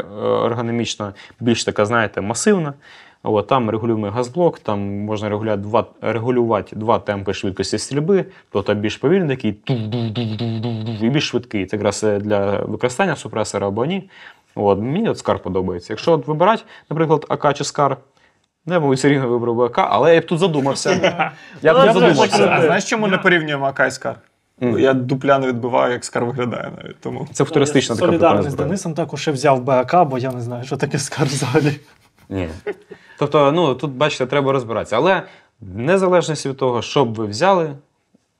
ергономічно 0.44 1.12
більш 1.40 1.64
така, 1.64 1.86
знаєте, 1.86 2.20
масивна. 2.20 2.74
От, 3.22 3.46
там 3.46 3.70
регулюємо 3.70 4.10
газблок, 4.10 4.58
там 4.58 4.80
можна 4.80 5.28
регулювати 5.28 5.62
два, 5.62 5.86
регулювати 6.00 6.76
два 6.76 6.98
темпи 6.98 7.34
швидкості 7.34 7.78
стрільби, 7.78 8.24
тобто 8.52 8.74
більш 8.74 8.96
повільний 8.96 9.36
такий 9.36 9.58
і 11.00 11.08
більш 11.08 11.28
швидкий. 11.28 11.66
Це 11.66 11.76
якраз 11.76 12.04
е, 12.04 12.18
для 12.18 12.60
використання 12.60 13.16
супресора 13.16 13.68
або 13.68 13.84
ні. 13.84 14.10
От, 14.56 14.78
мені 14.78 15.08
от 15.08 15.18
Скар 15.18 15.38
подобається. 15.38 15.92
Якщо 15.92 16.12
от 16.12 16.26
вибирати, 16.26 16.62
наприклад, 16.90 17.26
АК 17.28 17.54
чи 17.54 17.64
Скар, 17.64 17.96
ну, 18.66 18.74
я, 18.74 18.80
мабуть, 18.80 18.98
все 18.98 19.08
рівно 19.08 19.28
вибрав 19.28 19.54
би 19.56 19.66
АК, 19.66 19.78
але 19.78 20.14
я 20.14 20.20
б 20.20 20.26
тут 20.26 20.38
задумався. 20.38 20.90
Я 21.62 21.74
б 21.74 21.76
Ну, 21.78 21.92
тут 21.92 22.02
задумався. 22.02 22.48
А 22.52 22.62
знаєш, 22.62 22.84
чому 22.84 23.06
не 23.06 23.18
порівнюємо 23.18 23.66
АК 23.66 23.84
і 23.88 23.90
Скар? 23.90 24.16
Мгм. 24.60 24.78
Я 24.78 24.94
дупля 24.94 25.38
не 25.38 25.46
відбиваю, 25.46 25.92
як 25.92 26.04
Скар 26.04 26.24
виглядає 26.24 26.72
навіть. 26.82 27.00
Тому 27.00 27.28
Це 27.32 27.44
футуристична 27.44 27.94
Я 27.94 28.00
така 28.00 28.08
прикольна 28.08 28.28
солідарний 28.28 28.50
з. 28.50 28.54
Денисом 28.54 28.94
також 28.94 29.28
і 29.28 29.30
взяв 29.30 29.60
БАК, 29.62 30.04
бо 30.04 30.18
я 30.18 30.32
не 30.32 30.40
знаю, 30.40 30.64
що 30.64 30.76
таке 30.76 30.98
скар 30.98 31.26
взагалі. 31.26 31.80
Ні. 32.28 32.48
Тобто, 33.18 33.52
ну 33.52 33.74
тут, 33.74 33.90
бачите, 33.90 34.26
треба 34.26 34.52
розбиратися. 34.52 34.96
Але 34.96 35.22
в 35.60 35.78
незалежності 35.78 36.48
від 36.48 36.56
того, 36.56 36.82
що 36.82 37.04
б 37.04 37.14
ви 37.14 37.26
взяли, 37.26 37.72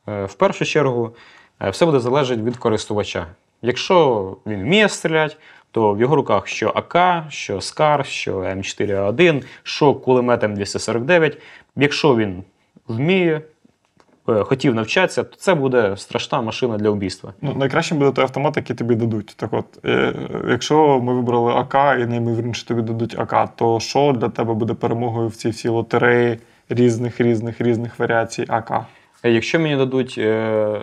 е, 0.09 0.25
в 0.25 0.35
першу 0.35 0.65
чергу, 0.65 1.15
е, 1.63 1.71
все 1.71 1.87
буде 1.87 2.01
залежати 2.01 2.43
від 2.43 2.57
користувача. 2.57 3.27
Якщо 3.63 4.37
він 4.47 4.61
вміє 4.61 4.89
стріляти, 4.89 5.37
то 5.77 5.93
в 5.93 6.01
його 6.01 6.17
руках 6.17 6.47
що 6.47 6.73
АК, 6.75 7.25
що 7.29 7.61
СКАР, 7.61 8.07
що 8.07 8.39
М4А1, 8.39 9.43
що 9.63 9.95
кулемет 9.95 10.43
М249. 10.43 11.37
Якщо 11.77 12.17
він 12.17 12.43
вміє, 12.89 13.41
е, 14.29 14.35
хотів 14.35 14.75
навчатися, 14.75 15.25
то 15.25 15.37
це 15.37 15.55
буде 15.55 15.97
страшна 15.97 16.41
машина 16.41 16.79
для 16.79 16.91
вбійства. 16.91 17.33
ну, 17.43 17.55
найкращим 17.55 17.99
буде 17.99 18.11
той 18.13 18.25
автомат, 18.25 18.57
який 18.57 18.77
тобі 18.77 18.95
дадуть. 18.95 19.35
Так 19.37 19.53
от, 19.53 19.65
е, 19.85 20.15
якщо 20.51 21.01
ми 21.01 21.15
вибрали 21.15 21.53
АК 21.53 22.01
і 22.01 22.07
наймовірніше 22.07 22.67
тобі 22.67 22.83
дадуть 22.83 23.19
АК, 23.19 23.49
то 23.57 23.81
що 23.81 24.13
для 24.13 24.29
тебе 24.29 24.55
буде 24.55 24.75
перемогою 24.75 25.29
в 25.29 25.37
цій 25.37 25.49
всій 25.49 25.69
лотереї 25.69 26.39
різних, 26.69 27.21
різних, 27.21 27.61
різних 27.61 27.99
варіацій 27.99 28.45
АК? 28.49 28.85
Е, 29.23 29.31
Якщо 29.31 29.61
мені 29.61 29.77
дадуть. 29.77 30.15
Е, 30.19 30.81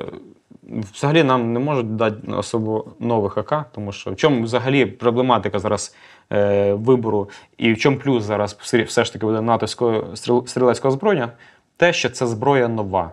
взагалі 0.93 1.23
нам 1.23 1.53
не 1.53 1.59
можуть 1.59 1.95
дати 1.95 2.31
особо 2.31 2.85
нових 2.99 3.37
АК, 3.37 3.65
тому 3.71 3.91
що 3.91 4.11
в 4.11 4.15
чому 4.15 4.43
взагалі 4.43 4.85
проблематика 4.85 5.59
зараз 5.59 5.95
е, 6.31 6.73
вибору, 6.73 7.29
і 7.57 7.73
в 7.73 7.77
чому 7.77 7.97
плюс 7.97 8.23
зараз 8.23 8.57
все- 8.61 9.03
ж 9.03 9.13
таки 9.13 9.25
буде 9.25 9.41
натовського 9.41 10.15
стрілецького 10.45 10.91
зброєння, 10.91 11.31
те, 11.77 11.93
що 11.93 12.09
це 12.09 12.27
зброя 12.27 12.67
нова, 12.67 13.11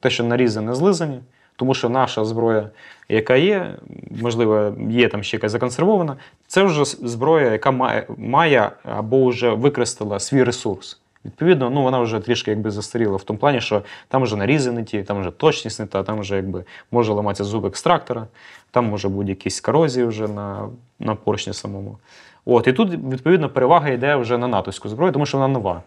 те, 0.00 0.10
що 0.10 0.24
нарізи 0.24 0.74
злизані. 0.74 1.20
Тому 1.56 1.74
що 1.74 1.88
наша 1.88 2.24
зброя, 2.24 2.70
яка 3.08 3.36
є, 3.36 3.74
можливо, 4.22 4.74
є 4.90 5.08
там 5.08 5.22
ще 5.22 5.36
якась 5.36 5.52
законсервована, 5.52 6.16
це 6.46 6.62
вже 6.62 6.84
зброя, 6.84 7.52
яка 7.52 7.70
має, 7.70 8.06
має 8.18 8.70
або 8.84 9.26
вже 9.26 9.50
використала 9.50 10.20
свій 10.20 10.44
ресурс. 10.44 11.01
Відповідно, 11.24 11.70
ну 11.70 11.82
вона 11.82 12.00
вже 12.00 12.20
трішки 12.20 12.50
якби 12.50 12.70
застаріла 12.70 13.16
в 13.16 13.22
тому 13.22 13.38
плані, 13.38 13.60
що 13.60 13.82
там 14.08 14.22
вже 14.22 14.36
нарізи 14.36 14.82
ті, 14.82 15.02
там 15.02 15.20
вже 15.20 15.30
точність 15.30 15.80
не 15.80 15.86
та, 15.86 16.02
там 16.02 16.20
вже 16.20 16.36
якби 16.36 16.64
може 16.90 17.12
ламатися 17.12 17.44
зуб 17.44 17.66
екстрактора, 17.66 18.26
там 18.70 18.86
може 18.86 19.08
бути 19.08 19.28
якісь 19.28 19.60
корозії 19.60 20.06
вже 20.06 20.28
на, 20.28 20.68
на 21.00 21.14
поршні 21.14 21.52
самому. 21.52 21.98
От, 22.44 22.66
і 22.66 22.72
тут, 22.72 22.90
відповідно, 22.90 23.48
перевага 23.48 23.88
йде 23.88 24.16
вже 24.16 24.38
на 24.38 24.48
натовську 24.48 24.88
зброю, 24.88 25.12
тому 25.12 25.26
що 25.26 25.38
вона 25.38 25.48
нова. 25.48 25.82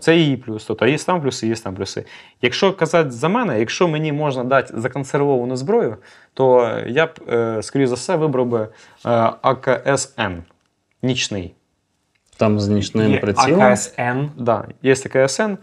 Це 0.00 0.16
її 0.16 0.36
плюс. 0.36 0.64
Тобто 0.64 0.86
є 0.86 0.98
там 0.98 1.22
плюси, 1.22 1.46
є 1.46 1.54
там 1.54 1.74
плюси. 1.74 2.04
Якщо 2.42 2.72
казати 2.72 3.10
за 3.10 3.28
мене, 3.28 3.58
якщо 3.58 3.88
мені 3.88 4.12
можна 4.12 4.44
дати 4.44 4.80
законсервовану 4.80 5.56
зброю, 5.56 5.96
то 6.34 6.78
я 6.86 7.06
б, 7.06 7.10
е, 7.28 7.62
скоріш 7.62 7.88
за 7.88 7.94
все, 7.94 8.16
вибрав 8.16 8.46
би 8.46 8.60
е, 8.60 8.68
АКСМ 9.42 10.32
нічний. 11.02 11.54
Там 12.40 12.60
з 12.60 12.68
нічним 12.68 13.20
прицілом. 13.20 13.62
АКСН. 13.62 14.24
Да, 14.36 14.64
є 14.82 14.94
таке 14.94 15.28
СН. 15.28 15.42
Е, 15.42 15.56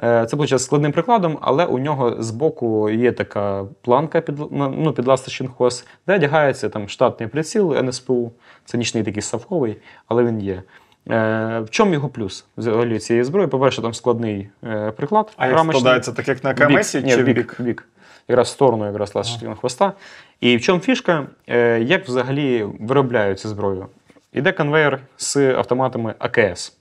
Це 0.00 0.36
виходить 0.36 0.60
складним 0.60 0.92
прикладом, 0.92 1.38
але 1.40 1.64
у 1.64 1.78
нього 1.78 2.22
збоку 2.22 2.90
є 2.90 3.12
така 3.12 3.64
планка 3.82 4.20
під, 4.20 4.38
ну, 4.50 4.92
під 4.92 5.06
ласточинхоз, 5.06 5.86
де 6.06 6.14
одягається 6.14 6.68
там 6.68 6.88
штатний 6.88 7.28
приціл 7.28 7.74
НСПУ. 7.82 8.32
Це 8.64 8.78
нічний 8.78 9.02
такий 9.02 9.22
совковий, 9.22 9.76
але 10.08 10.24
він 10.24 10.40
є. 10.40 10.62
Е, 11.10 11.60
в 11.60 11.70
чому 11.70 11.92
його 11.92 12.08
плюс 12.08 12.44
взагалі 12.56 12.98
цієї 12.98 13.24
зброї? 13.24 13.46
По-перше, 13.48 13.82
там 13.82 13.94
складний 13.94 14.48
е, 14.64 14.90
приклад. 14.90 15.32
А 15.36 15.46
як 15.46 15.58
складається, 15.58 16.12
так 16.12 16.28
як 16.28 16.44
на 16.44 16.52
В 16.52 16.54
КМС 16.54 16.94
бік. 16.94 17.08
чи 17.08 17.22
бік, 17.22 17.36
бік? 17.36 17.56
бік. 17.58 17.88
Якраз 18.28 18.48
в 18.48 18.50
сторону 18.50 18.86
якраз 18.86 19.14
ласточкиного 19.14 19.56
хвоста. 19.56 19.92
І 20.40 20.56
в 20.56 20.60
чому 20.60 20.80
фішка? 20.80 21.26
Е, 21.48 21.80
Як 21.80 22.08
взагалі 22.08 22.66
виробляють 22.80 23.40
цю 23.40 23.48
зброю? 23.48 23.86
Іде 24.32 24.52
конвейер 24.52 25.00
з 25.16 25.36
автоматами 25.36 26.14
АКС. 26.18 26.76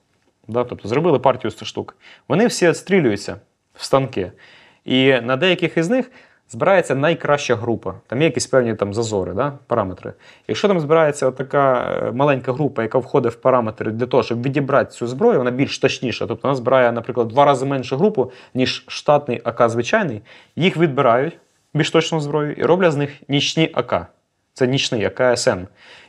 Да? 0.47 0.63
Тобто 0.63 0.87
зробили 0.87 1.19
партію 1.19 1.51
100 1.51 1.65
штук. 1.65 1.95
Вони 2.27 2.47
всі 2.47 2.67
відстрілюються 2.67 3.35
в 3.73 3.83
станки. 3.83 4.31
І 4.85 5.21
на 5.21 5.35
деяких 5.35 5.77
із 5.77 5.89
них 5.89 6.11
збирається 6.49 6.95
найкраща 6.95 7.55
група. 7.55 7.93
Там 8.07 8.21
є 8.21 8.25
якісь 8.25 8.47
певні 8.47 8.75
там 8.75 8.93
зазори, 8.93 9.33
да? 9.33 9.53
параметри. 9.67 10.13
Якщо 10.47 10.67
там 10.67 10.79
збирається 10.79 11.31
така 11.31 11.97
е, 12.03 12.11
маленька 12.11 12.53
група, 12.53 12.81
яка 12.81 12.97
входить 12.97 13.33
в 13.33 13.35
параметри 13.35 13.91
для 13.91 14.05
того, 14.05 14.23
щоб 14.23 14.43
відібрати 14.43 14.91
цю 14.91 15.07
зброю, 15.07 15.37
вона 15.37 15.51
більш 15.51 15.79
точніша. 15.79 16.27
Тобто 16.27 16.47
вона 16.47 16.55
збирає, 16.55 16.91
наприклад, 16.91 17.27
два 17.27 17.45
рази 17.45 17.65
меншу 17.65 17.97
групу, 17.97 18.31
ніж 18.53 18.83
штатний 18.87 19.41
АК 19.43 19.69
звичайний, 19.69 20.21
їх 20.55 20.77
відбирають 20.77 21.37
більш 21.73 21.91
точну 21.91 22.19
зброю 22.19 22.53
і 22.53 22.63
роблять 22.63 22.91
з 22.91 22.95
них 22.95 23.21
нічні 23.27 23.71
АК. 23.73 24.07
Це 24.53 24.67
нічний 24.67 25.05
АКСН. 25.05 25.59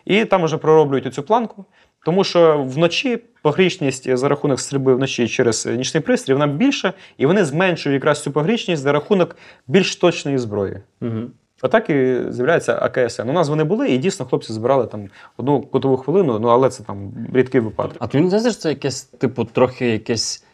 І 0.05 0.25
там 0.25 0.45
вже 0.45 0.57
пророблюють 0.57 1.15
цю 1.15 1.23
планку. 1.23 1.65
Тому 2.05 2.25
що 2.25 2.63
вночі 2.63 3.23
погрічність 3.43 4.17
за 4.17 4.29
рахунок 4.29 4.61
стрільби 4.61 4.95
вночі 4.95 5.29
через 5.29 5.67
нічний 5.67 6.03
пристрій 6.03 6.33
вона 6.33 6.47
більша, 6.47 6.93
і 7.19 7.27
вони 7.27 7.45
зменшують 7.45 7.95
якраз 7.95 8.23
цю 8.23 8.33
погрічність 8.33 8.83
за 8.83 8.93
рахунок 8.93 9.37
більш 9.67 9.97
точної 9.97 10.39
зброї. 10.39 10.81
Угу. 11.01 11.21
Отак 11.63 11.91
і 11.91 12.21
з'являється 12.29 12.79
АКСН. 12.83 13.29
У 13.29 13.33
нас 13.33 13.49
вони 13.49 13.65
були, 13.65 13.91
і 13.91 13.99
дійсно 13.99 14.27
хлопці 14.27 14.53
збирали 14.53 14.87
там 14.87 15.09
одну 15.37 15.61
кутову 15.61 15.97
хвилину, 15.97 16.39
ну 16.39 16.49
але 16.49 16.71
це 16.71 16.83
там 16.83 17.13
рідкий 17.35 17.61
випадок. 17.61 17.97
А 17.99 18.07
тобі 18.07 18.25
не 18.25 18.41
що 18.41 18.51
це 18.51 18.69
якесь, 18.69 19.03
типу, 19.03 19.45
трохи 19.45 19.91
якесь 19.91 20.45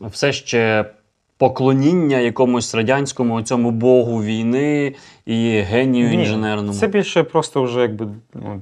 все 0.00 0.32
ще 0.32 0.84
поклоніння 1.42 2.18
якомусь 2.18 2.74
радянському 2.74 3.42
цьому 3.42 3.70
богу 3.70 4.22
війни 4.22 4.94
і 5.26 5.50
генію 5.60 6.08
Ні, 6.08 6.14
інженерному? 6.14 6.72
Це 6.72 6.86
більше 6.86 7.22
просто 7.22 7.62
вже 7.62 7.80
якби. 7.80 8.06
Ну, 8.34 8.60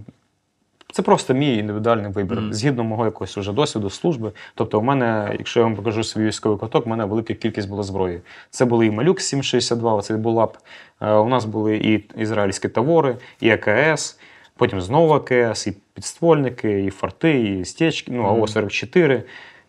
це 0.92 1.02
просто 1.02 1.34
мій 1.34 1.56
індивідуальний 1.56 2.12
вибір, 2.12 2.40
Мгм. 2.40 2.52
згідно 2.54 2.84
мого 2.84 3.04
якогось 3.04 3.38
уже 3.38 3.52
досвіду 3.52 3.90
служби. 3.90 4.32
Тобто, 4.54 4.78
у 4.78 4.82
мене, 4.82 5.34
якщо 5.38 5.60
я 5.60 5.64
вам 5.66 5.76
покажу 5.76 6.04
свій 6.04 6.24
військовий 6.24 6.58
квиток, 6.58 6.86
у 6.86 6.90
мене 6.90 7.04
велика 7.04 7.34
кількість 7.34 7.68
була 7.68 7.82
зброї. 7.82 8.20
Це 8.50 8.64
були 8.64 8.86
і 8.86 8.90
Малюк 8.90 9.20
762, 9.20 10.02
це 10.02 10.16
Булап. 10.16 10.56
Е, 11.00 11.12
У 11.12 11.28
нас 11.28 11.44
були 11.44 11.76
і 11.76 12.04
ізраїльські 12.22 12.68
тавори, 12.68 13.16
і 13.40 13.50
АКС, 13.50 14.18
потім 14.56 14.80
знову 14.80 15.12
АКС, 15.12 15.66
і 15.66 15.76
підствольники, 15.94 16.84
і 16.84 16.90
форти, 16.90 17.40
і 17.40 17.64
стечки, 17.64 18.12
ну, 18.12 18.22
Мгм. 18.22 18.30
АО-44. 18.42 19.22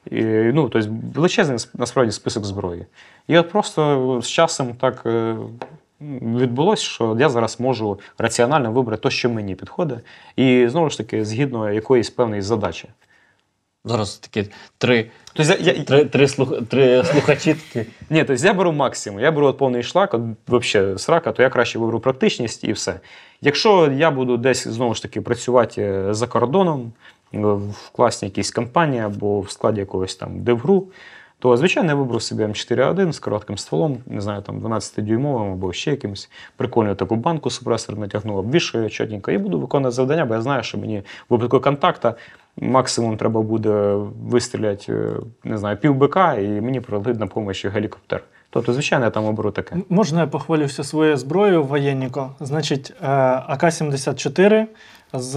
І, 0.05 0.23
ну, 0.25 0.69
тобто 0.69 0.89
величезний 1.15 1.57
насправді 1.73 2.11
список 2.11 2.45
зброї. 2.45 2.85
І 3.27 3.37
от 3.37 3.49
просто 3.49 4.19
з 4.23 4.27
часом 4.27 4.73
так 4.73 5.03
е, 5.05 5.35
відбулось, 6.21 6.79
що 6.79 7.17
я 7.19 7.29
зараз 7.29 7.59
можу 7.59 7.99
раціонально 8.17 8.71
вибрати 8.71 9.01
те, 9.03 9.09
що 9.09 9.29
мені 9.29 9.55
підходить, 9.55 9.99
і 10.35 10.67
знову 10.67 10.89
ж 10.89 10.97
таки, 10.97 11.25
згідно 11.25 11.71
якоїсь 11.71 12.09
певної 12.09 12.41
задачі. 12.41 12.89
Зараз 13.85 14.17
такі 14.17 14.49
три, 14.77 15.09
Тобто 15.33 15.53
я, 15.53 15.73
я, 15.73 15.83
три, 15.83 16.05
три, 16.05 16.27
слух, 16.27 16.53
три 16.69 17.03
слухачі 17.03 17.53
такі. 17.53 17.89
ні, 18.09 18.23
тобто 18.23 18.45
я 18.45 18.53
беру 18.53 18.71
максимум, 18.71 19.19
я 19.19 19.31
беру 19.31 19.47
от 19.47 19.57
повний 19.57 19.83
шлак, 19.83 20.13
от 20.13 20.21
взагалі 20.47 20.97
срака, 20.97 21.31
то 21.31 21.43
я 21.43 21.49
краще 21.49 21.79
виберу 21.79 21.99
практичність 21.99 22.63
і 22.63 22.73
все. 22.73 22.99
Якщо 23.41 23.91
я 23.91 24.11
буду 24.11 24.37
десь 24.37 24.67
знову 24.67 24.93
ж 24.93 25.01
таки 25.01 25.21
працювати 25.21 25.81
е, 25.81 26.13
за 26.13 26.27
кордоном, 26.27 26.93
в 27.33 27.89
класній 27.91 28.27
якійсь 28.27 28.51
компанії 28.51 29.01
або 29.01 29.39
в 29.39 29.51
складі 29.51 29.79
якогось 29.79 30.15
там 30.15 30.43
девгру, 30.43 30.87
то 31.39 31.57
звичайно 31.57 31.89
я 31.89 31.95
вибрав 31.95 32.21
собі 32.21 32.43
М4А1 32.43 33.11
з 33.11 33.19
коротким 33.19 33.57
стволом, 33.57 33.97
не 34.05 34.21
знаю, 34.21 34.41
там 34.41 34.59
12-дюймовим 34.59 35.51
або 35.51 35.73
ще 35.73 35.91
якимось. 35.91 36.29
Прикольну 36.57 36.95
таку 36.95 37.15
банку 37.15 37.49
супресор 37.49 37.97
натягнув, 37.97 38.37
обвішую 38.37 38.89
чотенько 38.89 39.31
і 39.31 39.37
буду 39.37 39.59
виконувати 39.59 39.95
завдання, 39.95 40.25
бо 40.25 40.33
я 40.33 40.41
знаю, 40.41 40.63
що 40.63 40.77
мені 40.77 40.99
в 40.99 41.03
випадку 41.29 41.59
контакта 41.59 42.15
максимум 42.57 43.17
треба 43.17 43.41
буде 43.41 43.95
вистріляти, 44.23 44.93
е, 44.93 45.13
не 45.43 45.57
знаю, 45.57 45.77
пів 45.77 45.95
бика, 45.95 46.33
і 46.33 46.47
мені 46.47 46.81
прилетить 46.81 47.19
на 47.19 47.25
допомогу 47.25 47.53
гелікоптер. 47.63 48.23
Тобто, 48.49 48.73
звичайно, 48.73 49.05
я 49.05 49.11
там 49.11 49.25
оберу 49.25 49.51
таке. 49.51 49.75
Можна 49.89 50.21
я 50.21 50.27
похвалю 50.27 50.63
всю 50.63 50.85
свою 50.85 51.17
зброю 51.17 51.63
воєнніко? 51.63 52.31
Значить, 52.39 52.93
е, 53.01 53.07
АК-74 53.47 54.65
з 55.13 55.35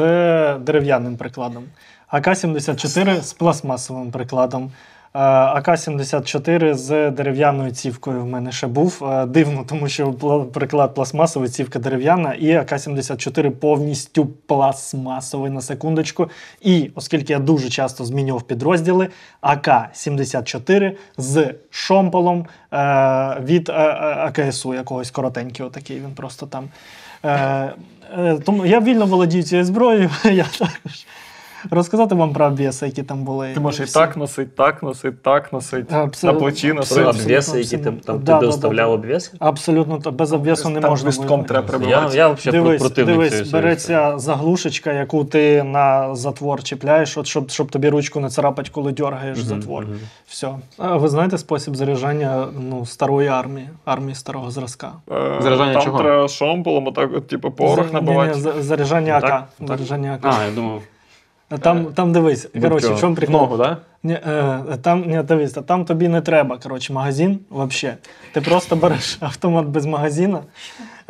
дерев'яним 0.59 1.17
прикладом, 1.17 1.65
АК-74 2.13 3.23
з 3.23 3.33
пластмасовим 3.33 4.11
прикладом. 4.11 4.71
е, 5.15 5.19
АК-74 5.19 6.75
з 6.75 7.11
дерев'яною 7.11 7.71
цівкою 7.71 8.23
в 8.23 8.27
мене 8.27 8.53
ще 8.53 8.67
був. 8.67 9.05
Е, 9.05 9.27
Дивно, 9.27 9.65
тому 9.69 9.89
що 9.89 10.13
приклад 10.53 10.95
пластмасовий, 10.95 11.49
цівка 11.49 11.79
дерев'яна, 11.79 12.35
і 12.35 12.47
АК-74 12.47 13.51
повністю 13.51 14.27
пластмасовий 14.27 15.51
на 15.51 15.61
секундочку. 15.61 16.31
І 16.61 16.91
оскільки 16.95 17.33
я 17.33 17.39
дуже 17.39 17.69
часто 17.69 18.05
змінював 18.05 18.43
підрозділи, 18.43 19.09
АК-74 19.43 20.93
з 21.17 21.55
шомполом 21.71 22.47
е, 22.73 22.77
від 23.41 23.69
АКСУ 23.69 24.75
якогось 24.75 25.11
коротенький, 25.11 25.67
отакий 25.67 25.97
він 26.01 26.15
просто 26.15 26.47
там. 26.47 26.69
Е, 28.19 28.39
тому 28.45 28.67
я 28.67 28.81
вільно 28.81 29.07
володію 29.07 29.43
цією 29.43 29.65
зброєю. 29.65 30.11
Я 30.25 30.45
також 30.45 31.07
розказати 31.71 32.15
вам 32.15 32.33
про 32.33 32.47
обвіси, 32.47 32.87
які 32.87 33.03
там 33.03 33.25
були. 33.25 33.51
Ти 33.55 33.61
можеш 33.61 33.81
і 33.81 33.85
Всі. 33.85 33.95
так 33.95 34.17
носити, 34.17 34.51
так 34.57 34.83
носити, 34.83 35.17
так 35.23 35.53
носити, 35.53 35.95
Абсолютно. 35.95 36.41
на 36.41 36.45
плечі 36.47 36.73
носити. 36.73 37.01
Абсолютно, 37.01 37.23
обвіси, 37.25 37.59
які 37.61 37.77
ти 37.79 37.85
там 37.85 37.99
Да, 37.99 38.13
тобі 38.13 38.25
да, 38.25 38.39
доставляв 38.41 38.89
да. 38.89 38.95
обвіс? 38.95 39.33
Абсолютно, 39.39 39.99
то 39.99 40.11
без 40.11 40.33
обвісу 40.33 40.69
не 40.69 40.81
можна. 40.81 41.07
листком 41.07 41.27
воювати. 41.29 41.49
треба 41.67 41.87
Я, 41.87 42.11
я 42.15 42.29
взагалі 42.29 42.63
Дивись, 42.65 42.81
противник 42.83 43.15
дивись, 43.17 43.33
всієї 43.33 43.53
береться 43.53 44.19
заглушечка, 44.19 44.93
яку 44.93 45.25
ти 45.25 45.63
на 45.63 46.15
затвор 46.15 46.63
чіпляєш, 46.63 47.19
от 47.19 47.27
щоб, 47.27 47.51
щоб 47.51 47.71
тобі 47.71 47.89
ручку 47.89 48.21
не 48.21 48.29
царапать, 48.31 48.69
коли 48.69 48.93
дергаєш 48.93 49.39
Мгм, 49.39 49.47
затвор. 49.47 49.85
мгм. 49.85 49.99
Все. 50.27 50.49
А 50.79 50.97
ви 50.97 51.09
знаєте 51.09 51.39
спосіб 51.39 51.77
заряджання 51.77 52.47
ну, 52.71 52.87
старої 52.87 53.29
армії, 53.29 53.69
армії 53.85 54.15
старого 54.15 54.51
зразка? 54.51 54.93
Е, 55.13 55.39
Заряджання 55.41 55.73
Там 55.73 55.83
чого? 55.83 55.99
треба 55.99 56.29
шомполом, 56.29 56.87
отак, 56.87 57.11
от, 57.17 57.27
типу, 57.29 57.51
порох 57.51 57.93
набивати. 57.93 58.35
Заряджання 58.61 59.21
АК. 59.23 59.45
Заряджання 59.69 60.19
АК. 60.23 60.35
А, 60.41 60.45
я 60.45 60.51
думав. 60.55 60.83
Там, 61.61 61.87
там 61.87 62.13
дивись, 62.13 62.49
коротше, 62.63 62.89
в 62.95 63.01
чому 63.01 63.15
прикол? 63.15 63.35
ногу, 63.37 63.59
так? 63.59 63.79
Ні, 64.03 64.13
е, 64.13 64.59
там, 64.83 65.05
ні, 65.07 65.23
дивись, 65.23 65.53
там 65.53 65.85
тобі 65.85 66.09
не 66.09 66.21
треба, 66.21 66.59
коротше, 66.63 66.93
магазин 66.93 67.39
взагалі. 67.51 67.97
Ти 68.33 68.41
просто 68.41 68.77
береш 68.77 69.17
автомат 69.21 69.67
без 69.67 69.87
магазина, 69.87 70.41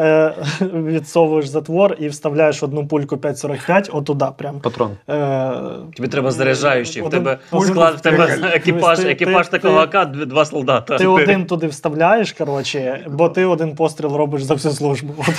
е, 0.00 0.35
відсовуєш 0.61 1.46
затвор 1.46 1.96
і 1.98 2.09
вставляєш 2.09 2.62
одну 2.62 2.87
пульку 2.87 3.16
5,45 3.16 3.96
отуда 3.96 4.30
прям. 4.30 4.61
Патрон. 4.61 4.90
Е, 5.11 5.52
Тобі 5.96 6.09
треба 6.09 6.30
заряджаючий. 6.30 7.02
В 7.02 7.11
тебе 7.11 7.38
один- 7.50 7.68
склад, 7.72 7.94
в 7.94 8.00
тебе 8.00 8.38
екіпаж, 8.54 8.98
ти- 8.98 9.11
екіпаж 9.11 9.48
ти- 9.48 9.59
такого 9.59 9.87
ти- 9.87 9.98
АК, 9.98 10.11
два 10.26 10.44
солдата. 10.44 10.98
ти 10.98 11.07
один 11.07 11.46
туди 11.46 11.66
вставляєш, 11.66 12.33
коротше, 12.33 13.07
бо 13.11 13.28
ти 13.28 13.44
один 13.44 13.74
постріл 13.76 14.16
робиш 14.16 14.42
за 14.42 14.54
всю 14.54 14.74
службу. 14.74 15.14
От. 15.18 15.35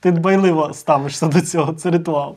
Ти 0.00 0.10
дбайливо 0.12 0.70
ставишся 0.74 1.26
до 1.26 1.40
цього, 1.40 1.72
це 1.72 1.90
ритуал. 1.90 2.36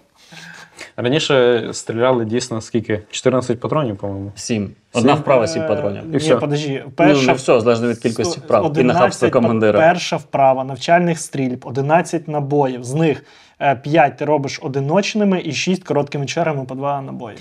Раніше 0.97 1.69
стріляли 1.73 2.25
дійсно 2.25 2.62
скільки? 2.62 3.01
14 3.12 3.59
патронів, 3.59 3.97
по-моєму. 3.97 4.31
Сім. 4.36 4.71
Одна 4.93 5.13
вправа, 5.13 5.47
сім 5.47 5.67
патронів. 5.67 6.01
Е, 6.01 6.05
І 6.07 6.12
Ні, 6.12 6.17
все. 6.17 6.36
подожди, 6.36 6.81
Ну, 6.86 6.91
перша, 6.95 7.27
не 7.27 7.33
все, 7.33 7.62
залежно 7.62 7.88
від 7.88 7.97
кількості 7.99 8.39
вправ. 8.39 8.63
І 8.63 8.67
11 8.67 8.88
нахабства 8.95 9.29
командира. 9.29 9.79
Перша 9.79 10.17
вправа 10.17 10.63
навчальних 10.63 11.19
стрільб, 11.19 11.62
11 11.65 12.27
набоїв. 12.27 12.83
З 12.83 12.93
них 12.93 13.23
5 13.81 14.17
ти 14.17 14.25
робиш 14.25 14.59
одиночними 14.63 15.41
і 15.45 15.53
6 15.53 15.83
короткими 15.83 16.25
чергами 16.25 16.65
по 16.65 16.75
2 16.75 17.01
набої. 17.01 17.38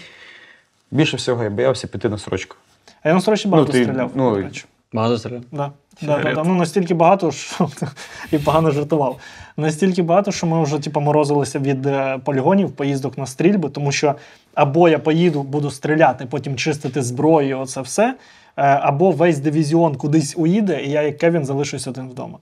Більше 0.91 1.17
всього 1.17 1.45
я 1.45 1.51
боявся 1.51 1.87
піти 1.87 2.09
на 2.09 2.19
строчку. 2.19 2.57
А 3.03 3.09
я 3.09 3.15
на 3.15 3.21
строчі 3.21 3.49
багато 3.49 3.73
Ну, 3.73 3.79
ти- 3.79 3.85
стріляв. 3.85 4.11
ну. 4.15 4.49
Багато 4.93 5.19
стріляв. 5.19 5.43
Да. 5.53 5.71
Да, 6.03 6.19
да, 6.19 6.35
да. 6.35 6.43
Ну, 6.45 6.55
настільки 6.55 6.95
багато, 6.95 7.31
що 7.31 7.69
і 8.33 8.39
погано 8.39 8.71
жартував. 8.71 9.19
Настільки 9.57 10.03
багато, 10.03 10.33
що 10.33 10.47
ми 10.47 10.63
вже 10.63 10.79
типу, 10.79 11.01
морозилися 11.01 11.59
від 11.59 11.87
е, 11.87 12.19
полігонів, 12.25 12.73
поїздок 12.73 13.19
на 13.19 13.27
стрільби, 13.27 13.69
тому 13.69 13.93
що 13.93 14.15
або 14.55 14.89
я 14.89 14.99
поїду, 14.99 15.43
буду 15.43 15.71
стріляти, 15.71 16.27
потім 16.27 16.57
чистити 16.57 17.03
зброю, 17.03 17.61
оце 17.61 17.81
все, 17.81 18.15
е, 18.57 18.63
або 18.63 19.11
весь 19.11 19.39
дивізіон 19.39 19.97
кудись 19.97 20.35
уїде, 20.37 20.83
і 20.85 20.91
я, 20.91 21.03
як 21.03 21.19
Кевін, 21.19 21.45
залишусь 21.45 21.87
один 21.87 22.09
вдома. 22.09 22.39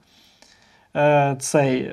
Е, 0.96 1.36
Цей. 1.40 1.90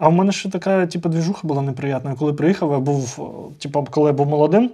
А 0.00 0.08
в 0.08 0.12
мене 0.12 0.32
ще 0.32 0.50
така, 0.50 0.86
типу, 0.86 1.08
двіжуха 1.08 1.48
була 1.48 1.62
неприятна. 1.62 2.14
Коли 2.14 2.32
приїхав, 2.32 2.72
я 2.72 2.78
був, 2.78 3.18
типу, 3.58 3.86
коли 3.90 4.06
я 4.06 4.12
був 4.12 4.26
молодим, 4.26 4.70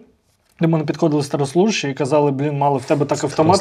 до 0.60 0.68
мене 0.68 0.84
підходили 0.84 1.22
старослужащі 1.22 1.88
і 1.90 1.94
казали: 1.94 2.30
блін, 2.30 2.58
мало 2.58 2.76
в 2.78 2.84
тебе 2.84 3.04
так 3.06 3.24
автомат. 3.24 3.60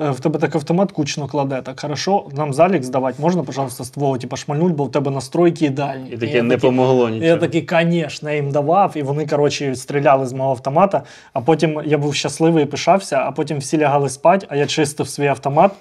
Е, 0.00 0.10
В 0.10 0.20
тебе 0.20 0.38
так 0.38 0.54
автомат 0.54 0.92
кучно 0.92 1.26
кладе. 1.28 1.62
Так 1.62 1.80
хорошо, 1.80 2.26
нам 2.32 2.54
залік 2.54 2.84
здавати 2.84 3.22
можна, 3.22 3.42
пожалуйста, 3.42 3.84
з 3.84 3.90
твого 3.90 4.18
типу, 4.18 4.36
шмальнуть, 4.36 4.74
бо 4.74 4.84
в 4.84 4.90
тебе 4.92 5.10
настройки 5.10 5.64
ідеальні. 5.64 6.08
І 6.08 6.12
я 6.12 6.18
таке 6.18 6.42
не 6.42 6.54
такий- 6.54 6.70
помогло 6.70 7.10
Я 7.10 7.36
такий, 7.36 7.66
звісно, 7.82 8.30
я 8.30 8.36
їм 8.36 8.50
давав, 8.50 8.92
і 8.94 9.02
вони, 9.02 9.26
коротше, 9.26 9.74
стріляли 9.74 10.26
з 10.26 10.32
мого 10.32 10.50
автомата. 10.50 11.02
А 11.32 11.40
потім 11.40 11.82
я 11.86 11.98
був 11.98 12.14
щасливий 12.14 12.64
і 12.64 12.66
пишався, 12.66 13.16
а 13.26 13.32
потім 13.32 13.58
всі 13.58 13.78
лягали 13.78 14.08
спати, 14.08 14.46
а 14.50 14.56
я 14.56 14.66
чистив 14.66 15.08
свій 15.08 15.26
автомат 15.26 15.72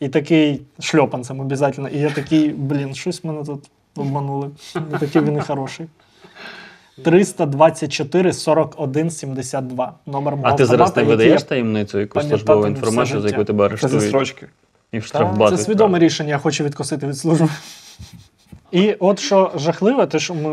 і 0.00 0.08
такий 0.08 0.62
шльопанцем 0.80 1.40
обов'язково. 1.40 1.88
І 1.88 1.98
я 1.98 2.10
такий, 2.10 2.48
блін, 2.48 2.94
щось 2.94 3.24
мене 3.24 3.44
тут 3.44 3.64
обманули. 3.96 4.50
Не 4.92 4.98
такий 4.98 5.22
він 5.22 5.36
і 5.36 5.40
хороший. 5.40 5.86
324 7.04 8.32
41 8.32 9.10
72. 9.10 9.94
Номер 10.06 10.36
мого 10.36 10.48
А 10.48 10.52
ти 10.52 10.64
зараз 10.64 10.78
не 10.78 10.84
автомата, 10.84 11.00
який 11.00 11.16
видаєш 11.16 11.42
таємницю 11.42 11.98
якусь 12.00 12.22
пам'ятатиму 12.22 12.38
службову 12.38 12.60
все 12.60 12.68
інформацію, 12.70 13.20
за 13.20 13.28
життя. 13.28 13.36
яку 13.36 13.44
тебе 13.44 13.68
Це 13.68 13.68
зі 13.68 13.84
арештують 13.84 14.08
строчки. 14.08 14.46
і 14.92 15.00
Та, 15.00 15.06
штрафбат. 15.06 15.50
Це 15.50 15.64
свідоме 15.64 15.98
рішення, 15.98 16.28
я 16.28 16.38
хочу 16.38 16.64
відкосити 16.64 17.06
від 17.06 17.18
служби. 17.18 17.48
І 18.72 18.92
от 18.92 19.18
що 19.18 19.52
жахливе, 19.56 20.06
те, 20.06 20.18
що 20.18 20.34
ми, 20.34 20.50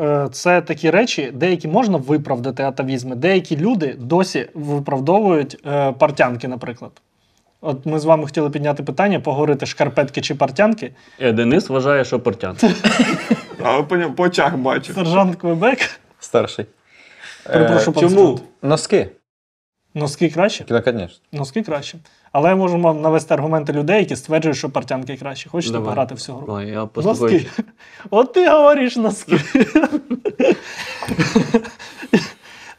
е, 0.00 0.28
це 0.32 0.60
такі 0.60 0.90
речі, 0.90 1.32
деякі 1.34 1.68
можна 1.68 1.98
виправдати 1.98 2.62
атавізми, 2.62 3.16
деякі 3.16 3.56
люди 3.56 3.96
досі 3.98 4.48
виправдовують 4.54 5.56
е, 5.66 5.92
партянки, 5.92 6.48
наприклад. 6.48 6.90
От 7.60 7.86
ми 7.86 7.98
з 7.98 8.04
вами 8.04 8.24
хотіли 8.24 8.50
підняти 8.50 8.82
питання, 8.82 9.20
поговорити 9.20 9.66
шкарпетки 9.66 10.20
чи 10.20 10.34
партянки. 10.34 10.92
Е, 11.20 11.32
Денис 11.32 11.68
вважає, 11.68 12.04
що 12.04 12.20
портян. 12.20 12.56
А 13.64 13.82
по, 13.82 14.10
по 14.10 14.24
очах 14.24 14.56
бачу. 14.56 14.94
Сержант 14.94 15.36
Квебек. 15.36 16.00
Старший. 16.20 16.66
Перепрошую, 17.44 17.92
пан 17.92 18.02
Чому? 18.02 18.16
сержант. 18.16 18.42
Носки. 18.62 19.08
Носки 19.94 20.30
краще? 20.30 20.64
Ну, 20.68 20.82
звісно. 20.84 21.08
Носки 21.32 21.62
краще. 21.62 21.98
Але 22.32 22.48
я 22.48 22.56
можу 22.56 22.78
вам 22.80 23.00
навести 23.00 23.34
аргументи 23.34 23.72
людей, 23.72 23.98
які 23.98 24.16
стверджують, 24.16 24.58
що 24.58 24.70
партянки 24.70 25.16
краще. 25.16 25.48
Хочете 25.48 25.72
Давай. 25.72 25.88
пограти 25.88 26.14
в 26.14 26.20
цю 26.20 26.34
гру? 26.34 26.54
Ой, 26.54 26.68
я 26.68 26.74
Носки. 26.74 26.90
послухаю. 26.94 27.40
От 28.10 28.32
ти 28.32 28.48
говориш 28.48 28.96
носки. 28.96 29.40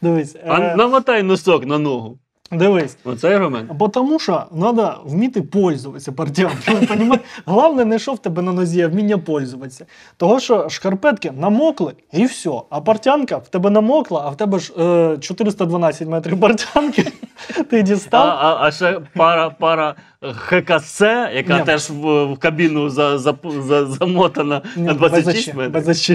Дивись. 0.02 0.36
А 0.46 0.60
е, 0.60 0.76
намотай 0.76 1.22
носок 1.22 1.66
на 1.66 1.78
ногу. 1.78 2.18
Дивись. 2.52 2.96
Оцей 3.04 3.34
аргумент. 3.34 3.72
Бо 3.72 3.88
тому 3.88 4.18
що 4.18 4.44
треба 4.60 5.00
вміти 5.04 5.42
пользуватися 5.42 6.12
партіям. 6.12 6.52
Головне, 7.44 7.84
не 7.84 7.98
що 7.98 8.12
в 8.12 8.18
тебе 8.18 8.42
на 8.42 8.52
нозі, 8.52 8.82
а 8.82 8.88
вміння 8.88 9.18
пользуватися. 9.18 9.86
Того, 10.16 10.40
що 10.40 10.68
шкарпетки 10.68 11.32
намокли 11.36 11.92
і 12.12 12.24
все. 12.24 12.50
А 12.70 12.80
партянка 12.80 13.36
в 13.36 13.48
тебе 13.48 13.70
намокла, 13.70 14.22
а 14.26 14.30
в 14.30 14.36
тебе 14.36 14.58
ж 14.58 14.72
е, 14.78 15.18
412 15.18 16.08
метрів 16.08 16.40
партянки. 16.40 17.12
Ти 17.70 17.98
А, 18.10 18.16
а, 18.18 18.56
а 18.60 18.70
ще 18.70 19.00
пара, 19.14 19.50
пара 19.50 19.94
ХКС, 20.22 21.00
яка 21.34 21.58
Ні. 21.58 21.64
теж 21.64 21.90
в, 21.90 22.24
в 22.24 22.38
кабіну 22.38 22.88
за, 22.88 23.18
за, 23.18 23.34
за, 23.66 23.86
замотана 23.86 24.62
Ні, 24.76 24.82
на 24.82 24.94
26 24.94 25.54
метрів. 25.54 25.72
без. 25.72 26.10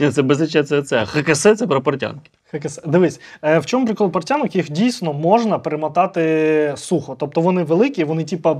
Ні, 0.00 0.10
це 0.10 0.22
без 0.22 0.50
це 0.50 0.82
це. 0.82 1.06
ХКС 1.06 1.40
це 1.40 1.66
про 1.66 1.82
портянки. 1.82 2.30
ХКС. 2.50 2.80
Дивись, 2.86 3.20
е, 3.42 3.58
в 3.58 3.66
чому 3.66 3.86
прикол 3.86 4.10
партянок? 4.10 4.56
Їх 4.56 4.70
дійсно 4.70 5.12
можна 5.12 5.58
перемотати 5.58 6.72
сухо. 6.76 7.16
Тобто 7.18 7.40
вони 7.40 7.62
великі, 7.62 8.04
вони 8.04 8.24
типа 8.24 8.52
е, 8.52 8.56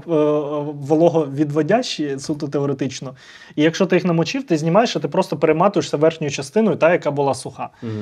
вологовідводящі, 0.86 2.18
суто 2.18 2.48
теоретично. 2.48 3.14
І 3.56 3.62
якщо 3.62 3.86
ти 3.86 3.96
їх 3.96 4.04
намочив, 4.04 4.46
ти 4.46 4.56
знімаєш, 4.56 4.96
а 4.96 4.98
ти 4.98 5.08
просто 5.08 5.36
перематуєшся 5.36 5.96
верхньою 5.96 6.30
частиною, 6.30 6.76
та, 6.76 6.92
яка 6.92 7.10
була 7.10 7.34
суха. 7.34 7.68
Угу. 7.82 7.92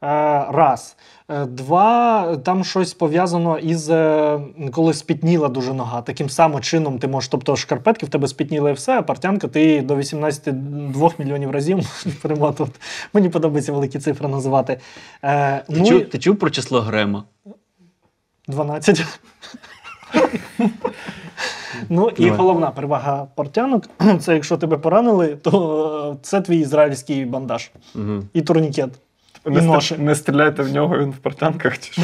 Раз. 0.00 0.96
Е, 1.28 1.44
Два, 1.46 2.36
там 2.36 2.64
щось 2.64 2.94
пов'язано 2.94 3.58
із 3.58 3.90
е, 3.90 4.40
коли 4.72 4.94
спітніла 4.94 5.48
дуже 5.48 5.74
нога. 5.74 6.02
Таким 6.02 6.28
самим 6.30 6.60
чином 6.60 6.98
ти 6.98 7.08
можеш, 7.08 7.28
тобто 7.28 7.56
шкарпетки 7.56 8.06
в 8.06 8.08
тебе 8.08 8.28
спітніли 8.28 8.70
і 8.70 8.74
все, 8.74 8.98
а 8.98 9.02
партянка 9.02 9.48
ти 9.48 9.82
до 9.82 9.96
18 9.96 10.54
мільйонів 11.18 11.50
разів 11.50 11.76
можеш 12.04 12.18
перемотувати. 12.22 12.78
Мені 13.12 13.28
подобається 13.28 13.72
великі 13.72 13.98
цифри 13.98 14.28
називати. 14.28 14.80
Е, 15.22 15.58
Ти, 15.58 15.64
ну, 15.68 15.86
чув, 15.86 16.00
і 16.00 16.04
ти 16.04 16.18
чув 16.18 16.36
про 16.36 16.50
число 16.50 16.80
Грема? 16.80 17.24
12. 18.48 19.04
Ну 21.88 22.08
і 22.08 22.30
головна 22.30 22.70
перевага 22.70 23.26
портянок 23.34 23.84
це 24.20 24.34
якщо 24.34 24.56
тебе 24.56 24.78
поранили, 24.78 25.36
то 25.36 26.12
е, 26.14 26.18
це 26.22 26.40
твій 26.40 26.58
ізраїльський 26.58 27.24
бандаж 27.24 27.70
Угу. 27.94 28.22
і 28.32 28.42
турнікет. 28.42 28.90
І 29.46 29.50
Не, 29.50 29.62
ноші. 29.62 29.94
стр- 29.94 29.98
не 30.00 30.14
стріляйте 30.14 30.62
в 30.62 30.72
нього, 30.72 30.98
він 30.98 31.10
в 31.10 31.16
портянках 31.16 31.78
чи 31.78 31.92
що. 31.92 32.02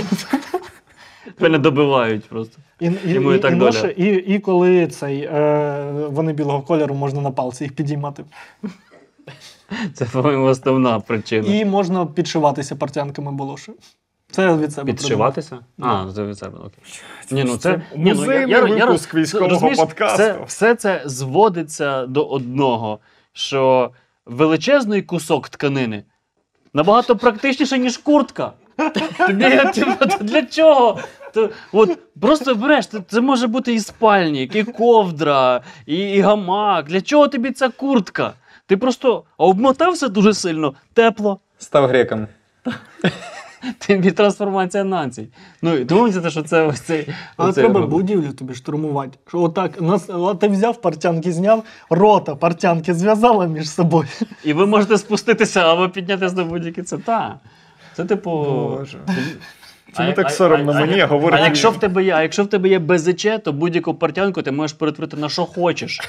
Мене 1.40 1.58
добивають 1.58 2.24
просто. 2.24 2.58
І, 2.80 2.86
і, 2.86 3.12
Йому 3.12 3.32
і 3.32 3.36
і, 3.36 3.38
так 3.38 3.52
і, 3.52 3.56
доля. 3.56 3.88
і, 3.96 4.06
і 4.06 4.38
коли 4.38 4.86
цей, 4.86 5.22
е, 5.22 5.90
вони 6.10 6.32
білого 6.32 6.62
кольору, 6.62 6.94
можна 6.94 7.20
на 7.20 7.30
палці 7.30 7.64
їх 7.64 7.72
підіймати. 7.74 8.24
Це, 9.94 10.04
по-моєму, 10.04 10.44
основна 10.44 11.00
причина. 11.00 11.54
І 11.54 11.64
можна 11.64 12.06
підшиватися 12.06 12.76
портянками 12.76 13.32
болоши. 13.32 13.72
Це 14.30 14.56
від 14.56 14.72
себе 14.72 14.92
Підшиватися? 14.92 15.58
А, 15.78 16.06
це 16.14 16.24
від 16.24 16.38
себе, 16.38 16.58
окей. 16.58 16.84
Ні, 17.30 17.44
ну 17.44 17.56
це, 17.56 17.58
Це 17.72 17.82
ні, 17.96 18.12
ну, 18.12 18.20
музейний 18.20 18.62
випуск 18.62 19.14
роз- 19.14 19.20
військового 19.20 19.50
розумієш, 19.50 19.78
подкасту. 19.78 20.16
Це, 20.16 20.38
все 20.46 20.74
це 20.74 21.02
зводиться 21.04 22.06
до 22.06 22.24
одного, 22.24 22.98
що 23.32 23.90
величезний 24.26 25.02
кусок 25.02 25.48
тканини 25.48 26.04
набагато 26.74 27.16
практичніше, 27.16 27.78
ніж 27.78 27.96
куртка. 27.96 28.52
Тобі 29.26 29.60
типу, 29.74 30.06
для 30.20 30.42
чого? 30.42 30.98
То, 31.34 31.50
от, 31.72 31.98
просто 32.20 32.54
береш, 32.54 32.88
це, 33.08 33.20
може 33.20 33.46
бути 33.46 33.74
і 33.74 33.80
спальник, 33.80 34.56
і 34.56 34.64
ковдра, 34.64 35.60
і, 35.86 35.96
і 35.96 36.20
гамак. 36.20 36.86
Для 36.86 37.00
чого 37.00 37.28
тобі 37.28 37.50
ця 37.50 37.68
куртка? 37.68 38.32
Ти 38.66 38.76
просто 38.76 39.24
обмотався 39.36 40.08
дуже 40.08 40.34
сильно, 40.34 40.74
тепло. 40.94 41.40
Став 41.58 41.86
греком. 41.86 42.26
Тобі 43.86 44.10
трансформація 44.10 44.84
націй. 44.84 45.28
Ну, 45.62 45.76
і 45.76 45.84
тому 45.84 46.30
що 46.30 46.42
це 46.42 46.62
ось 46.62 46.80
цей. 46.80 47.08
Але 47.36 47.50
оцей 47.50 47.64
треба 47.64 47.80
робот. 47.80 47.90
будівлю 47.90 48.32
тобі 48.32 48.54
штурмувати. 48.54 49.18
Що 49.28 49.40
отак, 49.40 49.80
нас, 49.80 50.04
от 50.08 50.38
ти 50.40 50.48
взяв 50.48 50.80
портянки, 50.80 51.32
зняв, 51.32 51.64
рота 51.90 52.34
портянки 52.34 52.94
зв'язала 52.94 53.46
між 53.46 53.70
собою. 53.70 54.08
І 54.44 54.52
ви 54.52 54.66
можете 54.66 54.98
спуститися 54.98 55.60
або 55.60 55.88
піднятися 55.88 56.34
до 56.34 56.44
будь-які 56.44 56.82
це. 56.82 56.98
Та. 56.98 57.38
Це 57.96 58.04
типу. 58.04 58.30
Боже. 58.30 58.98
Чому 59.96 60.10
А- 60.10 60.12
так 60.12 60.30
соромно 60.30 60.72
а- 60.72 60.80
мені 60.80 61.00
а- 61.00 61.06
говорити? 61.06 61.42
А 61.42 61.46
якщо 61.46 61.70
в 61.70 61.78
тебе 61.78 62.04
є, 62.04 62.12
а 62.14 62.22
якщо 62.22 62.44
в 62.44 62.46
тебе 62.46 62.68
є 62.68 62.78
БЗЧ, 62.78 63.26
то 63.44 63.52
будь-яку 63.52 63.94
партянку 63.94 64.42
ти 64.42 64.52
можеш 64.52 64.76
перетворити 64.76 65.16
на 65.16 65.28
що 65.28 65.44
хочеш. 65.44 66.00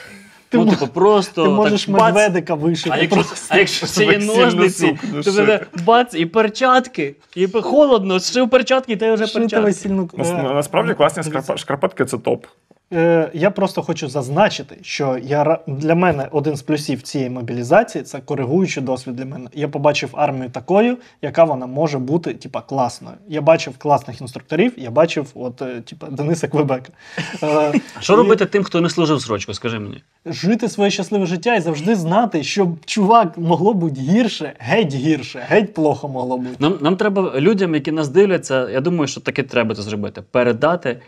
Ти 0.52 0.58
ну, 0.58 0.66
типу, 0.66 0.88
просто. 0.88 1.44
Ти 1.44 1.50
можеш 1.50 1.86
так, 1.86 1.96
медведика 2.02 2.56
вишити. 2.56 2.90
А 2.94 2.98
якщо, 2.98 3.24
а 3.50 3.58
якщо 3.58 3.86
це 3.88 4.06
є 4.06 4.18
ножниці, 4.18 4.98
то 5.24 5.32
буде 5.32 5.66
бац, 5.86 6.14
і 6.14 6.26
перчатки, 6.26 7.16
і 7.36 7.48
холодно, 7.48 8.20
зшив 8.20 8.50
перчатки, 8.50 8.94
і 8.94 8.96
ти 8.96 9.14
вже 9.14 9.24
перчатки. 9.34 9.72
е, 10.40 10.54
Насправді 10.54 10.94
класні 10.94 11.24
дивіться. 11.24 11.58
шкарпетки 11.58 12.06
це 12.06 12.18
топ. 12.18 12.46
Е, 12.94 13.32
Я 13.34 13.52
просто 13.52 13.82
хочу 13.82 14.08
зазначити, 14.10 14.78
що 14.82 15.18
я 15.24 15.60
для 15.68 15.96
мене 15.96 16.28
один 16.32 16.56
з 16.56 16.62
плюсів 16.62 17.02
цієї 17.02 17.30
мобілізації 17.30 18.04
це 18.04 18.20
коригуючий 18.20 18.84
досвід 18.84 19.16
для 19.16 19.26
мене. 19.26 19.48
Я 19.54 19.68
побачив 19.68 20.10
армію 20.14 20.50
такою, 20.50 20.98
яка 21.22 21.44
вона 21.44 21.68
може 21.68 22.00
бути, 22.00 22.34
типа, 22.34 22.62
класною. 22.62 23.16
Я 23.28 23.42
бачив 23.42 23.78
класних 23.78 24.22
інструкторів, 24.22 24.74
я 24.78 24.92
бачив, 24.92 25.28
от, 25.36 25.62
е, 25.62 25.82
типа, 25.82 26.08
Дениса 26.08 26.48
Квебека. 26.48 26.92
Е, 27.44 27.74
Що 28.00 28.14
і 28.14 28.16
робити 28.16 28.46
тим, 28.46 28.64
хто 28.64 28.82
не 28.82 28.90
служив 28.90 29.22
срочку, 29.22 29.54
скажи 29.54 29.80
мені. 29.80 30.04
Жити 30.26 30.70
своє 30.70 30.92
щасливе 30.92 31.26
життя 31.26 31.56
і 31.56 31.62
завжди 31.62 31.96
знати, 31.96 32.44
що 32.44 32.72
чувак 32.86 33.38
могло 33.38 33.74
бути 33.74 34.02
гірше, 34.02 34.54
геть 34.60 34.94
гірше, 34.96 35.46
геть 35.48 35.74
плохо 35.74 36.08
могло 36.08 36.38
бути. 36.38 36.56
Нам, 36.60 36.78
нам 36.82 36.98
треба 36.98 37.34
людям, 37.40 37.76
які 37.76 37.92
нас 37.92 38.10
дивляться, 38.10 38.70
я 38.70 38.82
думаю, 38.82 39.08
що 39.08 39.22
таке 39.22 39.44
треба 39.44 39.76
це 39.76 39.82
зробити. 39.82 40.22
Передати 40.32 41.00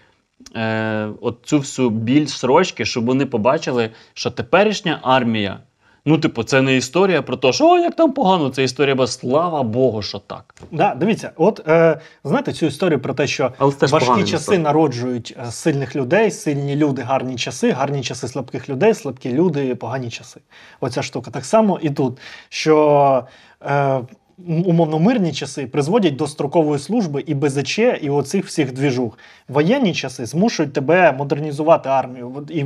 е, 0.56 1.10
от 1.22 1.38
цю 1.44 1.60
всю 1.60 1.90
біль 1.90 2.26
срочки, 2.26 2.86
щоб 2.86 3.06
вони 3.06 3.26
побачили, 3.26 3.90
що 4.14 4.32
теперішня 4.32 5.00
армія. 5.04 5.60
Ну, 6.06 6.18
типу, 6.18 6.44
це 6.44 6.62
не 6.62 6.76
історія 6.76 7.22
про 7.22 7.38
те, 7.38 7.54
що 7.54 7.70
о, 7.70 7.78
як 7.78 7.96
там 7.96 8.12
погано, 8.12 8.50
це 8.50 8.64
історія, 8.64 8.96
бо 8.96 9.08
слава 9.08 9.64
Богу, 9.64 10.02
що 10.02 10.20
так. 10.20 10.56
Да, 10.72 10.96
дивіться, 10.96 11.32
от 11.36 11.68
е, 11.68 12.00
знаєте 12.24 12.54
цю 12.54 12.66
історію 12.66 13.00
про 13.00 13.14
те, 13.14 13.28
що 13.28 13.54
Але 13.58 13.72
важкі 13.82 14.20
часи 14.20 14.34
настрой. 14.34 14.58
народжують 14.58 15.38
е, 15.48 15.52
сильних 15.52 15.96
людей, 15.96 16.32
сильні 16.32 16.76
люди, 16.76 17.02
гарні 17.02 17.36
часи, 17.36 17.72
гарні 17.72 18.04
часи 18.04 18.28
слабких 18.28 18.70
людей, 18.70 18.94
слабкі 18.94 19.34
люди, 19.34 19.76
погані 19.76 20.10
часи. 20.10 20.42
Оця 20.80 21.04
штука. 21.04 21.32
Так 21.32 21.46
само 21.46 21.80
і 21.82 21.90
тут, 21.90 22.20
що 22.50 23.26
е, 23.66 24.00
умовно 24.48 25.00
мирні 25.00 25.34
часи 25.34 25.68
призводять 25.68 26.16
до 26.16 26.28
строкової 26.28 26.80
служби 26.80 27.24
і 27.28 27.34
БЗЧ, 27.34 27.80
і 27.80 28.10
оцих 28.10 28.46
всіх 28.46 28.74
двіжух. 28.74 29.18
Воєнні 29.48 29.94
часи 29.94 30.26
змушують 30.26 30.74
тебе 30.74 31.12
модернізувати 31.12 31.90
армію 31.90 32.46
і 32.50 32.66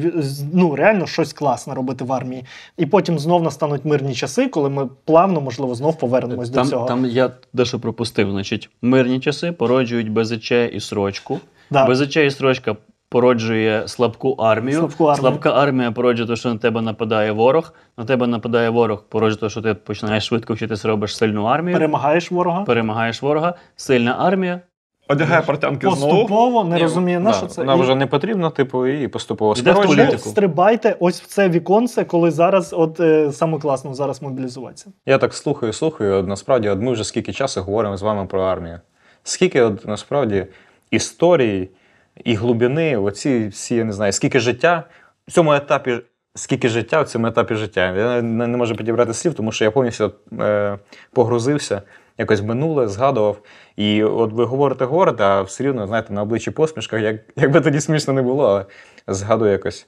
ну, 0.53 0.75
реально 0.75 1.07
щось 1.07 1.33
класне 1.33 1.73
робити 1.73 2.03
в 2.03 2.13
армії. 2.13 2.45
І 2.77 2.85
потім 2.85 3.19
знов 3.19 3.43
настануть 3.43 3.85
мирні 3.85 4.13
часи, 4.13 4.47
коли 4.47 4.69
ми 4.69 4.89
плавно, 5.05 5.41
можливо, 5.41 5.75
знов 5.75 5.97
повернемось 5.97 6.49
Там, 6.49 6.63
до 6.63 6.69
цього. 6.69 6.87
там 6.87 7.05
я 7.05 7.31
дещо 7.53 7.79
пропустив. 7.79 8.31
Значить, 8.31 8.69
мирні 8.81 9.19
часи 9.19 9.51
породжують 9.51 10.11
БЗЧ 10.11 10.51
і 10.51 10.79
срочку. 10.79 11.39
Да. 11.71 11.85
БЗЧ 11.85 12.17
і 12.17 12.31
срочка 12.31 12.75
породжує 13.09 13.87
слабку 13.87 14.31
армію. 14.31 14.77
Слабку 14.77 15.03
армію. 15.03 15.21
Слабка 15.21 15.49
армія 15.51 15.91
породжує 15.91 16.27
те, 16.29 16.35
що 16.35 16.49
на 16.49 16.57
тебе 16.57 16.81
нападає 16.81 17.31
ворог. 17.31 17.73
На 17.97 18.05
тебе 18.05 18.27
нападає 18.27 18.69
ворог, 18.69 19.03
породжує 19.09 19.39
те, 19.39 19.49
що 19.49 19.61
ти 19.61 19.73
починаєш 19.73 20.25
швидко 20.25 20.53
вчитися, 20.53 20.87
робиш 20.87 21.17
сильну 21.17 21.43
армію. 21.43 21.73
Перемагаєш 21.75 22.31
ворога. 22.31 22.63
перемагаєш 22.63 23.21
ворога, 23.21 23.53
сильна 23.75 24.15
армія. 24.19 24.61
Одягає 25.09 25.41
портянки 25.41 25.87
знову. 25.87 26.11
Поступово 26.11 26.63
не 26.63 26.79
розуміє, 26.79 27.19
на 27.19 27.31
Да, 27.31 27.37
що 27.37 27.47
це. 27.47 27.61
Вона 27.61 27.75
І 27.75 27.81
вже 27.81 27.95
не 27.95 28.07
потрібна, 28.07 28.49
типу, 28.49 28.87
і 28.87 29.07
поступово 29.07 29.53
Йде 29.57 29.71
в 29.71 29.75
тому 29.75 29.87
політику. 29.87 30.29
стрибайте 30.29 30.95
ось 30.99 31.21
в 31.21 31.25
це 31.25 31.49
віконце, 31.49 32.03
коли 32.05 32.31
зараз, 32.31 32.73
от 32.73 32.99
е, 32.99 33.31
саме 33.31 33.59
класно 33.59 33.93
зараз 33.93 34.21
мобілізуватися. 34.21 34.91
Я 35.05 35.17
так 35.17 35.33
слухаю, 35.33 35.73
слухаю. 35.73 36.15
От 36.15 36.27
насправді, 36.27 36.69
от 36.69 36.79
ми 36.79 36.91
вже 36.91 37.03
скільки 37.03 37.33
часу 37.33 37.61
говоримо 37.61 37.97
з 37.97 38.01
вами 38.01 38.25
про 38.25 38.41
армію. 38.41 38.79
Скільки 39.23 39.61
от 39.61 39.87
насправді 39.87 40.45
історії 40.91 41.69
і 42.23 42.35
глибини, 42.35 42.97
оці 42.97 43.47
всі, 43.47 43.75
я 43.75 43.83
не 43.83 43.93
знаю, 43.93 44.11
скільки 44.11 44.39
життя 44.39 44.83
в 45.27 45.31
цьому 45.31 45.53
етапі, 45.53 45.99
скільки 46.35 46.69
життя 46.69 47.01
в 47.01 47.07
цьому 47.07 47.27
етапі 47.27 47.55
життя. 47.55 47.95
Я 47.95 48.21
не, 48.21 48.47
не 48.47 48.57
можу 48.57 48.75
підібрати 48.75 49.13
слів, 49.13 49.33
тому 49.33 49.51
що 49.51 49.65
я 49.65 49.71
повністю 49.71 50.13
е, 50.39 50.77
погрузився, 51.13 51.81
якось 52.17 52.41
минуле, 52.41 52.87
згадував. 52.87 53.37
І 53.75 54.03
от 54.03 54.33
ви 54.33 54.45
говорите, 54.45 54.85
говорите, 54.85 55.23
а 55.23 55.41
все 55.41 55.63
рівно, 55.63 55.87
знаєте, 55.87 56.13
на 56.13 56.21
обличчі 56.21 56.51
посмішка, 56.51 56.97
як, 56.97 57.21
якби 57.35 57.61
тоді 57.61 57.79
смішно 57.79 58.13
не 58.13 58.21
було, 58.21 58.47
але 58.47 58.65
згадую 59.07 59.51
якось. 59.51 59.87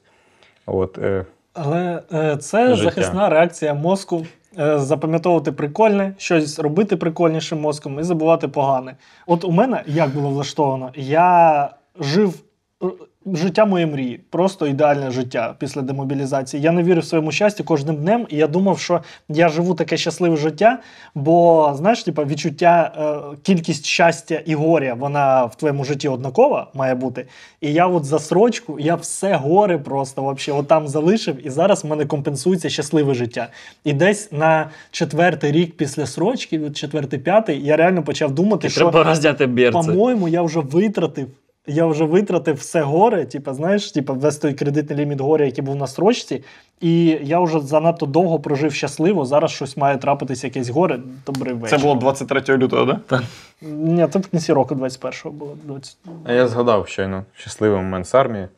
От, 0.66 0.98
е, 0.98 1.24
Але 1.54 2.02
е, 2.12 2.36
це 2.36 2.74
Життя. 2.74 2.90
захисна 2.90 3.28
реакція 3.28 3.74
мозку. 3.74 4.26
Е, 4.58 4.78
запам'ятовувати 4.78 5.52
прикольне, 5.52 6.14
щось 6.18 6.58
робити 6.58 6.96
прикольнішим 6.96 7.60
мозком 7.60 8.00
і 8.00 8.02
забувати 8.02 8.48
погане. 8.48 8.96
От 9.26 9.44
у 9.44 9.50
мене 9.50 9.82
як 9.86 10.10
було 10.10 10.28
влаштовано, 10.28 10.90
я 10.94 11.70
жив 12.00 12.34
е, 12.82 12.86
життя 13.26 13.64
моєї 13.64 13.92
мрії, 13.92 14.20
просто 14.30 14.66
ідеальне 14.66 15.10
життя 15.10 15.54
після 15.58 15.82
демобілізації. 15.82 16.62
Я 16.62 16.72
не 16.72 16.82
вірив 16.82 17.02
в 17.02 17.06
своєму 17.06 17.32
щастю 17.32 17.64
кожним 17.64 17.96
днем, 17.96 18.26
і 18.28 18.36
я 18.36 18.46
думав, 18.46 18.78
що 18.78 19.00
я 19.28 19.48
живу 19.48 19.74
таке 19.74 19.96
щасливе 19.96 20.36
життя, 20.36 20.78
бо 21.14 21.72
знаєш, 21.76 22.02
типа 22.02 22.24
відчуття, 22.24 22.92
е, 23.32 23.36
кількість 23.42 23.86
щастя 23.86 24.42
і 24.46 24.54
горя, 24.54 24.94
вона 24.94 25.44
в 25.44 25.54
твоєму 25.54 25.84
житті 25.84 26.08
однакова 26.08 26.70
має 26.74 26.94
бути. 26.94 27.26
І 27.60 27.72
я 27.72 27.86
от 27.86 28.04
за 28.04 28.18
срочку, 28.18 28.78
я 28.78 28.94
все 28.94 29.34
горе 29.36 29.78
просто 29.78 30.22
вообще 30.22 30.52
отам 30.52 30.88
залишив, 30.88 31.46
і 31.46 31.50
зараз 31.50 31.84
в 31.84 31.86
мене 31.86 32.06
компенсується 32.06 32.68
щасливе 32.68 33.14
життя. 33.14 33.48
І 33.84 33.92
десь 33.92 34.32
на 34.32 34.70
четвертий 34.90 35.52
рік 35.52 35.76
після 35.76 36.06
срочки, 36.06 36.70
четвертий, 36.70 37.18
п'ятий, 37.18 37.64
я 37.64 37.76
реально 37.76 38.02
почав 38.02 38.30
думати, 38.30 38.66
І 38.66 38.70
що 38.70 38.80
треба 38.80 39.04
роздяти 39.04 39.46
по-моєму, 39.72 40.28
я 40.28 40.42
вже 40.42 40.60
витратив. 40.60 41.28
Я 41.66 41.86
вже 41.86 42.04
витратив 42.04 42.56
все 42.56 42.82
горе, 42.82 43.24
типа, 43.24 43.54
знаєш, 43.54 43.92
типа, 43.92 44.12
весь 44.12 44.36
той 44.36 44.54
кредитний 44.54 44.98
ліміт 44.98 45.20
горя, 45.20 45.44
який 45.44 45.64
був 45.64 45.76
на 45.76 45.86
строчці, 45.86 46.44
і 46.80 47.06
я 47.22 47.40
вже 47.40 47.60
занадто 47.60 48.06
довго 48.06 48.40
прожив 48.40 48.72
щасливо. 48.72 49.24
Зараз 49.24 49.50
щось 49.50 49.76
має 49.76 49.96
трапитись, 49.96 50.44
якесь 50.44 50.68
горе. 50.68 51.00
Добрий 51.26 51.54
вечір. 51.54 51.78
Це 51.78 51.84
було 51.84 51.94
23 51.94 52.56
лютого, 52.56 52.98
так? 53.06 53.22
Ні, 53.62 54.06
це 54.12 54.18
в 54.18 54.26
кінці 54.26 54.52
року 54.52 54.74
21-го 54.74 55.30
було. 55.30 55.56
20... 55.64 55.96
А 56.24 56.32
Я 56.32 56.48
згадав 56.48 56.88
щойно 56.88 57.24
щасливий 57.36 57.78
момент 57.78 58.06
з 58.06 58.14
армії. 58.14 58.48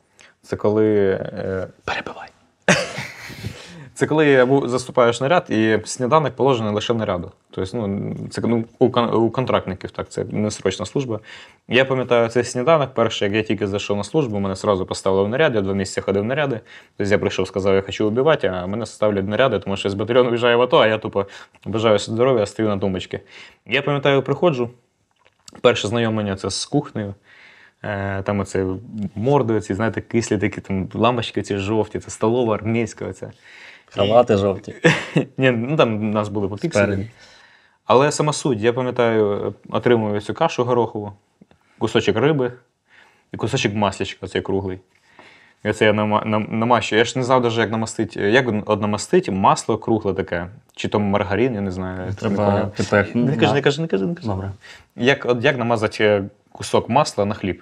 Це 0.41 0.55
коли 0.55 1.09
е, 1.09 1.67
Перебивай. 1.85 2.27
Це 3.95 4.07
коли 4.07 4.47
заступаєш 4.65 5.21
наряд, 5.21 5.45
і 5.49 5.79
сніданок 5.85 6.35
положений 6.35 6.73
лише 6.73 6.93
наряду. 6.93 7.31
Тобто, 7.51 7.77
ну, 7.77 8.15
це 8.29 8.41
ну, 8.41 8.65
у, 8.79 9.29
контрактників, 9.29 9.91
так, 9.91 10.09
це 10.09 10.25
не 10.31 10.51
срочна 10.51 10.85
служба. 10.85 11.19
Я 11.67 11.85
пам'ятаю 11.85 12.29
цей 12.29 12.43
сніданок. 12.43 12.93
Перший, 12.93 13.27
як 13.27 13.35
я 13.35 13.43
тільки 13.43 13.67
зайшов 13.67 13.97
на 13.97 14.03
службу, 14.03 14.39
мене 14.39 14.55
одразу 14.63 14.85
поставили 14.85 15.23
в 15.23 15.29
наряд, 15.29 15.55
я 15.55 15.61
два 15.61 15.73
місяці 15.73 16.01
ходив 16.01 16.23
в 16.23 16.25
наряди. 16.25 16.59
Тобто 16.97 17.11
я 17.11 17.19
прийшов, 17.19 17.47
сказав, 17.47 17.75
я 17.75 17.81
хочу 17.81 18.07
вбивати, 18.07 18.47
а 18.47 18.67
мене 18.67 18.85
ставлять 18.85 19.27
наряди, 19.27 19.59
тому 19.59 19.77
що 19.77 19.89
з 19.89 19.93
батальйону 19.93 20.29
виїжджаю 20.29 20.57
в 20.57 20.61
АТО, 20.61 20.77
а 20.77 20.87
я 20.87 20.97
тупо 20.97 21.25
бажаю 21.65 21.99
здоров'я, 21.99 22.45
стою 22.45 22.69
на 22.69 22.77
тумбочці. 22.77 23.19
Я 23.65 23.81
пам'ятаю, 23.81 24.21
приходжу. 24.21 24.69
Перше 25.61 25.87
знайомлення 25.87 26.35
це 26.35 26.49
з 26.49 26.65
кухнею. 26.65 27.13
Е, 27.83 28.21
Там 28.21 28.39
оце 28.39 28.65
морди, 29.15 29.61
ці, 29.61 29.73
знаєте, 29.73 30.01
кислі 30.01 30.37
такі 30.37 30.61
там 30.61 30.89
лампочки 30.93 31.41
ці 31.41 31.57
жовті, 31.57 31.99
це 31.99 32.11
столова, 32.11 32.55
армійська. 32.55 33.05
Оця. 33.05 33.31
Халати 33.95 34.37
жовті. 34.37 34.75
Ні, 35.37 35.51
ну 35.51 35.77
там 35.77 35.95
у 36.09 36.13
нас 36.13 36.29
були 36.29 36.47
по 36.47 36.57
Але 37.85 38.11
сама 38.11 38.33
суть, 38.33 38.59
я 38.59 38.73
пам'ятаю, 38.73 39.53
отримую 39.69 40.21
цю 40.21 40.33
кашу 40.33 40.63
горохову, 40.63 41.13
кусочок 41.77 42.17
риби 42.17 42.51
і 43.33 43.37
кусочок 43.37 43.73
маслячка, 43.73 44.27
цей 44.27 44.41
круглий. 44.41 44.79
І 45.65 45.69
оце 45.69 45.85
я 45.85 45.93
нама- 45.93 46.25
нам- 46.25 46.47
намащую. 46.51 46.99
Я 46.99 47.05
ж 47.05 47.19
не 47.19 47.25
знав 47.25 47.43
навіть, 47.43 47.57
як 47.57 47.71
намастити, 47.71 48.21
як 48.21 48.45
от 48.65 48.81
намастити 48.81 49.31
масло 49.31 49.77
кругле 49.77 50.13
таке, 50.13 50.47
чи 50.75 50.87
то 50.87 50.99
маргарин, 50.99 51.55
я 51.55 51.61
не 51.61 51.71
знаю. 51.71 52.07
не 52.07 52.13
Треба 52.13 52.71
типу. 52.77 53.19
Не 53.19 53.37
кажи, 53.37 53.53
не 53.53 53.61
кажи, 53.61 53.81
не 53.81 53.87
кажи, 53.87 54.05
не 54.05 54.15
кажи. 54.15 54.27
Добре. 54.27 54.51
Як, 54.95 55.25
от, 55.25 55.43
як 55.43 55.57
намазати 55.57 56.05
е, 56.05 56.23
кусок 56.51 56.89
масла 56.89 57.25
на 57.25 57.35
хліб? 57.35 57.61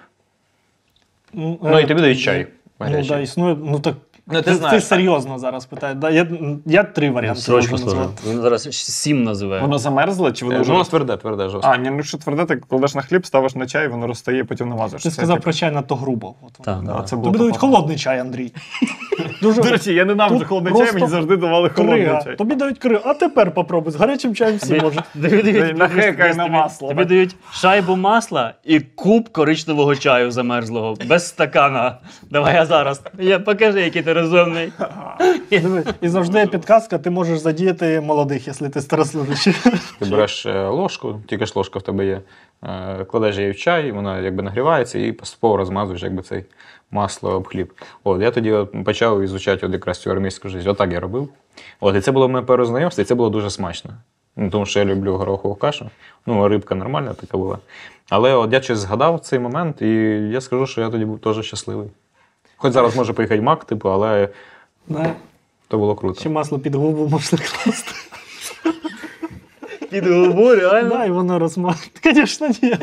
Ну, 1.32 1.58
Ну 1.62 1.80
і 1.80 1.84
е, 1.84 1.86
тобі 1.86 2.00
дають 2.00 2.20
чай. 2.20 2.46
Ну, 2.80 3.04
да, 3.04 3.20
існує. 3.20 3.56
Ну 3.60 3.80
так. 3.80 3.94
Ну, 4.26 4.34
ти 4.34 4.42
ти, 4.42 4.50
ти, 4.50 4.56
знаєш, 4.56 4.82
так. 4.82 4.88
серйозно 4.88 5.38
зараз 5.38 5.66
питаєш. 5.66 5.96
Да, 5.98 6.10
я, 6.10 6.26
я 6.66 6.82
три 6.84 7.10
варіанти. 7.10 7.40
Срочку 7.40 7.70
можу 7.70 7.82
служу. 7.82 7.96
назвати. 7.96 8.22
Він 8.30 8.40
зараз 8.40 8.68
сім 8.72 9.24
називе. 9.24 9.60
Воно 9.60 9.78
замерзло 9.78 10.32
чи 10.32 10.44
Е, 10.44 10.46
воно 10.46 10.58
ну, 10.58 10.62
вже. 10.62 10.72
Воно 10.72 10.84
тверде, 10.84 11.16
тверде, 11.16 11.48
жорстко. 11.48 11.72
А, 11.74 11.76
ні, 11.76 11.90
ну 11.90 12.02
що 12.02 12.18
тверде, 12.18 12.44
ти 12.44 12.56
кладеш 12.56 12.94
на 12.94 13.02
хліб, 13.02 13.26
ставиш 13.26 13.54
на 13.54 13.66
чай, 13.66 13.88
воно 13.88 14.06
розтає, 14.06 14.44
потім 14.44 14.68
намазуєш. 14.68 15.02
Ти 15.02 15.08
Це 15.08 15.14
сказав 15.14 15.36
типу- 15.36 15.44
про 15.44 15.52
чай 15.52 15.70
надто 15.70 15.96
грубо. 15.96 16.34
От, 16.42 16.52
Так, 16.52 16.82
Да, 16.82 16.92
да. 16.92 17.02
це 17.02 17.16
було 17.16 17.26
Тобі 17.26 17.38
дають 17.38 17.56
холодний 17.56 17.96
чай, 17.96 18.18
Андрій. 18.18 18.52
Дуже 19.42 19.62
До 19.62 19.70
речі, 19.70 19.94
я 19.94 20.04
ненавиджу 20.04 20.38
Тут 20.38 20.48
холодний 20.48 20.72
чай, 20.72 20.80
мені 20.86 20.90
просто 20.98 21.08
завжди 21.16 21.36
давали 21.36 21.68
холодний 21.68 22.02
крига. 22.02 22.22
чай. 22.22 22.36
Тобі 22.36 22.54
дають 22.54 22.78
крига. 22.78 23.02
А 23.04 23.14
тепер 23.14 23.54
попробуй. 23.54 23.92
З 23.92 23.96
гарячим 23.96 24.34
чаєм 24.34 24.56
всі 24.56 24.74
можуть. 24.74 25.04
Тобі 25.22 25.42
дають- 25.42 25.78
На 25.78 26.34
на 26.34 26.46
масло. 26.46 26.88
Тобі 26.88 27.04
дають 27.04 27.36
шайбу 27.52 27.96
масла 27.96 28.54
і 28.64 28.80
куб 28.80 29.28
коричневого 29.28 29.96
чаю 29.96 30.30
замерзлого, 30.30 30.96
без 31.08 31.28
стакана. 31.28 31.98
Давай 32.30 32.54
я 32.54 32.66
зараз. 32.66 33.02
Я 33.18 33.38
покажи, 33.38 33.80
який 33.80 34.02
ти 34.02 34.11
розумний. 34.12 34.72
Диви, 35.50 35.84
І 36.00 36.08
завжди 36.08 36.38
є 36.38 36.46
підказка, 36.46 36.98
ти 36.98 37.10
можеш 37.10 37.38
задіяти 37.38 38.00
молодих, 38.00 38.46
якщо 38.46 38.68
ти 38.68 38.80
старослужащий. 38.80 39.54
Ти 39.98 40.04
береш 40.10 40.46
е, 40.46 40.68
ложку, 40.68 41.20
тільки 41.26 41.46
ж 41.46 41.52
ложка 41.56 41.78
в 41.78 41.82
тебе 41.82 42.06
є, 42.06 42.20
е, 42.62 43.04
кладеш 43.04 43.36
її 43.36 43.50
в 43.50 43.56
чай, 43.56 43.92
вона 43.92 44.20
якби 44.20 44.42
нагрівається 44.42 44.98
і 44.98 45.12
поступово 45.12 45.56
розмазуєш 45.56 46.02
якби 46.02 46.22
цей 46.22 46.44
масло 46.90 47.30
об 47.30 47.48
хліб. 47.48 47.72
От, 48.04 48.22
я 48.22 48.30
тоді 48.30 48.52
от 48.52 48.84
почав 48.84 49.22
ізучати 49.22 49.66
от 49.66 49.72
якраз 49.72 50.00
цю 50.00 50.10
армійську 50.10 50.48
життя. 50.48 50.70
Отак 50.70 50.92
я 50.92 51.00
робив. 51.00 51.28
От, 51.80 51.96
і 51.96 52.00
це 52.00 52.12
було 52.12 52.28
моє 52.28 52.44
перше 52.44 52.64
знайомство, 52.64 53.02
і 53.02 53.04
це 53.04 53.14
було 53.14 53.30
дуже 53.30 53.50
смачно. 53.50 53.90
Ну, 54.36 54.50
тому 54.50 54.66
що 54.66 54.78
я 54.78 54.84
люблю 54.84 55.16
горохову 55.16 55.54
кашу. 55.54 55.90
Ну, 56.26 56.48
рибка 56.48 56.74
нормальна 56.74 57.14
така 57.14 57.38
була. 57.38 57.58
Але 58.10 58.34
от 58.34 58.52
я 58.52 58.62
щось 58.62 58.78
згадав 58.78 59.20
цей 59.20 59.38
момент, 59.38 59.82
і 59.82 59.86
я 60.32 60.40
скажу, 60.40 60.66
що 60.66 60.80
я 60.80 60.90
тоді 60.90 61.04
був 61.04 61.18
теж 61.18 61.46
щасливий. 61.46 61.88
Хоч 62.62 62.72
зараз 62.72 62.96
може 62.96 63.12
поїхати 63.12 63.40
мак, 63.40 63.64
типу, 63.64 63.88
але 63.90 64.28
Да. 64.88 65.12
то 65.68 65.78
було 65.78 65.94
круто. 65.94 66.20
Чи 66.22 66.28
масло 66.28 66.58
під 66.58 66.74
губу 66.74 67.08
можна 67.08 67.38
класти. 67.38 67.92
Під 69.92 70.06
губу, 70.06 70.54
реально. 70.54 70.88
Да, 70.88 71.04
і 71.04 71.10
воно 71.10 71.38
розмазане. 71.38 71.86
Звісно, 72.14 72.48
ні. 72.62 72.74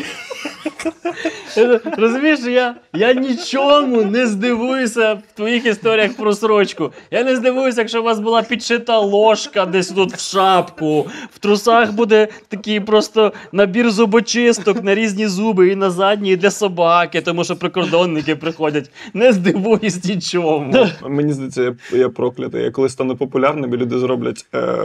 Розумієш, 1.98 2.40
я, 2.40 2.76
я 2.94 3.14
нічому 3.14 4.04
не 4.04 4.28
здивуюся 4.28 5.14
в 5.14 5.22
твоїх 5.36 5.66
історіях 5.66 6.14
про 6.14 6.34
срочку. 6.34 6.92
Я 7.12 7.24
не 7.24 7.36
здивуюся, 7.36 7.82
якщо 7.82 8.02
у 8.02 8.04
вас 8.04 8.20
була 8.20 8.42
підшита 8.42 9.00
ложка 9.00 9.66
десь 9.66 9.88
тут 9.88 10.14
в 10.14 10.20
шапку. 10.20 11.08
В 11.34 11.40
трусах 11.40 11.94
буде 11.94 12.28
такий 12.48 12.80
просто 12.80 13.34
набір 13.52 13.92
зубочисток 13.92 14.84
на 14.84 14.96
різні 14.96 15.28
зуби 15.28 15.70
і 15.70 15.76
на 15.76 15.90
задні, 15.90 16.32
і 16.32 16.36
для 16.36 16.52
собаки, 16.52 17.22
тому 17.22 17.44
що 17.44 17.56
прикордонники 17.56 18.36
приходять. 18.36 18.92
Не 19.14 19.34
здивуюсь 19.34 20.04
нічому. 20.04 20.88
Мені 21.08 21.34
здається, 21.34 21.62
я, 21.64 21.98
я 21.98 22.10
проклятий. 22.10 22.64
Я 22.64 22.72
коли 22.72 22.90
стану 22.90 23.16
популярним, 23.16 23.74
і 23.74 23.78
люди 23.78 24.00
зроблять 24.00 24.46
е, 24.56 24.78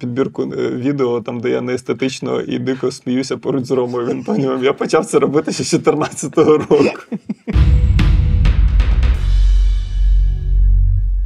підбірку 0.00 0.42
е, 0.42 0.68
відео, 0.68 1.20
там, 1.20 1.40
де 1.40 1.51
я 1.52 1.60
неестетично 1.60 2.40
і 2.40 2.58
дико 2.58 2.90
сміюся 2.90 3.36
поруч 3.36 3.64
з 3.64 3.70
Ромою. 3.70 4.06
Він 4.06 4.24
поняв. 4.24 4.64
Я 4.64 4.72
почав 4.72 5.06
це 5.06 5.18
робити 5.18 5.52
ще 5.52 5.64
з 5.64 5.74
14-го 5.74 6.58
року. 6.58 7.18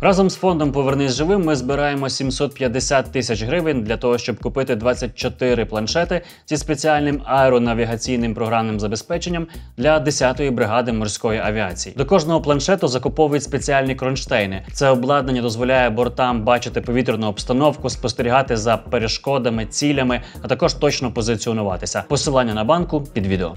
Разом 0.01 0.31
з 0.31 0.37
фондом 0.37 0.73
Повернись 0.73 1.15
живим 1.15 1.45
ми 1.45 1.57
збираємо 1.57 2.09
750 2.09 3.13
тисяч 3.13 3.43
гривень 3.43 3.83
для 3.83 3.97
того, 3.97 4.19
щоб 4.19 4.43
купити 4.43 4.77
24 4.77 5.65
планшети 5.65 6.23
зі 6.47 6.57
спеціальним 6.57 7.23
аеронавігаційним 7.25 8.35
програмним 8.35 8.81
забезпеченням 8.81 9.47
для 9.77 9.99
10-ї 9.99 10.51
бригади 10.51 10.93
морської 10.93 11.41
авіації. 11.41 11.95
До 11.97 12.07
кожного 12.07 12.41
планшету 12.41 12.89
закуповують 12.89 13.43
спеціальні 13.43 13.95
кронштейни. 13.95 14.67
Це 14.73 14.91
обладнання 14.91 15.43
дозволяє 15.43 15.91
бортам 15.91 16.43
бачити 16.43 16.81
повітряну 16.81 17.27
обстановку, 17.27 17.91
спостерігати 17.91 18.57
за 18.57 18.77
перешкодами, 18.77 19.67
цілями, 19.67 20.23
а 20.43 20.49
також 20.49 20.75
точно 20.75 21.13
позиціонуватися. 21.13 22.05
Посилання 22.09 22.55
на 22.55 22.65
банку 22.65 23.01
під 23.01 23.27
відео. 23.27 23.55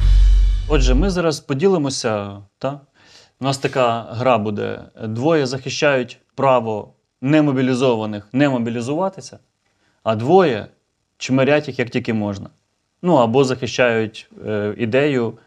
Отже, 0.70 0.94
ми 0.94 1.10
зараз 1.10 1.40
поділимося. 1.40 2.38
Та? 2.60 2.80
У 3.42 3.46
нас 3.46 3.58
така 3.58 4.08
гра 4.12 4.38
буде. 4.38 4.82
Двоє 5.04 5.46
захищають 5.46 6.20
право 6.40 6.94
немобілізованих 7.22 8.28
не 8.34 8.50
мобілізуватися, 8.50 9.40
а 10.04 10.16
двоє 10.16 10.68
чмирять 11.18 11.68
їх 11.68 11.80
як 11.80 11.90
тільки 11.90 12.14
можна. 12.14 12.50
Ну 13.02 13.16
або 13.16 13.44
захищають 13.44 14.30
е, 14.48 14.76
ідею, 14.78 15.38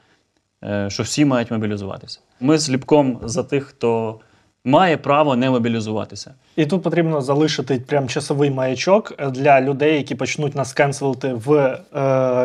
е, 0.65 0.91
що 0.91 1.03
всі 1.03 1.25
мають 1.25 1.51
мобілізуватися. 1.51 2.21
Ми 2.41 2.59
з 2.59 2.71
Ліпком 2.71 3.21
за 3.23 3.43
тих, 3.43 3.65
хто 3.65 4.21
має 4.65 4.97
право 4.97 5.37
не 5.37 5.51
мобілізуватися. 5.51 6.35
І 6.57 6.67
тут 6.67 6.83
потрібно 6.83 7.21
залишити 7.21 7.83
прям 7.87 8.09
часовий 8.09 8.51
маячок 8.51 9.13
для 9.31 9.61
людей, 9.61 9.97
які 9.97 10.15
почнуть 10.15 10.55
нас 10.55 10.73
кенселити 10.73 11.33
в 11.33 11.53
е, 11.53 11.79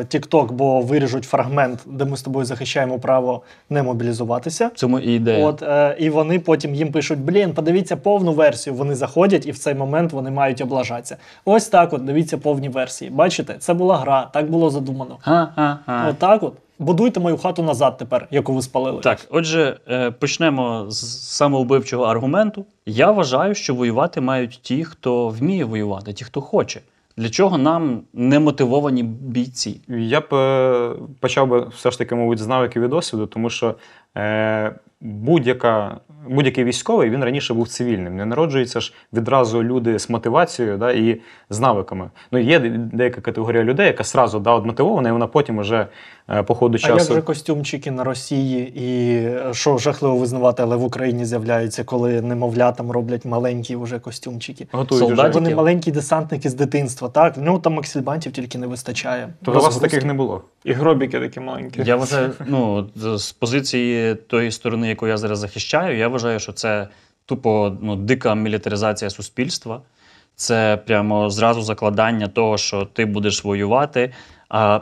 TikTok, 0.02 0.52
бо 0.52 0.82
виріжуть 0.82 1.24
фрагмент, 1.24 1.80
де 1.86 2.06
ми 2.06 2.18
з 2.18 2.22
тобою 2.22 2.46
захищаємо 2.46 3.00
право 3.00 3.42
не 3.70 3.84
мобілізуватися. 3.84 4.68
В 4.68 4.78
цьому 4.78 5.00
і 5.00 5.16
ідея. 5.16 5.46
От 5.46 5.62
е, 5.64 5.96
і 6.00 6.10
вони 6.10 6.40
потім 6.40 6.76
їм 6.76 6.92
пишуть: 6.92 7.20
блін, 7.20 7.54
подивіться 7.54 7.98
повну 7.98 8.34
версію. 8.34 8.74
Вони 8.74 8.96
заходять, 8.96 9.46
і 9.46 9.52
в 9.52 9.58
цей 9.58 9.76
момент 9.76 10.14
вони 10.14 10.32
мають 10.32 10.62
облажатися. 10.62 11.18
Ось 11.46 11.68
так, 11.68 11.94
от 11.94 12.06
дивіться 12.06 12.38
повні 12.38 12.70
версії. 12.70 13.12
Бачите, 13.12 13.56
це 13.60 13.74
була 13.74 13.98
гра, 13.98 14.30
так 14.34 14.50
було 14.50 14.70
задумано. 14.70 15.18
Ха-ха-ха. 15.22 16.08
Отак, 16.10 16.44
от 16.44 16.54
будуйте 16.80 17.20
мою 17.20 17.38
хату 17.38 17.64
назад 17.64 17.98
тепер, 17.98 18.28
яку 18.32 18.54
ви 18.54 18.62
спалили. 18.62 19.02
Так, 19.02 19.28
отже, 19.30 19.80
е, 19.90 20.12
почнемо 20.12 20.86
з 20.90 21.28
самовбивчого 21.28 22.04
аргументу. 22.04 22.66
Я 22.86 23.12
вважаю, 23.12 23.56
що 23.56 23.76
воювати 23.76 24.22
мають 24.22 24.60
ті, 24.62 24.84
хто 24.84 25.30
вміє 25.30 25.66
воювати, 25.66 26.14
ті, 26.14 26.26
хто 26.26 26.42
хоче. 26.42 26.82
Для 27.18 27.30
чого 27.30 27.58
нам 27.58 28.02
немотивовані 28.14 29.04
бійці? 29.04 29.82
Я 29.88 30.22
б 30.22 30.34
е, 30.34 30.92
почав 31.20 31.48
би 31.48 31.68
все 31.76 31.92
ж 31.92 31.98
таки, 31.98 32.16
мабуть, 32.16 32.40
з 32.40 32.48
навиків 32.48 32.84
і 32.84 32.88
досвіду, 32.88 33.26
тому 33.28 33.50
що 33.50 33.76
е, 34.18 34.76
будь-яка, 35.02 35.98
будь-який 36.30 36.64
військовий 36.64 37.10
він 37.10 37.24
раніше 37.24 37.54
був 37.54 37.68
цивільним. 37.68 38.16
Не 38.16 38.26
народжуються 38.26 38.80
ж 38.80 38.94
відразу 39.14 39.64
люди 39.64 40.00
з 40.00 40.10
мотивацією 40.10 40.78
да, 40.78 40.92
і 40.92 41.22
з 41.50 41.60
навиками. 41.60 42.10
Ну, 42.32 42.40
є 42.40 42.60
деяка 42.94 43.22
категорія 43.22 43.64
людей, 43.64 43.88
яка 43.88 44.04
сразу 44.04 44.40
да, 44.40 44.52
от 44.52 44.66
мотивована, 44.66 45.10
і 45.10 45.12
вона 45.12 45.28
потім 45.28 45.58
уже 45.58 45.88
е, 46.30 46.44
по 46.44 46.56
ходу 46.56 46.78
А 46.84 46.88
як 46.88 47.02
же 47.02 47.22
костюмчики 47.22 47.92
на 47.92 48.04
Росії, 48.04 48.74
і 48.76 49.18
е, 49.26 49.54
що 49.54 49.78
жахливо 49.78 50.18
визнавати, 50.18 50.64
але 50.64 50.76
в 50.76 50.84
Україні 50.84 51.26
з'являються, 51.26 51.84
коли 51.84 52.22
немовлятам 52.22 52.92
роблять 52.92 53.26
маленькі 53.26 53.76
вже 53.76 54.00
костюмчики. 54.00 54.68
Готують 54.72 55.06
Солдатики. 55.08 55.34
Вони 55.34 55.56
маленькі 55.56 55.92
десантники 55.92 56.50
з 56.50 56.54
дитинства, 56.54 57.10
так? 57.10 57.38
Нього 57.38 57.60
там 57.60 57.74
максильбантів 57.74 58.32
тільки 58.32 58.58
не 58.58 58.68
вистачає. 58.68 59.30
Тобто 59.44 59.60
у 59.60 59.64
вас 59.64 59.78
таких 59.78 60.06
не 60.06 60.14
було. 60.14 60.42
І 60.64 60.74
гробіки 60.74 61.20
такі 61.20 61.40
маленькі. 61.40 61.82
Я 61.86 61.96
вважаю, 61.96 62.32
ну 62.48 62.90
з 62.96 63.32
позиції 63.32 64.16
тої 64.16 64.52
сторони, 64.52 64.90
яку 64.90 65.08
я 65.08 65.18
зараз 65.18 65.40
захищаю, 65.40 65.98
я 65.98 66.08
вважаю, 66.18 66.40
що 66.40 66.52
це 66.52 66.88
тупо 67.26 67.78
ну, 67.82 67.96
дика 67.96 68.36
мілітаризація 68.36 69.10
суспільства. 69.10 69.82
Це 70.36 70.78
прямо 70.86 71.30
зразу 71.30 71.62
закладання 71.62 72.28
того, 72.28 72.58
що 72.58 72.86
ти 72.94 73.06
будеш 73.06 73.44
воювати. 73.44 74.14
А 74.50 74.80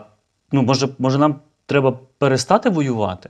ну, 0.51 0.61
може, 0.61 0.87
може, 0.99 1.17
нам 1.17 1.35
треба 1.65 1.99
перестати 2.17 2.69
воювати? 2.69 3.29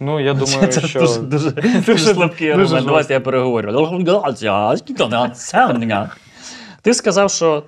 Ну, 0.00 0.20
я 0.20 0.34
думаю, 0.34 0.66
це 0.66 0.80
що 0.80 1.00
дуже, 1.00 1.20
дуже, 1.20 1.50
дуже 1.86 2.14
слабкий 2.14 2.50
аргумент. 2.50 2.86
Давайте 2.86 3.14
я 3.14 3.20
переговорю. 3.20 3.72
Ти 6.82 6.94
сказав, 6.94 7.30
що 7.30 7.62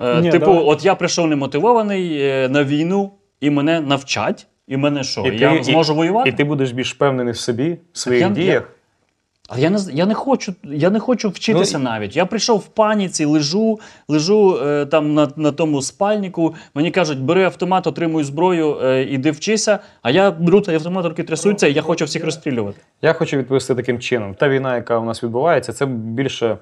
е, 0.00 0.20
Ні, 0.20 0.30
типу, 0.30 0.46
давай. 0.46 0.64
от 0.64 0.84
я 0.84 0.94
прийшов 0.94 1.26
немотивований 1.26 2.20
е, 2.20 2.48
на 2.48 2.64
війну, 2.64 3.12
і 3.40 3.50
мене 3.50 3.80
навчать, 3.80 4.46
і 4.68 4.76
мене 4.76 5.04
що? 5.04 5.20
І 5.20 5.38
я 5.38 5.58
ти- 5.58 5.64
зможу 5.64 5.94
воювати? 5.94 6.28
І 6.28 6.32
ти 6.32 6.44
будеш 6.44 6.72
більш 6.72 6.94
впевнений 6.94 7.32
в 7.32 7.38
собі, 7.38 7.78
в 7.92 7.98
своїх 7.98 8.22
я- 8.22 8.28
діях. 8.28 8.68
Але 9.48 9.60
я 9.60 9.70
не, 9.70 9.78
я 9.92 10.06
не 10.06 10.14
хочу, 10.14 10.54
я 10.64 10.90
не 10.90 11.00
хочу 11.00 11.30
вчитися 11.30 11.78
Ну, 11.78 11.84
навіть. 11.84 12.16
Я 12.16 12.26
прийшов 12.26 12.58
в 12.58 12.66
паніці, 12.66 13.24
лежу, 13.24 13.80
лежу 14.08 14.58
е, 14.62 14.86
там 14.86 15.14
на, 15.14 15.32
на 15.36 15.52
тому 15.52 15.82
спальнику. 15.82 16.54
Мені 16.74 16.90
кажуть, 16.90 17.20
бери 17.20 17.44
автомат, 17.44 17.86
отримуй 17.86 18.24
зброю, 18.24 18.78
е, 18.82 19.02
іди 19.02 19.30
вчися. 19.30 19.78
А 20.02 20.10
я 20.10 20.30
беру 20.30 20.60
цей 20.60 20.74
автомат, 20.74 21.06
руки 21.06 21.22
трясуться, 21.22 21.66
і 21.66 21.72
я 21.72 21.82
хочу 21.82 22.04
всіх 22.04 22.24
розстрілювати. 22.24 22.78
Я 23.02 23.12
хочу 23.12 23.36
відповісти 23.36 23.74
таким 23.74 23.98
чином. 23.98 24.34
Та 24.34 24.48
війна, 24.48 24.76
яка 24.76 24.98
у 24.98 25.04
нас 25.04 25.22
відбувається, 25.22 25.72
це 25.72 25.86
більше 25.86 26.58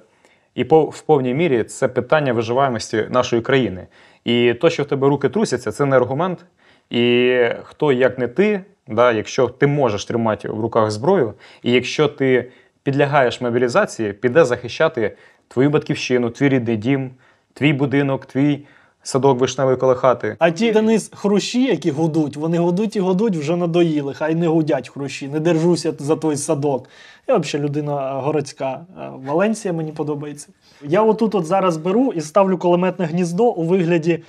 і 0.54 0.64
по, 0.64 0.82
в 0.82 1.00
повній 1.02 1.34
мірі 1.34 1.64
це 1.64 1.88
питання 1.88 2.32
виживаємості 2.32 3.06
нашої 3.10 3.42
країни. 3.42 3.86
І 4.24 4.54
то, 4.54 4.70
що 4.70 4.82
в 4.82 4.86
тебе 4.86 5.08
руки 5.08 5.28
трусяться, 5.28 5.72
це 5.72 5.84
не 5.84 5.96
аргумент. 5.96 6.44
І 6.90 7.36
хто 7.62 7.92
як 7.92 8.18
не 8.18 8.28
ти, 8.28 8.60
да, 8.88 9.12
якщо 9.12 9.48
ти 9.48 9.66
можеш 9.66 10.04
тримати 10.04 10.48
в 10.48 10.60
руках 10.60 10.90
зброю, 10.90 11.34
і 11.62 11.72
якщо 11.72 12.08
ти 12.08 12.50
підлягаєш 12.82 13.40
мобілізації, 13.40 14.12
піде 14.12 14.44
захищати 14.44 15.16
твою 15.48 15.70
батьківщину, 15.70 16.30
твій 16.30 16.48
рідний 16.48 16.76
дім, 16.76 17.10
твій 17.54 17.72
будинок, 17.72 18.26
твій 18.26 18.66
садок 19.02 19.40
вишневий 19.40 19.76
коло 19.76 19.94
хати. 19.94 20.36
А 20.38 20.50
ті 20.50 20.72
Денис 20.72 21.10
хрущі, 21.14 21.64
які 21.64 21.90
гудуть, 21.90 22.36
вони 22.36 22.58
гудуть 22.58 22.96
і 22.96 23.00
гудуть, 23.00 23.36
вже 23.36 23.56
надоїли. 23.56 24.14
Хай 24.14 24.34
не 24.34 24.48
гудять 24.48 24.88
хрущі, 24.88 25.28
не 25.28 25.40
держуся 25.40 25.92
за 25.98 26.16
той 26.16 26.36
садок. 26.36 26.88
Я 27.28 27.36
взагалі 27.36 27.68
людина 27.68 28.12
городська. 28.12 28.86
Е, 28.98 29.10
Валенсія 29.26 29.74
мені 29.74 29.92
подобається. 29.92 30.48
Я 30.82 31.02
отут 31.02 31.34
от 31.34 31.46
зараз 31.46 31.76
беру 31.76 32.12
і 32.12 32.20
ставлю 32.20 32.58
кулеметне 32.58 33.04
гніздо 33.04 33.44
у 33.44 33.64
вигляді. 33.64 34.22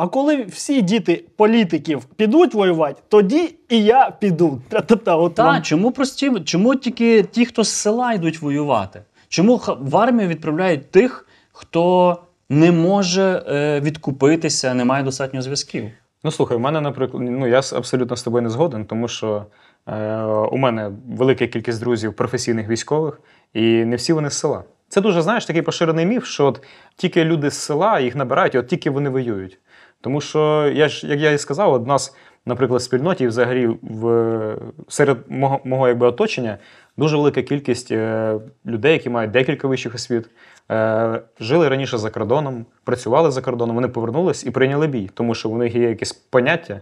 А 0.00 0.08
коли 0.08 0.44
всі 0.44 0.82
діти 0.82 1.24
політиків 1.36 2.04
підуть 2.04 2.54
воювати, 2.54 3.02
тоді 3.08 3.54
і 3.68 3.84
я 3.84 4.10
піду. 4.20 4.60
Та-та-та, 4.68 5.16
от 5.16 5.34
Та 5.34 5.44
вам 5.44 5.62
чому 5.62 5.90
прості, 5.92 6.32
чому 6.44 6.76
тільки 6.76 7.22
ті, 7.22 7.46
хто 7.46 7.64
з 7.64 7.68
села 7.68 8.12
йдуть 8.12 8.42
воювати? 8.42 9.02
Чому 9.28 9.58
ха- 9.58 9.76
в 9.80 9.96
армію 9.96 10.28
відправляють 10.28 10.90
тих, 10.90 11.26
хто 11.52 12.16
не 12.48 12.72
може 12.72 13.42
е, 13.48 13.80
відкупитися, 13.80 14.74
не 14.74 14.84
має 14.84 15.04
достатньо 15.04 15.42
зв'язків? 15.42 15.84
Ну 16.24 16.30
слухай, 16.30 16.56
у 16.56 16.60
мене, 16.60 16.80
наприклад, 16.80 17.22
ну 17.22 17.46
я 17.46 17.58
абсолютно 17.58 18.16
з 18.16 18.22
тобою 18.22 18.42
не 18.42 18.50
згоден, 18.50 18.84
тому 18.84 19.08
що 19.08 19.46
е, 19.86 20.16
у 20.22 20.56
мене 20.56 20.90
велика 21.08 21.46
кількість 21.46 21.80
друзів 21.80 22.14
професійних 22.14 22.68
військових, 22.68 23.20
і 23.54 23.84
не 23.84 23.96
всі 23.96 24.12
вони 24.12 24.30
з 24.30 24.34
села. 24.38 24.64
Це 24.88 25.00
дуже, 25.00 25.22
знаєш, 25.22 25.46
такий 25.46 25.62
поширений 25.62 26.06
міф, 26.06 26.24
що 26.24 26.46
от 26.46 26.62
тільки 26.96 27.24
люди 27.24 27.50
з 27.50 27.54
села 27.54 28.00
їх 28.00 28.16
набирають, 28.16 28.54
і 28.54 28.58
от 28.58 28.66
тільки 28.66 28.90
вони 28.90 29.10
воюють. 29.10 29.58
Тому 30.00 30.20
що, 30.20 30.72
я 30.74 30.88
ж, 30.88 31.06
як 31.06 31.20
я 31.20 31.30
і 31.30 31.38
сказав, 31.38 31.72
от 31.72 31.86
нас, 31.86 32.16
наприклад, 32.46 32.80
в 32.80 32.84
спільноті, 32.84 33.26
взагалі 33.26 33.66
в, 33.82 34.56
серед 34.88 35.18
мого, 35.28 35.60
мого 35.64 35.88
якби, 35.88 36.06
оточення 36.06 36.58
дуже 36.96 37.16
велика 37.16 37.42
кількість 37.42 37.92
е, 37.92 38.34
людей, 38.66 38.92
які 38.92 39.10
мають 39.10 39.30
декілька 39.30 39.68
вищих 39.68 39.94
освіт, 39.94 40.30
е, 40.70 41.22
жили 41.40 41.68
раніше 41.68 41.98
за 41.98 42.10
кордоном, 42.10 42.66
працювали 42.84 43.30
за 43.30 43.42
кордоном, 43.42 43.74
вони 43.74 43.88
повернулись 43.88 44.46
і 44.46 44.50
прийняли 44.50 44.86
бій, 44.86 45.10
тому 45.14 45.34
що 45.34 45.48
у 45.48 45.58
них 45.58 45.74
є 45.74 45.88
якесь 45.88 46.12
поняття, 46.12 46.80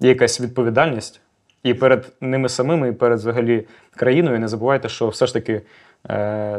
є 0.00 0.08
якась 0.08 0.40
відповідальність. 0.40 1.20
І 1.62 1.74
перед 1.74 2.12
ними 2.20 2.48
самими, 2.48 2.88
і 2.88 2.92
перед 2.92 3.18
взагалі 3.18 3.66
країною. 3.96 4.38
Не 4.38 4.48
забувайте, 4.48 4.88
що 4.88 5.08
все 5.08 5.26
ж 5.26 5.34
таки 5.34 5.62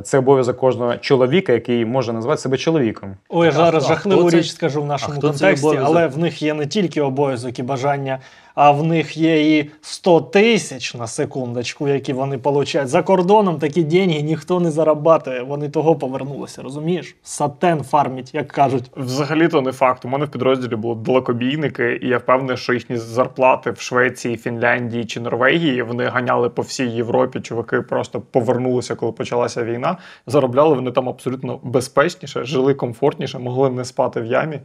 це 0.04 0.18
обов'язок 0.18 0.58
кожного 0.58 0.98
чоловіка, 0.98 1.54
який 1.54 1.86
може 1.86 2.14
назвати 2.14 2.42
себе 2.42 2.58
чоловіком. 2.58 3.16
Ой, 3.30 3.52
зараз 3.52 3.88
жахливу 3.88 4.32
це- 4.32 4.38
річ 4.38 4.52
скажу 4.52 4.82
в 4.82 4.86
нашому 4.86 5.22
контексті, 5.22 5.80
але 5.84 6.08
в 6.08 6.18
них 6.18 6.42
є 6.42 6.54
не 6.54 6.68
тільки 6.68 7.02
обов'язок 7.02 7.60
і 7.60 7.64
бажання, 7.64 8.20
а 8.56 8.72
в 8.72 8.84
них 8.84 9.18
є 9.18 9.58
і 9.58 9.72
100 9.82 10.22
тисяч 10.22 10.96
на 10.96 11.08
секундочку, 11.08 11.88
які 11.88 12.14
вони 12.14 12.38
получають. 12.38 12.90
За 12.90 13.04
кордоном 13.04 13.60
такі 13.60 13.84
деньги 13.84 14.22
ніхто 14.22 14.60
не 14.60 14.72
зарабатує. 14.72 15.44
Вони 15.44 15.70
того 15.70 15.96
повернулися, 15.96 16.62
розумієш? 16.62 17.16
Сатен 17.24 17.84
фармить, 17.84 18.34
як 18.34 18.48
кажуть. 18.48 18.92
Взагалі-то 18.96 19.62
не 19.62 19.72
факт. 19.72 20.06
У 20.06 20.08
мене 20.08 20.26
в 20.26 20.32
підрозділі 20.32 20.76
були 20.76 20.96
далекобійники, 20.96 22.00
і 22.02 22.08
я 22.08 22.18
впевнений, 22.18 22.58
що 22.58 22.74
їхні 22.74 22.98
зарплати 22.98 23.72
в 23.72 23.80
Швеції, 23.80 24.38
Фінляндії 24.38 25.06
чи 25.06 25.20
Норвегії 25.20 25.82
вони 25.82 26.06
ганяли 26.06 26.50
по 26.50 26.62
всій 26.62 26.86
Європі. 26.86 27.40
Чуваки 27.40 27.82
просто 27.82 28.22
повернулися, 28.22 28.96
коли 28.96 29.12
почалася 29.12 29.64
війна. 29.64 29.98
Заробляли 30.28 30.76
вони 30.76 30.92
там 30.92 31.10
абсолютно 31.10 31.60
безпечніше, 31.64 32.44
жили 32.44 32.74
комфортніше, 32.74 33.40
могли 33.40 33.70
не 33.70 33.86
спати 33.86 34.22
в 34.22 34.26
ямі. 34.26 34.60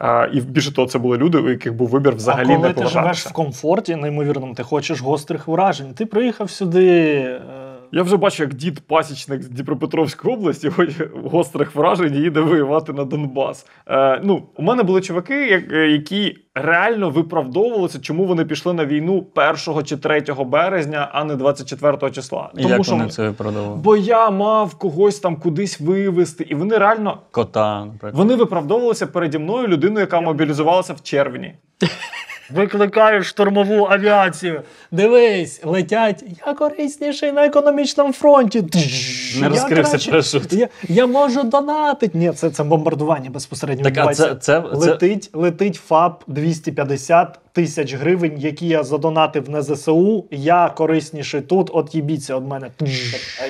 А, 0.00 0.26
і 0.32 0.40
більше 0.40 0.74
того, 0.74 0.88
це 0.88 0.98
були 0.98 1.16
люди, 1.16 1.38
у 1.38 1.50
яких 1.50 1.74
був 1.74 1.88
вибір 1.88 2.14
взагалі 2.14 2.52
а 2.52 2.56
коли 2.56 2.68
не 2.68 2.74
ти 2.74 2.86
живеш 2.86 3.26
в 3.26 3.32
комфорті, 3.32 3.96
неймовірному, 3.96 4.54
ти 4.54 4.62
хочеш 4.62 5.00
гострих 5.00 5.48
вражень. 5.48 5.94
Ти 5.94 6.06
приїхав 6.06 6.50
сюди. 6.50 7.40
Я 7.92 8.02
вже 8.02 8.16
бачу, 8.16 8.42
як 8.42 8.54
дід 8.54 8.80
пасічник 8.80 9.42
з 9.42 9.48
Дніпропетровської 9.48 10.34
області 10.34 10.70
хоче 10.70 11.08
гострих 11.24 11.74
вражень 11.74 12.14
і 12.14 12.18
їде 12.18 12.40
воювати 12.40 12.92
на 12.92 13.04
Донбас. 13.04 13.66
Е, 13.86 14.20
ну, 14.24 14.42
у 14.56 14.62
мене 14.62 14.82
були 14.82 15.00
чуваки, 15.00 15.66
е, 15.72 15.88
які 15.88 16.36
реально 16.54 17.10
виправдовувалися, 17.10 18.00
чому 18.00 18.24
вони 18.24 18.44
пішли 18.44 18.72
на 18.72 18.86
війну 18.86 19.26
1 19.66 19.84
чи 19.84 19.96
3 19.96 20.44
березня, 20.44 21.08
а 21.12 21.24
не 21.24 21.36
24 21.36 22.10
числа. 22.10 22.50
І 22.58 22.62
як 22.62 22.86
вони 22.88 23.08
це 23.08 23.28
виправдовували? 23.28 23.80
Бо 23.84 23.96
я 23.96 24.30
мав 24.30 24.74
когось 24.74 25.18
там 25.18 25.36
кудись 25.36 25.80
вивезти, 25.80 26.46
і 26.48 26.54
вони 26.54 26.78
реально 26.78 27.18
Кота, 27.30 27.84
наприклад. 27.84 28.14
вони 28.14 28.34
виправдовувалися 28.36 29.06
переді 29.06 29.38
мною 29.38 29.68
людиною, 29.68 30.00
яка 30.00 30.20
мобілізувалася 30.20 30.92
в 30.92 31.02
червні. 31.02 31.54
Викликають 32.54 33.26
штурмову 33.26 33.86
авіацію. 33.90 34.62
Дивись, 34.90 35.60
летять. 35.64 36.24
Я 36.46 36.54
корисніший 36.54 37.32
на 37.32 37.46
економічному 37.46 38.12
фронті. 38.12 38.64
Не 39.40 39.48
розкрився 39.48 39.92
краще. 39.92 40.10
парашут. 40.10 40.52
Я, 40.52 40.68
я 40.88 41.06
можу 41.06 41.42
донатити. 41.42 42.18
Ні, 42.18 42.32
це, 42.32 42.50
це 42.50 42.64
бомбардування 42.64 43.30
безпосередньо. 43.30 43.84
Так, 43.84 43.98
а 43.98 44.14
це, 44.14 44.34
це, 44.34 44.58
Летить, 44.58 44.74
це, 44.74 44.90
Летить, 44.90 45.30
летить 45.32 45.76
ФАП 45.86 46.22
250 46.26 47.38
тисяч 47.52 47.94
гривень, 47.94 48.38
які 48.38 48.68
я 48.68 48.82
задонатив 48.82 49.50
на 49.50 49.62
ЗСУ. 49.62 50.24
Я 50.30 50.68
корисніший 50.76 51.40
тут, 51.40 51.70
от 51.72 51.94
їбіться 51.94 52.36
від 52.36 52.48
мене. 52.48 52.70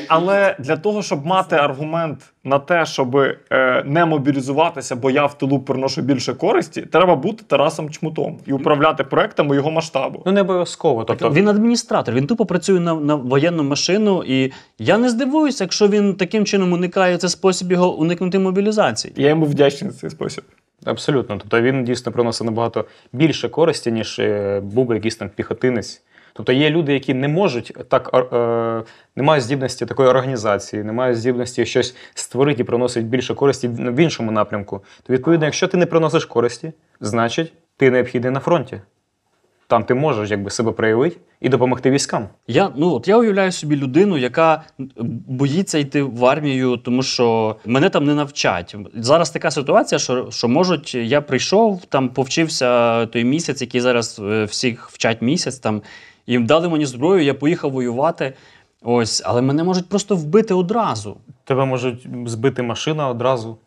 Але 0.08 0.56
для 0.58 0.76
того, 0.76 1.02
щоб 1.02 1.26
мати 1.26 1.56
аргумент 1.56 2.20
на 2.44 2.58
те, 2.58 2.86
щоб 2.86 3.16
е, 3.16 3.82
не 3.86 4.04
мобілізуватися, 4.04 4.96
бо 4.96 5.10
я 5.10 5.26
в 5.26 5.38
тилу 5.38 5.60
приношу 5.60 6.02
більше 6.02 6.34
користі, 6.34 6.82
треба 6.82 7.16
бути 7.16 7.44
Тарасом 7.46 7.90
Чмутом 7.90 8.38
і 8.46 8.52
управляти 8.52 9.04
проектами 9.04 9.56
його 9.56 9.70
масштабу. 9.70 10.22
Ну 10.26 10.32
не 10.32 10.40
обов'язково. 10.40 11.04
Тобто, 11.04 11.30
він 11.30 11.48
адміністратор, 11.48 12.14
він 12.14 12.26
тупо 12.26 12.46
працює 12.46 12.80
на, 12.80 12.94
на 12.94 13.14
воєнну 13.14 13.62
машину, 13.62 14.24
і 14.26 14.52
я 14.78 14.98
не 14.98 15.10
здивуюся, 15.10 15.64
якщо 15.64 15.88
він 15.88 16.14
таким 16.14 16.44
чином 16.44 16.72
уникає 16.72 17.18
це 17.18 17.28
спосіб 17.28 17.72
його 17.72 17.96
уникнути 17.96 18.38
мобілізації. 18.38 19.14
Я 19.16 19.28
йому 19.28 19.46
вдячний 19.46 19.90
за 19.90 19.98
цей 19.98 20.10
спосіб. 20.10 20.44
Абсолютно. 20.84 21.38
Тобто 21.38 21.60
він 21.60 21.84
дійсно 21.84 22.12
приносить 22.12 22.44
набагато 22.44 22.84
більше 23.12 23.48
користі, 23.48 23.92
ніж 23.92 24.18
е, 24.18 24.60
був 24.60 24.86
би 24.86 24.94
якийсь 24.94 25.16
там 25.16 25.28
піхотинець. 25.28 26.02
Тобто 26.32 26.52
є 26.52 26.70
люди, 26.70 26.92
які 26.92 27.14
не 27.14 27.28
можуть 27.28 27.76
так, 27.88 28.14
ор- 28.14 28.34
е, 28.36 28.82
не 29.16 29.22
мають 29.22 29.44
здібності 29.44 29.86
такої 29.86 30.08
організації, 30.08 30.84
не 30.84 30.92
мають 30.92 31.18
здібності 31.18 31.66
щось 31.66 31.96
створити 32.14 32.62
і 32.62 32.64
приносить 32.64 33.06
більше 33.06 33.34
користі 33.34 33.68
в 33.68 33.96
іншому 34.00 34.32
напрямку. 34.32 34.84
То 35.02 35.12
відповідно, 35.12 35.46
якщо 35.46 35.68
ти 35.68 35.76
не 35.76 35.86
приносиш 35.86 36.24
користі, 36.24 36.72
значить 37.00 37.52
ти 37.76 37.90
необхідний 37.90 38.32
на 38.32 38.40
фронті. 38.40 38.80
Там 39.70 39.84
ти 39.84 39.94
можеш 39.94 40.30
якби 40.30 40.50
себе 40.50 40.72
проявити 40.72 41.16
і 41.40 41.48
допомогти 41.48 41.90
військам. 41.90 42.28
Я, 42.46 42.70
ну, 42.76 42.94
от 42.94 43.08
я 43.08 43.16
уявляю 43.16 43.52
собі 43.52 43.76
людину, 43.76 44.18
яка 44.18 44.62
боїться 45.26 45.78
йти 45.78 46.02
в 46.02 46.24
армію, 46.26 46.76
тому 46.76 47.02
що 47.02 47.56
мене 47.66 47.90
там 47.90 48.04
не 48.04 48.14
навчать. 48.14 48.76
Зараз 48.94 49.30
така 49.30 49.50
ситуація, 49.50 49.98
що, 49.98 50.30
що 50.30 50.48
можуть, 50.48 50.94
я 50.94 51.20
прийшов, 51.20 51.82
там 51.88 52.08
повчився 52.08 53.06
той 53.06 53.24
місяць, 53.24 53.60
який 53.60 53.80
зараз 53.80 54.20
е, 54.24 54.44
всіх 54.44 54.90
вчать 54.90 55.22
місяць, 55.22 55.58
там, 55.58 55.82
і 56.26 56.38
дали 56.38 56.68
мені 56.68 56.86
зброю, 56.86 57.24
я 57.24 57.34
поїхав 57.34 57.70
воювати. 57.70 58.32
Ось, 58.82 59.22
але 59.24 59.42
мене 59.42 59.64
можуть 59.64 59.88
просто 59.88 60.16
вбити 60.16 60.54
одразу. 60.54 61.16
Тебе 61.44 61.64
можуть 61.64 62.06
збити 62.26 62.62
машина 62.62 63.08
одразу. 63.08 63.58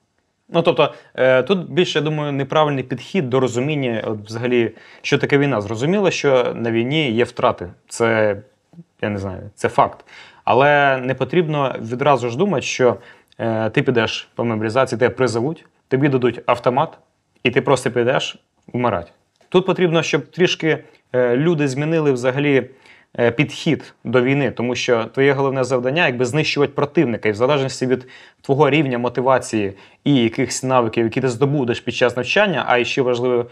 Ну, 0.49 0.61
тобто, 0.61 0.93
е, 1.15 1.43
тут 1.43 1.71
більше, 1.71 1.99
я 1.99 2.05
думаю, 2.05 2.31
неправильний 2.31 2.83
підхід 2.83 3.29
до 3.29 3.39
розуміння, 3.39 4.03
от, 4.05 4.19
взагалі, 4.25 4.71
що 5.01 5.17
таке 5.17 5.37
війна. 5.37 5.61
Зрозуміло, 5.61 6.11
що 6.11 6.53
на 6.55 6.71
війні 6.71 7.11
є 7.11 7.23
втрати. 7.23 7.69
Це, 7.87 8.37
я 9.01 9.09
не 9.09 9.17
знаю, 9.17 9.49
це 9.55 9.69
факт. 9.69 10.05
Але 10.43 10.97
не 10.97 11.13
потрібно 11.15 11.75
відразу 11.81 12.29
ж 12.29 12.37
думати, 12.37 12.61
що 12.61 12.97
е, 13.39 13.69
ти 13.69 13.81
підеш 13.81 14.29
по 14.35 14.45
мобілізації, 14.45 14.99
тебе 14.99 15.15
призовуть, 15.15 15.65
тобі 15.87 16.09
дадуть 16.09 16.41
автомат, 16.45 16.97
і 17.43 17.51
ти 17.51 17.61
просто 17.61 17.91
підеш 17.91 18.37
вмирати. 18.73 19.11
Тут 19.49 19.65
потрібно, 19.65 20.03
щоб 20.03 20.31
трішки 20.31 20.83
е, 21.13 21.37
люди 21.37 21.67
змінили 21.67 22.11
взагалі 22.11 22.69
підхід 23.35 23.93
до 24.03 24.21
війни, 24.21 24.51
тому 24.51 24.75
що 24.75 25.05
твоє 25.05 25.33
головне 25.33 25.63
завдання 25.63 26.05
якби 26.05 26.25
знищувати 26.25 26.73
противника, 26.73 27.29
і 27.29 27.31
в 27.31 27.35
залежності 27.35 27.85
від 27.85 28.07
твого 28.41 28.69
рівня 28.69 28.97
мотивації 28.97 29.73
і 30.03 30.15
якихось 30.15 30.63
навиків, 30.63 31.03
які 31.03 31.21
ти 31.21 31.29
здобудеш 31.29 31.79
під 31.79 31.95
час 31.95 32.17
навчання, 32.17 32.65
а 32.67 32.83
ще 32.83 33.01
важливо. 33.01 33.45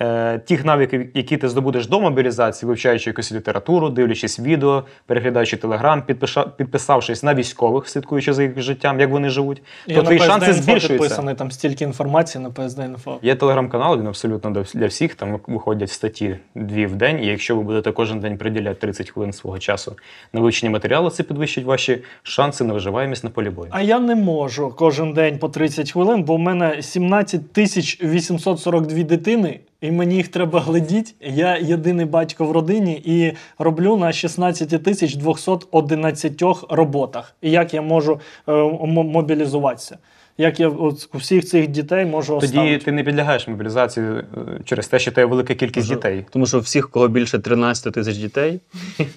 Е, 0.00 0.38
Тих 0.38 0.64
навиків, 0.64 1.10
які 1.14 1.36
ти 1.36 1.48
здобудеш 1.48 1.86
до 1.86 2.00
мобілізації, 2.00 2.66
вивчаючи 2.68 3.10
якусь 3.10 3.32
літературу, 3.32 3.90
дивлячись 3.90 4.40
відео, 4.40 4.84
переглядаючи 5.06 5.56
телеграм, 5.56 6.02
підпиша- 6.08 6.48
підписавшись 6.56 7.22
на 7.22 7.34
військових, 7.34 7.88
слідкуючи 7.88 8.32
за 8.32 8.42
їх 8.42 8.60
життям, 8.62 9.00
як 9.00 9.10
вони 9.10 9.28
живуть, 9.30 9.62
Я 9.86 9.96
то 9.96 10.02
твої 10.02 10.18
шанси 10.18 10.52
збільшуються. 10.52 11.34
там 11.34 11.50
стільки 11.50 11.84
інформації 11.84 12.44
на 12.44 12.50
PSD 12.50 12.96
Info. 12.96 13.16
Є 13.22 13.34
телеграм-канал, 13.34 13.98
він 13.98 14.06
абсолютно 14.06 14.50
для- 14.50 14.64
для 14.74 14.86
всіх. 14.86 15.14
Там 15.14 15.40
виходять 15.46 15.90
статті 15.90 16.36
дві 16.54 16.86
в 16.86 16.94
день. 16.96 17.20
І 17.24 17.26
якщо 17.26 17.56
ви 17.56 17.62
будете 17.62 17.92
кожен 17.92 18.20
день 18.20 18.38
приділяти 18.38 18.80
30 18.80 19.10
хвилин 19.10 19.32
свого 19.32 19.58
часу 19.58 19.96
на 20.32 20.40
вивчення 20.40 20.70
матеріалу, 20.72 21.10
це 21.10 21.22
підвищить 21.22 21.64
ваші 21.64 22.02
шанси 22.22 22.64
на 22.64 22.72
виживаємість 22.74 23.24
на 23.24 23.30
полі 23.30 23.50
бою. 23.50 23.68
А 23.72 23.82
я 23.82 23.98
не 23.98 24.14
можу 24.14 24.74
кожен 24.78 25.12
день 25.12 25.38
по 25.38 25.48
30 25.48 25.92
хвилин, 25.92 26.22
бо 26.22 26.36
в 26.36 26.38
мене 26.38 26.82
17 26.82 27.52
тисяч 27.52 28.02
842 28.04 29.02
дитини, 29.04 29.60
і 29.80 29.90
мені 29.90 30.16
їх 30.16 30.28
треба 30.28 30.60
глядіти. 30.60 31.12
Я 31.20 31.56
єдиний 31.58 32.06
батько 32.06 32.44
в 32.44 32.52
родині 32.52 33.02
і 33.04 33.32
роблю 33.58 33.96
на 33.96 34.12
16 34.12 34.82
тисяч 34.82 35.14
211 35.14 36.42
роботах. 36.70 37.34
І 37.42 37.50
як 37.50 37.74
я 37.74 37.82
можу 37.82 38.20
е, 38.48 38.52
м- 38.52 38.90
мобілізуватися? 38.92 39.98
Як 40.40 40.60
я 40.60 40.68
от, 40.68 41.08
всіх 41.14 41.44
цих 41.44 41.68
дітей 41.68 42.04
можу 42.06 42.34
Тоді 42.40 42.46
оставити? 42.46 42.84
ти 42.84 42.92
не 42.92 43.04
підлягаєш 43.04 43.48
мобілізації 43.48 44.06
е, 44.06 44.22
через 44.64 44.88
те, 44.88 44.98
що 44.98 45.12
тебе 45.12 45.26
велика 45.26 45.54
кількість 45.54 45.88
дітей. 45.88 46.26
Тому 46.30 46.46
що 46.46 46.58
всіх, 46.60 46.90
кого 46.90 47.08
більше 47.08 47.38
13 47.38 47.94
тисяч 47.94 48.16
дітей, 48.16 48.60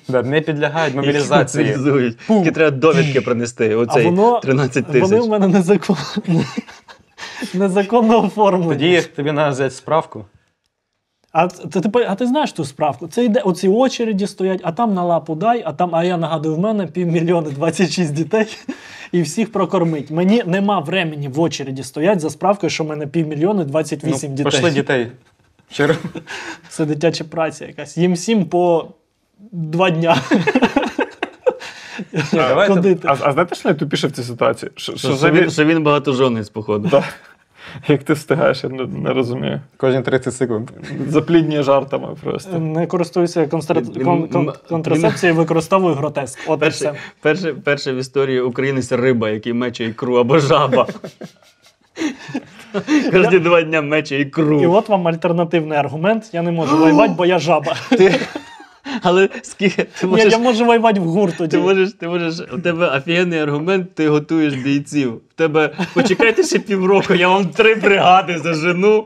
Да, 0.08 0.24
не 0.24 0.42
підлягають 0.42 0.96
мобілізації. 0.96 1.66
мобілізують. 1.66 2.18
Тільки 2.28 2.52
треба 2.52 2.78
довідки 2.78 3.22
принести. 3.22 3.76
Оцей 3.76 4.06
воно, 4.06 4.40
13 4.40 4.88
вони 4.88 5.00
тисяч. 5.00 5.26
в 5.26 5.30
мене 5.30 5.48
незаконно, 5.48 6.00
незаконно 7.54 8.24
оформлені. 8.26 8.70
Тоді 8.74 9.02
тобі 9.02 9.30
треба 9.30 9.50
взяти 9.50 9.72
справку. 9.76 10.26
А 11.32 11.48
ти, 11.48 11.82
ти, 11.82 11.90
а 12.08 12.16
ти 12.16 12.28
знаєш 12.28 12.52
ту 12.52 12.66
справку? 12.66 13.08
Це 13.08 13.26
йде 13.26 13.40
оці 13.40 13.68
очереді 13.68 14.28
стоять, 14.28 14.62
а 14.64 14.72
там 14.72 14.94
на 14.94 15.04
лапу 15.04 15.36
дай, 15.36 15.64
а 15.66 15.74
там, 15.74 15.96
а 15.96 16.04
я 16.04 16.18
нагадую, 16.18 16.56
в 16.56 16.60
мене 16.60 16.88
півмільйони 16.88 17.50
26 17.50 18.14
дітей 18.14 18.58
і 19.12 19.22
всіх 19.22 19.52
прокормить. 19.52 20.12
Мені 20.12 20.44
нема 20.46 20.80
времени 20.80 21.30
в 21.30 21.40
очереді 21.40 21.84
стоять 21.84 22.20
за 22.20 22.30
справкою, 22.30 22.70
що 22.70 22.84
в 22.84 22.88
мене 22.88 23.08
півмільйони 23.08 23.66
28 23.66 24.30
ну, 24.30 24.36
дітей. 24.36 24.52
Пошли 24.52 24.72
дітей. 24.72 25.12
Чер... 25.72 25.98
Це 26.70 26.86
дитяча 26.86 27.24
праця 27.24 27.66
якась. 27.66 27.98
Їм 27.98 28.14
всім 28.14 28.46
по 28.46 28.88
два 29.52 29.90
дня. 29.90 30.18
Давайте- 32.34 32.98
А, 33.04 33.18
а 33.22 33.34
знаєте, 33.34 33.56
що 33.56 33.70
найтупіше 33.70 34.08
в 34.08 34.12
цій 34.12 34.24
ситуації? 34.24 34.72
Що, 34.76 34.92
що 34.92 35.08
Що, 35.08 35.18
за 35.18 35.32
він, 35.32 35.44
ві- 35.44 35.50
що 35.50 35.66
він 35.66 35.84
багатожонець, 35.84 36.50
походу. 36.50 36.88
Да. 36.88 37.04
Як 37.88 38.04
ти 38.04 38.14
встигаєш, 38.14 38.64
я 38.64 38.70
не, 38.70 38.86
не 38.86 39.14
розумію. 39.14 39.62
Кожні 39.78 40.02
30 40.02 40.34
секунд. 40.34 40.70
Заплідні 41.08 41.64
жартами 41.64 42.08
просто. 42.24 42.60
Не 42.60 42.88
користуюся 42.88 43.48
констра... 43.48 43.82
Кон... 44.04 44.28
кон... 44.28 44.52
контрацепцією, 44.70 45.38
використовую 45.38 45.96
гротеск. 45.96 46.40
От 46.48 46.58
і 46.58 46.60
Перше, 46.60 46.78
все. 46.78 46.94
перше, 47.22 47.54
перше 47.54 47.94
в 47.94 47.98
історії 47.98 48.42
українець 48.42 48.92
риба, 48.92 49.30
який 49.30 49.54
мече 49.54 49.86
ікру 49.86 50.16
або 50.16 50.40
жаба. 50.40 50.88
Кожні 53.12 53.40
два 53.40 53.62
дня 53.62 53.82
мече 53.82 54.20
ікру. 54.20 54.62
І 54.62 54.66
от 54.66 54.90
вам 54.90 55.08
альтернативний 55.08 55.78
аргумент. 55.78 56.30
Я 56.34 56.42
не 56.42 56.52
можу 56.52 56.78
воювати, 56.78 57.14
бо 57.18 57.26
я 57.26 57.40
жаба. 57.40 57.76
Але 59.02 59.30
скільки 59.42 59.84
ти 60.00 60.08
Ні, 60.08 60.22
я 60.30 60.38
можу 60.38 60.66
воювати 60.66 61.00
в 61.00 61.04
гурт 61.04 61.38
тоді. 61.38 61.52
Ти 61.52 61.64
можеш, 61.64 61.94
ти 61.94 62.08
можеш, 62.08 62.40
у 62.54 62.60
тебе 62.60 62.98
офігенний 62.98 63.40
аргумент, 63.40 63.96
ти 63.96 64.10
готуєш 64.10 64.54
бійців. 64.54 65.14
В 65.14 65.34
тебе 65.36 65.74
почекайте 65.94 66.44
ще 66.44 66.60
півроку, 66.60 67.14
я 67.14 67.30
вам 67.30 67.46
три 67.46 67.76
бригади 67.76 68.40
зажену. 68.40 69.06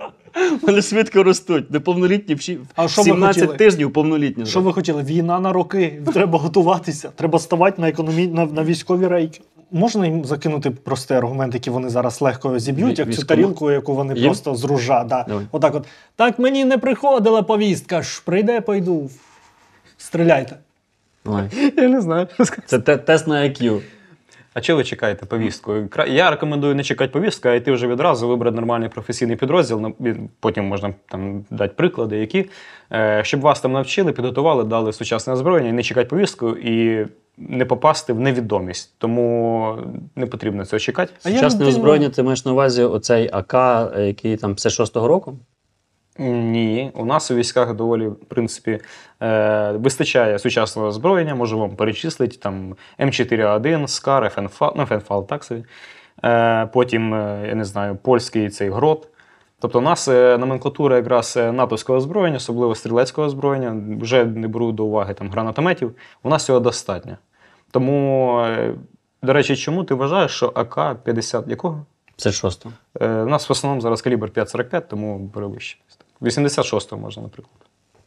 Вони 0.62 0.82
швидко 0.82 1.24
ростуть. 1.24 1.72
Неповнолітні 1.72 2.36
в 2.36 2.58
А 2.76 2.88
що 2.88 3.04
17 3.04 3.42
хотіли? 3.42 3.58
тижнів 3.58 3.94
повнолітні. 3.94 4.46
Що 4.46 4.62
ви 4.62 4.74
хотіли? 4.74 5.04
Війна 5.04 5.40
на 5.40 5.54
роки. 5.54 6.02
Треба 6.14 6.40
готуватися. 6.40 7.10
Треба 7.16 7.40
ставати 7.40 7.82
на 7.82 7.90
економі... 7.90 8.28
на, 8.28 8.46
на 8.46 8.64
військові 8.64 9.08
рейки. 9.08 9.42
Можна 9.72 10.06
їм 10.06 10.26
закинути 10.26 10.72
простий 10.72 11.18
аргумент, 11.18 11.54
який 11.54 11.74
вони 11.74 11.90
зараз 11.90 12.22
легко 12.22 12.60
зіб'ють, 12.60 13.00
як 13.00 13.14
цю 13.14 13.24
тарілку, 13.24 13.72
яку 13.72 13.96
вони 13.96 14.14
Їм? 14.14 14.26
просто 14.26 14.56
з 14.56 14.64
ружа. 14.64 15.04
Да. 15.04 15.26
Отак 15.52 15.76
от. 15.76 15.86
Так 16.16 16.40
мені 16.40 16.66
не 16.66 16.78
приходила 16.78 17.42
повістка 17.42 18.02
ж. 18.02 18.22
Прийде, 18.26 18.62
пойду. 18.62 19.10
Стріляйте. 20.06 20.56
Давай. 21.26 21.50
Я 21.78 21.88
не 21.88 22.02
знаю. 22.02 22.28
Це 22.66 22.80
те- 22.80 22.98
тест 22.98 23.28
на 23.28 23.36
IQ. 23.44 23.82
А 24.54 24.62
чого 24.62 24.78
ви 24.78 24.84
чекаєте 24.84 25.26
повістку? 25.26 25.72
Кра- 25.72 26.08
Я 26.08 26.32
рекомендую 26.32 26.76
не 26.76 26.84
чекати 26.84 27.12
повістку, 27.12 27.50
а 27.50 27.54
йти 27.54 27.72
вже 27.72 27.88
відразу, 27.88 28.28
вибрати 28.28 28.56
нормальний 28.56 28.90
професійний 28.90 29.36
підрозділ. 29.36 29.80
ну, 29.82 30.10
і 30.12 30.14
Потім 30.40 30.66
можна 30.66 30.94
там 31.10 31.46
дати 31.50 31.74
приклади, 31.78 32.18
які, 32.18 32.46
е, 32.94 33.22
щоб 33.24 33.42
вас 33.42 33.62
там 33.62 33.72
навчили, 33.72 34.12
підготували, 34.12 34.64
дали 34.64 34.94
сучасне 34.94 35.34
озброєння, 35.34 35.70
і 35.70 35.74
не 35.74 35.84
чекати 35.84 36.08
повістку 36.10 36.50
і 36.50 37.08
не 37.38 37.66
попасти 37.66 38.14
в 38.14 38.20
невідомість. 38.20 38.94
Тому 38.98 39.78
не 40.16 40.26
потрібно 40.26 40.66
цього 40.66 40.80
чекати. 40.80 41.14
А 41.24 41.30
я 41.30 41.36
Сучасне 41.36 41.60
людина- 41.60 41.70
озброєння, 41.78 42.10
ти 42.10 42.24
маєш 42.24 42.46
на 42.46 42.52
увазі 42.52 42.84
оцей 42.84 43.30
АК, 43.34 43.54
е, 43.98 44.08
який 44.08 44.38
там 44.38 44.54
56-го 44.56 45.08
року? 45.08 45.38
Ні, 46.20 46.92
у 46.94 47.06
нас 47.06 47.32
у 47.32 47.36
військах 47.36 47.74
доволі, 47.74 48.08
в 48.08 48.16
принципі, 48.16 48.80
е, 49.22 49.72
вистачає 49.72 50.40
сучасного 50.40 50.88
озброєння, 50.88 51.36
можу 51.36 51.60
вам 51.60 51.76
перечислити 51.76 52.38
там 52.38 52.76
М4А1, 53.00 53.88
СКАР, 53.88 54.30
ФНФАЛ, 54.30 54.74
ну, 54.76 54.86
ФНФАЛ 54.86 55.28
так 55.28 55.44
собі. 55.44 55.64
Е, 56.24 56.66
потім, 56.66 57.14
е, 57.14 57.46
я 57.48 57.56
не 57.56 57.66
знаю, 57.66 57.96
польський 57.96 58.50
цей 58.50 58.70
грот. 58.70 59.08
Тобто 59.60 59.80
у 59.80 59.82
нас 59.82 60.08
е, 60.08 60.38
номенклатура 60.38 60.96
якраз 60.96 61.38
е, 61.38 61.52
натовського 61.52 61.98
озброєння, 61.98 62.38
особливо 62.38 62.76
стрілецького 62.76 63.28
озброєння, 63.28 63.98
вже 64.02 64.26
не 64.26 64.48
беру 64.48 64.72
до 64.72 64.86
уваги 64.86 65.14
там 65.14 65.30
гранатометів, 65.30 65.96
у 66.24 66.30
нас 66.30 66.46
цього 66.46 66.60
достатньо. 66.60 67.18
Тому, 67.72 68.46
до 69.24 69.34
речі, 69.34 69.56
чому 69.56 69.84
ти 69.84 69.94
вважаєш, 69.94 70.32
що 70.32 70.48
АК-50 70.48 71.50
якого? 71.50 71.86
56-го. 72.18 72.72
Е, 73.02 73.22
У 73.24 73.28
нас 73.28 73.50
в 73.50 73.52
основному 73.52 73.82
зараз 73.82 74.02
калібр 74.02 74.30
5,45, 74.30 74.82
тому 74.88 75.32
вище. 75.34 75.78
86-го 76.22 76.98
можна, 77.02 77.24
наприклад. 77.24 77.56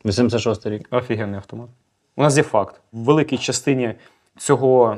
86-й 0.05 0.71
рік. 0.71 0.89
Офігенний 0.91 1.37
автомат. 1.37 1.69
У 2.17 2.23
нас 2.23 2.37
є 2.37 2.43
факт. 2.43 2.81
В 2.93 2.99
великій 2.99 3.39
частині 3.39 3.95
цього, 4.39 4.97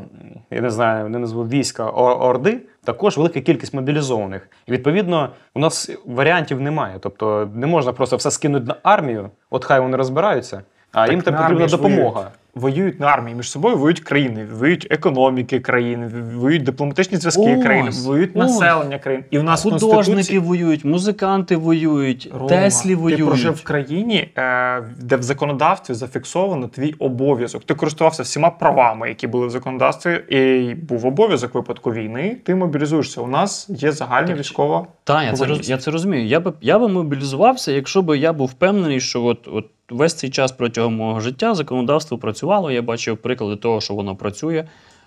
я 0.51 0.61
не 0.61 0.71
знаю, 0.71 1.09
не 1.09 1.19
назву 1.19 1.45
війська 1.45 1.91
Орди, 1.91 2.61
також 2.85 3.17
велика 3.17 3.41
кількість 3.41 3.75
мобілізованих. 3.75 4.49
І 4.67 4.73
відповідно, 4.73 5.31
у 5.55 5.61
нас 5.61 5.91
варіантів 6.07 6.61
немає. 6.61 6.99
Тобто 7.01 7.51
не 7.55 7.67
можна 7.67 7.93
просто 7.93 8.17
все 8.17 8.31
скинути 8.31 8.67
на 8.67 8.77
армію, 8.83 9.31
от 9.51 9.65
хай 9.65 9.81
вони 9.81 9.97
розбираються, 9.97 10.63
а 10.93 11.09
їм 11.11 11.23
там 11.23 11.37
потрібна 11.37 11.67
допомога. 11.67 12.31
Воюють 12.55 13.01
на 13.01 13.07
армії 13.07 13.37
між 13.37 13.51
собою, 13.51 13.77
воюють 13.77 14.01
країни, 14.01 14.47
воюють 14.53 14.87
економіки 14.91 15.61
країн, 15.61 16.11
воюють 16.35 16.63
дипломатичні 16.63 17.17
зв'язки 17.17 17.57
Ось, 17.57 17.65
країн, 17.65 17.91
воюють 18.05 18.31
ось. 18.31 18.37
населення 18.37 18.99
країн. 18.99 19.25
І 19.31 19.39
в 19.39 19.43
нас 19.43 19.63
Художники 19.63 19.95
Конституції... 19.95 20.39
воюють, 20.39 20.85
музиканти 20.85 21.57
воюють, 21.57 22.31
Рома, 22.35 22.49
Теслі 22.49 22.97
Ти 23.17 23.25
прожив 23.25 23.53
в 23.53 23.63
країні, 23.63 24.29
е, 24.37 24.83
де 25.01 25.17
в 25.17 25.23
законодавстві 25.23 25.95
зафіксовано 25.95 26.69
твій 26.69 26.95
обов'язок. 26.99 27.65
Ти 27.65 27.75
користувався 27.75 28.23
всіма 28.23 28.51
правами, 28.51 29.09
які 29.09 29.27
були 29.27 29.47
в 29.47 29.51
законодавстві, 29.51 30.21
і 30.29 30.75
був 30.75 31.07
обов'язок 31.07 31.55
випадку 31.55 31.93
війни. 31.93 32.37
Ти 32.45 32.55
мобілізуєшся. 32.55 33.21
У 33.21 33.27
нас 33.27 33.67
є 33.69 33.93
загальна 33.93 34.35
військова. 34.35 34.87
Так, 35.11 35.25
я 35.25 35.33
це, 35.33 35.71
я 35.71 35.79
це 35.79 35.91
розумію. 35.91 36.27
Я 36.27 36.41
би, 36.41 36.53
я 36.61 36.79
би 36.79 36.89
мобілізувався, 36.89 37.73
якщо 37.73 38.03
б 38.03 38.19
я 38.19 38.33
був 38.33 38.49
впевнений, 38.49 39.01
що 39.01 39.25
от, 39.25 39.49
от 39.53 39.67
весь 39.91 40.15
цей 40.15 40.31
час 40.31 40.53
протягом 40.53 40.97
мого 40.97 41.21
життя 41.21 41.55
законодавство 41.55 42.19
працювало, 42.19 42.71
я 42.71 42.83
бачив 42.83 43.17
приклади 43.17 43.57
того, 43.57 43.81
що 43.81 43.95
воно 43.95 44.17
працює. 44.17 44.65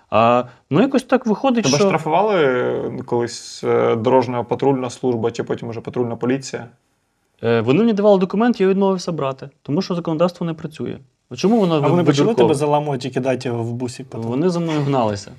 А, 0.10 0.44
ну, 0.70 0.82
якось 0.82 1.04
так 1.04 1.26
виходить, 1.26 1.64
Тебе 1.64 1.78
що. 1.78 1.86
штрафували 1.86 2.36
е, 2.36 3.00
колись 3.06 3.64
е, 3.64 3.96
дорожня 3.96 4.44
патрульна 4.44 4.90
служба 4.90 5.32
чи 5.32 5.44
потім 5.44 5.70
уже 5.70 5.82
патрульна 5.82 6.16
поліція? 6.16 6.66
Е, 7.44 7.62
вони 7.62 7.80
мені 7.80 7.94
давали 7.94 8.20
документ, 8.20 8.62
я 8.62 8.68
відмовився 8.68 9.12
брати, 9.12 9.50
тому 9.62 9.82
що 9.82 9.96
законодавство 9.96 10.46
не 10.46 10.54
працює. 10.54 10.98
А 11.30 11.36
Чому 11.36 11.60
воно 11.60 11.76
А 11.76 11.88
вони 11.88 12.04
почали 12.04 12.34
тебе 12.34 12.54
заламувати 12.54 13.08
і 13.08 13.12
кидати 13.12 13.52
в 13.52 13.74
бусик 13.74 14.08
потім? 14.10 14.28
Вони 14.28 14.50
за 14.50 14.60
мною 14.60 14.82
гналися. 14.82 15.32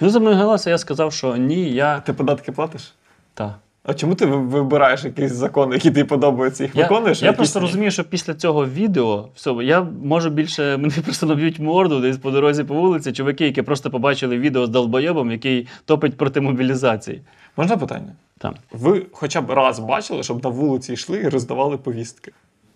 Вони 0.00 0.12
за 0.12 0.20
мною 0.20 0.36
гналися, 0.36 0.70
я 0.70 0.78
сказав, 0.78 1.12
що 1.12 1.36
ні, 1.36 1.70
я. 1.70 2.00
Ти 2.00 2.12
податки 2.12 2.52
платиш? 2.52 2.94
Та. 3.34 3.58
А 3.86 3.94
чому 3.94 4.14
ти 4.14 4.26
вибираєш 4.26 5.04
якийсь 5.04 5.32
закон, 5.32 5.72
який 5.72 5.90
тобі 5.90 6.04
подобається, 6.04 6.64
їх 6.64 6.76
Я, 6.76 6.82
виконуєш? 6.82 7.22
я 7.22 7.32
просто 7.32 7.60
ні? 7.60 7.66
розумію, 7.66 7.90
що 7.90 8.04
після 8.04 8.34
цього 8.34 8.66
відео 8.66 9.28
все, 9.34 9.50
я 9.62 9.82
можу 9.82 10.30
більше 10.30 10.76
мені 10.80 10.94
просто 11.04 11.26
наб'ють 11.26 11.58
морду 11.58 12.00
десь 12.00 12.18
по 12.18 12.30
дорозі 12.30 12.64
по 12.64 12.74
вулиці, 12.74 13.12
чуваки, 13.12 13.44
які 13.44 13.62
просто 13.62 13.90
побачили 13.90 14.38
відео 14.38 14.66
з 14.66 14.68
долбойобом, 14.68 15.30
який 15.30 15.68
топить 15.84 16.16
проти 16.16 16.40
мобілізації. 16.40 17.20
Можна 17.56 17.76
питання? 17.76 18.12
Там. 18.38 18.54
Ви 18.72 19.06
хоча 19.12 19.40
б 19.40 19.50
раз 19.50 19.78
бачили, 19.78 20.22
щоб 20.22 20.44
на 20.44 20.50
вулиці 20.50 20.92
йшли 20.92 21.18
і 21.18 21.28
роздавали 21.28 21.76
повістки? 21.76 22.32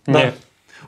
Ні. 0.07 0.13
Да. 0.13 0.33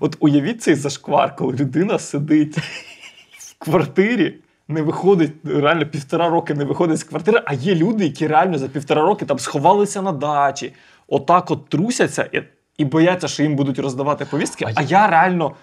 От 0.01 0.16
уявіть 0.21 0.62
цей 0.62 0.75
зашквар, 0.75 1.37
коли 1.37 1.53
людина 1.53 1.99
сидить 1.99 2.59
в 3.39 3.55
квартирі, 3.59 4.35
не 4.71 4.83
виходить, 4.83 5.33
реально 5.45 5.87
півтора 5.87 6.29
роки 6.29 6.55
не 6.55 6.64
виходить 6.64 6.99
з 6.99 7.05
квартири, 7.05 7.43
а 7.45 7.55
є 7.55 7.75
люди, 7.75 8.05
які 8.05 8.27
реально 8.27 8.59
за 8.59 8.68
півтора 8.68 9.03
роки 9.03 9.25
там 9.25 9.39
сховалися 9.39 10.03
на 10.03 10.12
дачі, 10.12 10.73
отак 11.09 11.51
от 11.51 11.68
трусяться 11.68 12.29
і, 12.33 12.43
і 12.79 12.85
бояться, 12.85 13.29
що 13.29 13.43
їм 13.43 13.57
будуть 13.57 13.79
роздавати 13.79 14.25
повістки. 14.31 14.64
А 14.68 14.73
А, 14.75 14.83
я 14.83 15.07
реально 15.07 15.55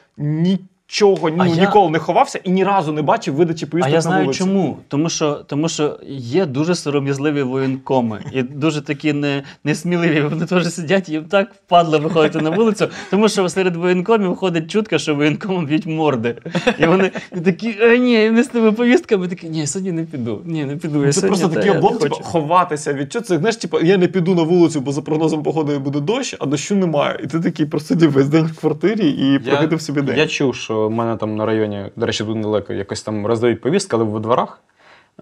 нічого 0.90 1.30
ну, 1.30 1.36
А 1.40 1.48
я- 1.48 1.56
ніколи 1.56 1.90
не 1.90 2.00
ховався 2.00 2.40
і 2.44 2.50
ні 2.50 2.64
разу 2.64 2.92
не 2.92 3.02
бачив 3.02 3.36
видачі 3.36 3.66
повісток 3.66 3.88
А 3.88 3.90
я 3.90 3.96
на 3.98 4.02
знаю 4.02 4.24
вулиці. 4.24 4.40
чому. 4.40 4.78
Тому 4.88 5.10
що, 5.10 5.34
тому 5.34 5.70
що 5.70 6.00
є 6.18 6.46
дуже 6.46 6.76
сором'язливі 6.76 7.42
воєнкоми 7.44 8.22
і 8.34 8.42
дуже 8.42 8.82
такі 8.82 9.14
не, 9.14 9.44
несміливі. 9.64 10.22
Вони 10.22 10.46
теж 10.46 10.74
сидять, 10.74 11.10
їм 11.10 11.24
так 11.24 11.52
впадло 11.66 12.00
виходити 12.00 12.42
на 12.42 12.50
вулицю, 12.50 12.88
тому 13.12 13.30
що 13.30 13.50
серед 13.50 13.76
воєнкомів 13.76 14.36
ходить 14.36 14.72
чутка, 14.72 15.00
що 15.00 15.16
воєнкомам 15.16 15.66
б'ють 15.66 15.86
морди. 15.86 16.36
І 16.80 16.86
вони 16.86 17.12
такі, 17.46 17.76
а 17.82 17.96
ні, 17.96 18.30
не 18.30 18.44
з 18.44 18.48
тими 18.48 18.72
повістками. 18.72 19.28
Такі, 19.28 19.50
ні, 19.50 19.68
сьогодні 19.68 19.92
не 19.92 20.04
піду. 20.04 20.42
Ні, 20.46 20.66
не 20.66 20.76
піду. 20.76 21.06
Я 21.06 21.12
Це 21.12 21.22
сьогодні, 21.22 21.28
просто 21.28 21.48
та, 21.48 21.56
такий 21.56 21.72
я 21.72 21.78
облом, 21.78 21.98
типу, 21.98 22.16
ховатися 22.16 22.94
від 22.94 23.12
чого. 23.14 23.26
Це 23.26 23.38
знаєш, 23.38 23.56
типу, 23.56 23.80
я 23.80 23.98
не 23.98 24.08
піду 24.08 24.36
на 24.36 24.44
вулицю, 24.44 24.82
бо 24.82 24.92
за 24.92 25.02
прогнозом 25.02 25.44
погоди 25.44 25.78
буде 25.78 26.00
дощ, 26.00 26.36
а 26.40 26.46
дощу 26.46 26.76
немає. 26.76 27.20
І 27.24 27.28
ти 27.28 27.40
такий 27.40 27.66
просидів 27.66 28.12
весь 28.12 28.28
день 28.28 28.46
в 28.46 28.60
квартирі 28.60 29.10
і 29.10 29.40
прокидав 29.40 29.82
собі 29.82 30.02
день. 30.02 30.18
Я 30.18 30.28
чув, 30.28 30.56
що 30.56 30.77
в 30.86 30.92
мене 30.92 31.18
там 31.18 31.36
на 31.36 31.46
районі, 31.46 31.86
до 31.96 32.06
речі, 32.06 32.24
тут 32.24 32.36
недалеко, 32.36 32.74
якось 32.74 33.02
там 33.02 33.26
роздають 33.26 33.62
повістки, 33.62 33.96
але 33.96 34.06
в 34.06 34.20
дворах. 34.20 34.62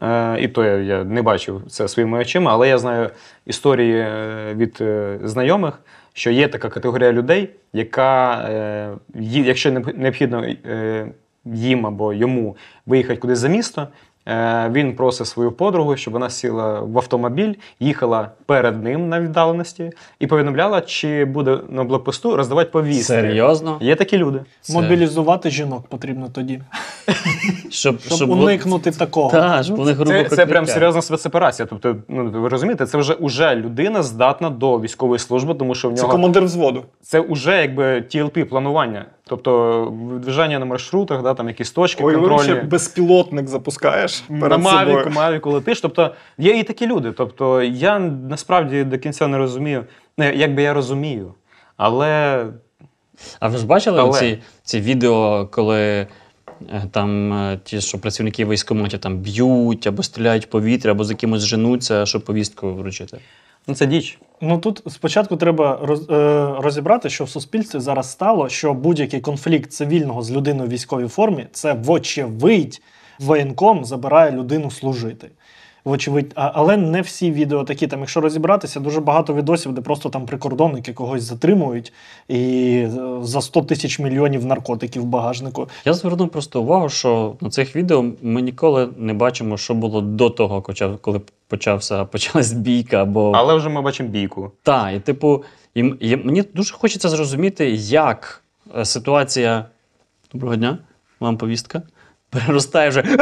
Е, 0.01 0.37
і 0.41 0.47
то 0.47 0.63
я, 0.63 0.77
я 0.77 1.03
не 1.03 1.21
бачив 1.21 1.61
це 1.69 1.87
своїми 1.87 2.19
очима, 2.19 2.51
але 2.53 2.69
я 2.69 2.77
знаю 2.77 3.09
історії 3.45 3.97
е, 3.97 4.53
від 4.53 4.77
е, 4.81 5.19
знайомих, 5.23 5.79
що 6.13 6.31
є 6.31 6.47
така 6.47 6.69
категорія 6.69 7.11
людей, 7.11 7.49
яка, 7.73 8.49
якщо 9.15 9.71
необхідно 9.71 10.45
їм 11.45 11.85
або 11.85 12.13
йому 12.13 12.57
виїхати 12.85 13.19
кудись 13.19 13.39
за 13.39 13.47
місто, 13.47 13.87
він 14.71 14.95
просить 14.95 15.27
свою 15.27 15.51
подругу, 15.51 15.97
щоб 15.97 16.13
вона 16.13 16.29
сіла 16.29 16.79
в 16.79 16.97
автомобіль, 16.97 17.53
їхала 17.79 18.29
перед 18.45 18.83
ним 18.83 19.09
на 19.09 19.21
віддаленості 19.21 19.91
і 20.19 20.27
повідомляла, 20.27 20.81
чи 20.81 21.25
буде 21.25 21.59
на 21.69 21.83
блокпосту 21.83 22.35
роздавати 22.35 22.69
повістки. 22.69 23.03
Серйозно? 23.03 23.77
Є 23.81 23.95
такі 23.95 24.17
люди. 24.17 24.39
Це- 24.61 24.73
Мобілізувати 24.73 25.49
жінок 25.49 25.87
потрібно 25.87 26.29
тоді, 26.33 26.61
Щоб, 27.69 27.99
щоб, 27.99 28.29
уникнути 28.29 28.91
такого. 28.91 29.29
Та, 29.29 29.63
щоб 29.63 29.85
них 29.85 29.95
грубо 29.95 30.11
Це, 30.11 30.23
це 30.23 30.45
прям 30.45 30.65
серйозна 30.65 31.01
спецоперація. 31.01 31.65
Тобто, 31.65 31.95
ну 32.07 32.31
ви 32.41 32.49
розумієте, 32.49 32.85
це 32.85 32.97
вже 32.97 33.13
уже 33.13 33.55
людина 33.55 34.03
здатна 34.03 34.49
до 34.49 34.79
військової 34.79 35.19
служби, 35.19 35.53
тому 35.53 35.75
що 35.75 35.89
в 35.89 35.93
Це 35.93 36.01
нього 36.01 36.11
командир 36.11 36.43
взводу. 36.43 36.85
це 37.01 37.19
вже 37.19 37.61
якби 37.61 38.01
ТЛП 38.01 38.49
планування. 38.49 39.05
Тобто 39.27 39.93
движення 40.21 40.59
на 40.59 40.65
маршрутах, 40.65 41.23
да, 41.23 41.33
там 41.33 41.47
якісь 41.47 41.71
точки 41.71 42.03
Ой, 42.03 42.13
контрольні. 42.15 42.43
ще 42.43 42.61
безпілотник 42.61 43.47
запускаєш 43.47 44.23
На 44.29 44.57
Мавіку, 44.57 44.91
собою. 44.91 45.15
Мавіку 45.15 45.51
летиш. 45.51 45.81
Тобто 45.81 46.11
є 46.37 46.59
і 46.59 46.63
такі 46.63 46.87
люди. 46.87 47.11
Тобто 47.11 47.61
я 47.63 47.99
насправді 47.99 48.83
до 48.83 48.97
кінця 48.97 49.27
не 49.27 49.37
розумію. 49.37 49.85
Ну, 50.17 50.25
якби 50.31 50.61
я 50.61 50.73
розумію, 50.73 51.33
але 51.77 52.45
А 53.39 53.47
ви 53.47 53.57
ж 53.57 53.65
бачили 53.65 53.99
Але- 53.99 54.19
ці, 54.19 54.39
ці 54.63 54.79
відео, 54.81 55.47
коли 55.51 55.79
е, 55.79 56.07
там 56.91 57.33
е, 57.33 57.59
ті, 57.63 57.81
що 57.81 57.97
працівники 57.97 58.45
військкоматів 58.45 58.99
там 58.99 59.17
б'ють 59.17 59.87
або 59.87 60.03
стріляють 60.03 60.45
в 60.45 60.49
повітря, 60.49 60.91
або 60.91 61.03
за 61.03 61.15
кимось 61.15 61.43
женуться, 61.43 62.05
щоб 62.05 62.25
повістку 62.25 62.73
вручити? 62.73 63.17
Ну, 63.67 63.75
це 63.75 63.85
діч. 63.85 64.19
Ну 64.41 64.57
тут 64.57 64.83
спочатку 64.87 65.37
треба 65.37 65.79
роз, 65.81 66.09
е, 66.09 66.47
розібрати, 66.59 67.09
що 67.09 67.23
в 67.23 67.29
суспільстві 67.29 67.79
зараз 67.79 68.11
стало, 68.11 68.49
що 68.49 68.73
будь-який 68.73 69.21
конфлікт 69.21 69.71
цивільного 69.71 70.21
з 70.21 70.31
людиною 70.31 70.69
в 70.69 70.71
військовій 70.71 71.07
формі 71.07 71.47
це 71.51 71.73
вочевидь 71.73 72.81
воєнком 73.19 73.85
забирає 73.85 74.31
людину 74.31 74.71
служити. 74.71 75.29
Вочевидь, 75.85 76.31
а, 76.35 76.51
але 76.53 76.77
не 76.77 77.01
всі 77.01 77.31
відео 77.31 77.63
такі. 77.63 77.87
Там, 77.87 77.99
якщо 77.99 78.21
розібратися, 78.21 78.79
дуже 78.79 79.01
багато 79.01 79.33
відосів, 79.33 79.73
де 79.73 79.81
просто 79.81 80.09
там 80.09 80.25
прикордонники 80.25 80.93
когось 80.93 81.23
затримують 81.23 81.93
і 82.27 82.41
е, 82.77 82.91
за 83.21 83.41
100 83.41 83.61
тисяч 83.61 83.99
мільйонів 83.99 84.45
наркотиків 84.45 85.01
в 85.01 85.05
багажнику. 85.05 85.69
Я 85.85 85.93
звернув 85.93 86.29
просто 86.29 86.61
увагу, 86.61 86.89
що 86.89 87.35
на 87.41 87.49
цих 87.49 87.75
відео 87.75 88.05
ми 88.21 88.41
ніколи 88.41 88.89
не 88.97 89.13
бачимо, 89.13 89.57
що 89.57 89.73
було 89.73 90.01
до 90.01 90.29
того, 90.29 90.61
коли 91.01 91.21
почався 91.47 92.05
почалась 92.05 92.53
бійка. 92.53 93.01
Або 93.01 93.31
Але 93.35 93.55
вже 93.55 93.69
ми 93.69 93.81
бачимо 93.81 94.09
бійку. 94.09 94.51
та, 94.63 94.91
і 94.91 94.99
типу, 94.99 95.43
і, 95.75 95.93
і 95.99 96.15
мені 96.15 96.41
дуже 96.53 96.73
хочеться 96.73 97.09
зрозуміти, 97.09 97.69
як 97.79 98.43
е, 98.77 98.85
ситуація. 98.85 99.65
Доброго 100.33 100.55
дня, 100.55 100.77
вам 101.19 101.37
повістка. 101.37 101.81
Переростає 102.29 102.89
вже. 102.89 103.17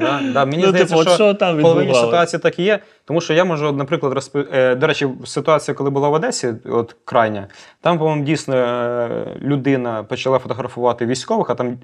«А-а-а! 0.00 0.20
Б'ють, 0.20 0.20
вбивають! 0.20 0.32
Да, 0.32 0.32
да, 0.32 0.44
мені 0.44 0.62
Ну, 0.62 0.68
здається, 0.68 0.94
типу, 0.94 1.08
що, 1.08 1.14
що 1.14 1.34
там 1.34 1.60
половині 1.60 1.94
ситуації 1.94 2.40
так 2.40 2.58
і 2.58 2.62
є. 2.62 2.78
Тому 3.04 3.20
що 3.20 3.34
я 3.34 3.44
можу, 3.44 3.72
наприклад, 3.72 4.12
розпи... 4.12 4.46
е, 4.52 4.74
до 4.74 4.86
речі, 4.86 5.08
ситуація, 5.24 5.74
коли 5.74 5.90
була 5.90 6.08
в 6.08 6.12
Одесі, 6.12 6.54
от 6.64 6.96
крайня, 7.04 7.46
там, 7.80 7.98
по-моєму, 7.98 8.24
дійсно 8.24 8.56
е, 8.56 9.26
людина 9.42 10.02
почала 10.02 10.38
фотографувати 10.38 11.06
військових, 11.06 11.50
а 11.50 11.54
там. 11.54 11.78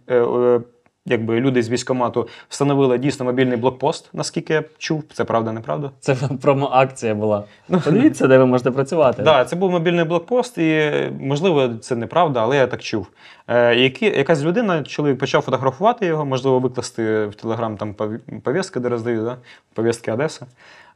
Е, 1.07 1.11
е, 1.11 1.13
Якби 1.13 1.41
люди 1.41 1.63
з 1.63 1.71
військкомату 1.71 2.29
встановили 2.49 2.99
дійсно 2.99 3.25
мобільний 3.25 3.57
блокпост, 3.57 4.11
наскільки 4.13 4.53
я 4.53 4.65
чув, 4.79 5.05
це 5.13 5.25
правда, 5.25 5.53
неправда? 5.53 5.91
Це 6.01 6.17
промо-акція 6.43 7.15
була. 7.15 7.45
Подивіться, 7.85 8.27
де 8.27 8.39
ви 8.39 8.47
можете 8.47 8.71
працювати. 8.71 9.23
Так, 9.23 9.49
це 9.49 9.57
був 9.57 9.71
мобільний 9.71 10.05
блокпост, 10.05 10.59
і 10.59 10.93
можливо, 11.21 11.69
це 11.81 11.97
неправда, 11.97 12.43
але 12.43 12.57
я 12.57 12.67
так 12.67 12.83
чув. 12.83 13.07
Е, 13.49 13.75
які, 13.75 14.05
якась 14.05 14.43
людина, 14.43 14.83
чоловік 14.83 15.19
почав 15.19 15.43
фотографувати 15.43 16.07
його, 16.07 16.25
можливо, 16.25 16.59
викласти 16.59 17.27
в 17.27 17.35
Телеграм 17.35 17.77
там 17.77 17.95
повістки, 18.43 18.81
де 18.81 18.89
роздають, 18.89 19.25
да? 19.25 19.37
повістки 19.75 20.13
Одеса. 20.13 20.47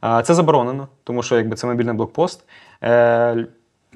А, 0.01 0.23
це 0.23 0.35
заборонено, 0.35 0.89
тому 1.05 1.23
що 1.23 1.37
якби 1.37 1.57
це 1.57 1.67
мобільний 1.67 1.95
блокпост. 1.95 2.45
Е, 2.83 3.47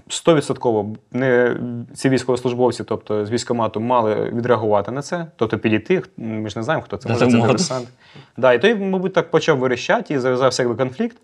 Стовідсотково 0.08 0.96
не 1.12 1.56
ці 1.94 2.08
військовослужбовці, 2.08 2.84
тобто 2.84 3.26
з 3.26 3.30
військкомату, 3.30 3.80
мали 3.80 4.30
відреагувати 4.34 4.90
на 4.90 5.02
це, 5.02 5.26
тобто 5.36 5.58
підійти. 5.58 6.02
Ми 6.16 6.48
ж 6.48 6.58
не 6.58 6.62
знаємо, 6.62 6.84
хто 6.84 6.96
це 6.96 7.08
може 7.08 7.26
це 7.26 7.32
диверсант. 7.32 7.88
Да, 8.36 8.52
і 8.52 8.58
той, 8.60 8.74
мабуть, 8.74 9.12
так 9.12 9.30
почав 9.30 9.58
вирішати 9.58 10.14
і 10.14 10.18
зав'язався 10.18 10.62
якби 10.62 10.76
конфлікт. 10.76 11.16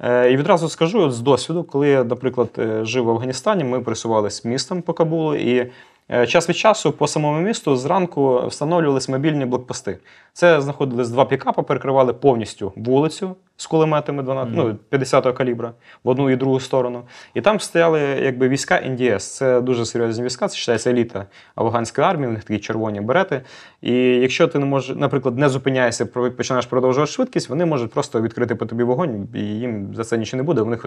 Е, 0.00 0.32
І 0.32 0.36
відразу 0.36 0.68
скажу 0.68 1.02
от 1.02 1.12
з 1.12 1.20
досвіду, 1.20 1.64
коли 1.64 1.88
я, 1.88 2.04
наприклад, 2.04 2.48
е, 2.58 2.84
жив 2.84 3.04
в 3.04 3.10
Афганістані, 3.10 3.64
ми 3.64 3.80
пересувалися 3.80 4.48
містом 4.48 4.82
по 4.82 4.92
Кабулу, 4.92 5.34
і 5.34 5.70
час 6.08 6.48
від 6.48 6.56
часу 6.56 6.92
по 6.92 7.06
самому 7.06 7.40
місту 7.40 7.76
зранку 7.76 8.46
встановлювалися 8.46 9.12
мобільні 9.12 9.44
блокпости. 9.44 9.98
Це 10.32 10.60
знаходились 10.60 11.08
два 11.08 11.24
пікапи, 11.24 11.62
перекривали 11.62 12.12
повністю 12.12 12.72
вулицю 12.76 13.36
з 13.56 13.66
кулеметами 13.66 14.22
12, 14.22 14.54
ну, 14.56 14.76
50-го 14.92 15.32
калібра 15.32 15.72
в 16.04 16.08
одну 16.08 16.30
і 16.30 16.36
другу 16.36 16.60
сторону. 16.60 17.02
І 17.34 17.40
там 17.40 17.60
стояли 17.60 18.00
якби 18.00 18.48
війська 18.48 18.80
НДС. 18.80 19.36
Це 19.36 19.60
дуже 19.60 19.86
серйозні 19.86 20.24
війська, 20.24 20.48
це 20.48 20.56
вважається 20.56 20.90
еліта 20.90 21.26
афганської 21.54 22.06
армії, 22.06 22.28
у 22.28 22.32
них 22.32 22.44
такі 22.44 22.60
червоні 22.60 23.00
берети. 23.00 23.42
І 23.82 23.92
якщо 23.96 24.48
ти 24.48 24.58
не 24.58 24.66
можеш, 24.66 24.96
наприклад, 24.96 25.38
не 25.38 25.48
зупиняєшся, 25.48 26.06
починаєш 26.06 26.66
продовжувати 26.66 27.12
швидкість, 27.12 27.48
вони 27.48 27.66
можуть 27.66 27.92
просто 27.92 28.20
відкрити 28.20 28.54
по 28.54 28.66
тобі 28.66 28.84
вогонь, 28.84 29.28
і 29.34 29.40
їм 29.40 29.94
за 29.94 30.04
це 30.04 30.18
нічого 30.18 30.38
не 30.38 30.42
буде. 30.42 30.62
У 30.62 30.66
них 30.66 30.86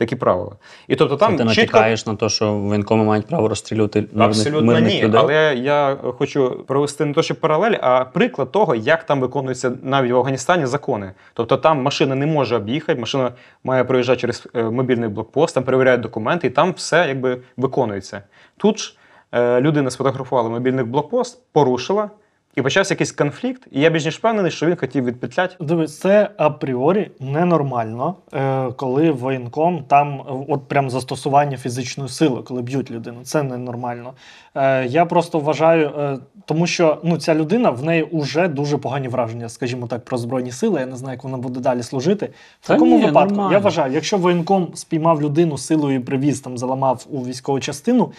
такі 0.00 0.16
правила. 0.16 0.52
І 0.88 0.96
тобто 0.96 1.16
Там 1.16 1.36
там 1.36 1.48
ти 1.48 1.54
чітко 1.54 1.76
натякаєш 1.76 2.06
на 2.06 2.16
те, 2.16 2.28
що 2.28 2.52
воєнкоми 2.54 3.04
мають 3.04 3.26
право 3.26 3.48
розстрілювати 3.48 4.04
Абсолютно 4.18 4.62
мирних 4.62 4.94
ні. 4.94 5.02
людей. 5.02 5.20
Але 5.20 5.54
я 5.54 5.96
хочу 6.18 6.64
провести 6.66 7.04
не 7.04 7.12
то, 7.14 7.22
що 7.22 7.34
паралель, 7.34 7.74
а 7.80 8.04
приклад 8.04 8.52
того, 8.52 8.74
як 8.74 9.04
там 9.04 9.20
виконуються 9.20 9.72
навіть 9.82 10.12
в 10.12 10.16
Афганістані 10.16 10.66
закони. 10.66 11.12
Тобто 11.34 11.56
там 11.56 11.82
машина 11.82 12.14
не 12.14 12.26
може 12.26 12.56
об'їхати, 12.56 13.00
машина 13.00 13.32
має 13.64 13.84
проїжджати 13.84 14.20
через 14.20 14.48
е, 14.54 14.62
мобільний 14.62 15.08
блокпост, 15.08 15.54
там 15.54 15.64
перевіряють 15.64 16.00
документи, 16.00 16.46
і 16.46 16.50
там 16.50 16.72
все 16.72 17.04
якби 17.08 17.38
виконується. 17.56 18.22
Тут 18.56 18.78
ж 18.78 18.96
е, 19.32 19.60
людина 19.60 19.90
сфотографувала 19.90 20.48
мобільний 20.48 20.84
блокпост, 20.84 21.42
порушила. 21.52 22.10
І 22.56 22.62
почався 22.62 22.94
якийсь 22.94 23.12
конфлікт, 23.12 23.66
і 23.70 23.80
я 23.80 23.90
більш 23.90 24.04
ніж 24.04 24.16
впевнений, 24.16 24.50
що 24.50 24.66
він 24.66 24.76
хотів 24.76 25.04
відпетляти. 25.04 25.56
Дивись, 25.60 25.98
це 25.98 26.30
апріорі 26.36 27.10
ненормально, 27.20 28.14
е, 28.34 28.72
коли 28.72 29.10
воєнком 29.10 29.84
там 29.88 30.20
е, 30.20 30.22
от 30.48 30.68
прям 30.68 30.90
застосування 30.90 31.56
фізичної 31.56 32.08
сили, 32.10 32.42
коли 32.42 32.62
б'ють 32.62 32.90
людину. 32.90 33.20
Це 33.22 33.42
ненормально. 33.42 34.12
Е, 34.54 34.86
я 34.86 35.04
просто 35.04 35.38
вважаю, 35.38 36.18
тому 36.44 36.66
що 36.66 36.98
ну, 37.02 37.18
ця 37.18 37.34
людина 37.34 37.70
в 37.70 37.84
неї 37.84 38.08
вже 38.12 38.48
дуже 38.48 38.78
погані 38.78 39.08
враження, 39.08 39.48
скажімо 39.48 39.86
так, 39.86 40.04
про 40.04 40.18
збройні 40.18 40.52
сили. 40.52 40.80
Я 40.80 40.86
не 40.86 40.96
знаю, 40.96 41.14
як 41.14 41.24
вона 41.24 41.38
буде 41.38 41.60
далі 41.60 41.82
служити. 41.82 42.30
В 42.60 42.66
Та 42.66 42.74
такому 42.74 42.98
ні, 42.98 43.06
випадку 43.06 43.34
нормально. 43.34 43.52
я 43.52 43.58
вважаю, 43.58 43.92
якщо 43.92 44.18
воєнком 44.18 44.68
спіймав 44.74 45.22
людину 45.22 45.58
силою 45.58 45.96
і 45.96 46.00
привіз, 46.00 46.40
там 46.40 46.58
заламав 46.58 47.06
у 47.10 47.24
військову 47.24 47.60
частину. 47.60 48.12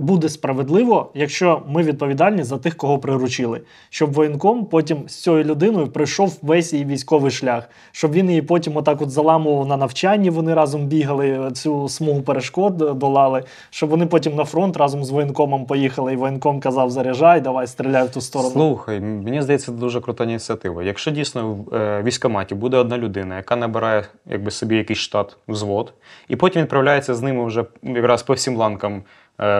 Буде 0.00 0.28
справедливо, 0.28 1.10
якщо 1.14 1.62
ми 1.68 1.82
відповідальні 1.82 2.42
за 2.42 2.58
тих, 2.58 2.76
кого 2.76 2.98
приручили, 2.98 3.60
щоб 3.90 4.12
воєнком 4.12 4.64
потім 4.64 4.98
з 5.06 5.14
цією 5.14 5.44
людиною 5.44 5.86
пройшов 5.86 6.38
весь 6.42 6.72
її 6.72 6.84
військовий 6.84 7.30
шлях, 7.30 7.70
щоб 7.92 8.12
він 8.12 8.28
її 8.28 8.42
потім 8.42 8.76
отак 8.76 9.02
от 9.02 9.10
заламував 9.10 9.66
на 9.66 9.76
навчанні. 9.76 10.30
Вони 10.30 10.54
разом 10.54 10.86
бігали 10.86 11.50
цю 11.52 11.88
смугу 11.88 12.22
перешкод 12.22 12.76
долали, 12.76 13.44
щоб 13.70 13.90
вони 13.90 14.06
потім 14.06 14.34
на 14.34 14.44
фронт 14.44 14.76
разом 14.76 15.04
з 15.04 15.10
воєнкомом 15.10 15.66
поїхали, 15.66 16.12
і 16.12 16.16
воєнком 16.16 16.60
казав: 16.60 16.90
заряджай, 16.90 17.40
давай 17.40 17.66
стріляй 17.66 18.06
в 18.06 18.10
ту 18.10 18.20
сторону. 18.20 18.50
Слухай, 18.50 19.00
мені 19.00 19.42
здається, 19.42 19.66
це 19.66 19.72
дуже 19.72 20.00
крута 20.00 20.24
ініціатива. 20.24 20.82
Якщо 20.82 21.10
дійсно 21.10 21.52
в 21.52 21.74
е, 21.74 22.02
військкоматі 22.02 22.54
буде 22.54 22.76
одна 22.76 22.98
людина, 22.98 23.36
яка 23.36 23.56
набирає 23.56 24.04
якби, 24.26 24.50
собі 24.50 24.76
якийсь 24.76 24.98
штат, 24.98 25.36
взвод, 25.48 25.92
і 26.28 26.36
потім 26.36 26.62
відправляється 26.62 27.14
з 27.14 27.22
ними 27.22 27.44
вже 27.44 27.64
якраз 27.82 28.22
по 28.22 28.32
всім 28.32 28.56
ланкам 28.56 29.02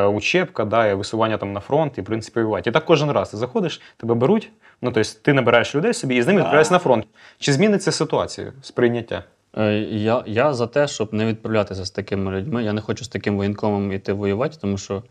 учебка, 0.06 0.64
да, 0.64 0.86
і 0.86 0.94
висування 0.94 1.36
там 1.36 1.52
на 1.52 1.60
фронт, 1.60 1.98
і 1.98 2.00
в 2.00 2.04
принципі 2.04 2.40
воювати. 2.40 2.70
І 2.70 2.72
так 2.72 2.84
кожен 2.84 3.10
раз 3.10 3.30
ти 3.30 3.36
заходиш, 3.36 3.80
тебе 3.96 4.14
беруть, 4.14 4.50
ну 4.82 4.92
тобто 4.92 5.10
ти 5.22 5.32
набираєш 5.32 5.74
людей 5.74 5.94
собі 5.94 6.16
і 6.16 6.22
з 6.22 6.26
ними 6.26 6.38
відправляєшся 6.38 6.72
на 6.72 6.78
фронт. 6.78 7.06
Чи 7.38 7.52
зміниться 7.52 7.92
ситуація 7.92 8.52
сприйняття? 8.62 9.24
Е, 9.58 9.72
Я, 9.78 10.22
я 10.26 10.54
за 10.54 10.66
те, 10.66 10.88
щоб 10.88 11.14
не 11.14 11.26
відправлятися 11.26 11.84
з 11.84 11.90
такими 11.90 12.32
людьми. 12.32 12.64
Я 12.64 12.72
не 12.72 12.80
хочу 12.80 13.04
з 13.04 13.08
таким 13.08 13.36
воєнкомом 13.36 13.92
йти 13.92 14.12
воювати, 14.12 14.56
тому 14.60 14.78
що 14.78 15.02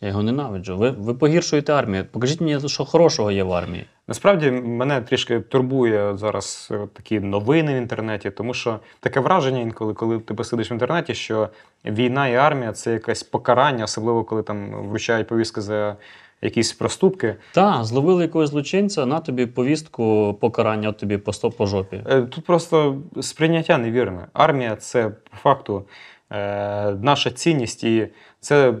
я 0.00 0.08
його 0.08 0.22
ненавиджу. 0.22 0.76
Ви, 0.76 0.90
ви 0.90 1.14
погіршуєте 1.14 1.72
армію. 1.72 2.04
Покажіть 2.12 2.40
мені, 2.40 2.68
що 2.68 2.84
хорошого 2.84 3.30
є 3.30 3.44
в 3.44 3.52
армії. 3.52 3.86
Насправді 4.08 4.50
мене 4.50 5.00
трішки 5.00 5.40
турбує 5.40 6.16
зараз 6.16 6.68
е, 6.72 6.88
такі 6.92 7.20
новини 7.20 7.74
в 7.74 7.76
інтернеті, 7.76 8.30
тому 8.30 8.54
що 8.54 8.80
таке 9.00 9.20
враження 9.20 9.60
інколи, 9.60 9.94
коли 9.94 10.18
ти 10.18 10.34
посидиш 10.34 10.70
в 10.70 10.72
інтернеті, 10.72 11.14
що 11.14 11.48
війна 11.84 12.28
і 12.28 12.34
армія 12.34 12.72
це 12.72 12.92
якесь 12.92 13.22
покарання, 13.22 13.84
особливо 13.84 14.24
коли 14.24 14.42
там 14.42 14.88
вручають 14.88 15.28
повістки 15.28 15.60
за 15.60 15.96
якісь 16.42 16.72
проступки. 16.72 17.36
Та, 17.52 17.84
зловили 17.84 18.22
якогось 18.22 18.50
злочинця, 18.50 19.06
на 19.06 19.20
тобі 19.20 19.46
повістку 19.46 20.34
покарання, 20.40 20.88
от 20.88 20.96
тобі 20.96 21.18
по 21.18 21.32
сто 21.32 21.50
по 21.50 21.66
жопі. 21.66 22.02
Е, 22.06 22.22
Тут 22.22 22.44
просто 22.44 23.02
сприйняття 23.20 23.78
невірне. 23.78 24.26
Армія 24.32 24.76
це 24.76 25.08
по 25.08 25.36
факту 25.36 25.84
е, 26.30 26.90
наша 26.90 27.30
цінність, 27.30 27.84
і 27.84 28.08
це 28.40 28.74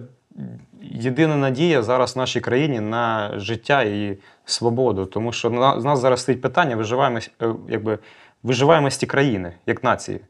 єдина 0.82 1.36
надія 1.36 1.82
зараз 1.82 2.16
в 2.16 2.18
нашій 2.18 2.40
країні 2.40 2.80
на 2.80 3.32
життя 3.38 3.82
і 3.82 4.18
свободу. 4.44 5.06
Тому 5.06 5.32
що 5.32 5.74
з 5.78 5.84
нас 5.84 5.98
зараз 5.98 6.20
стоїть 6.20 6.40
питання 6.40 6.76
виживаємось, 6.76 7.30
е, 7.42 7.54
якби, 7.68 7.98
виживаємості 8.42 9.06
країни 9.06 9.52
як 9.66 9.84
нації. 9.84 10.20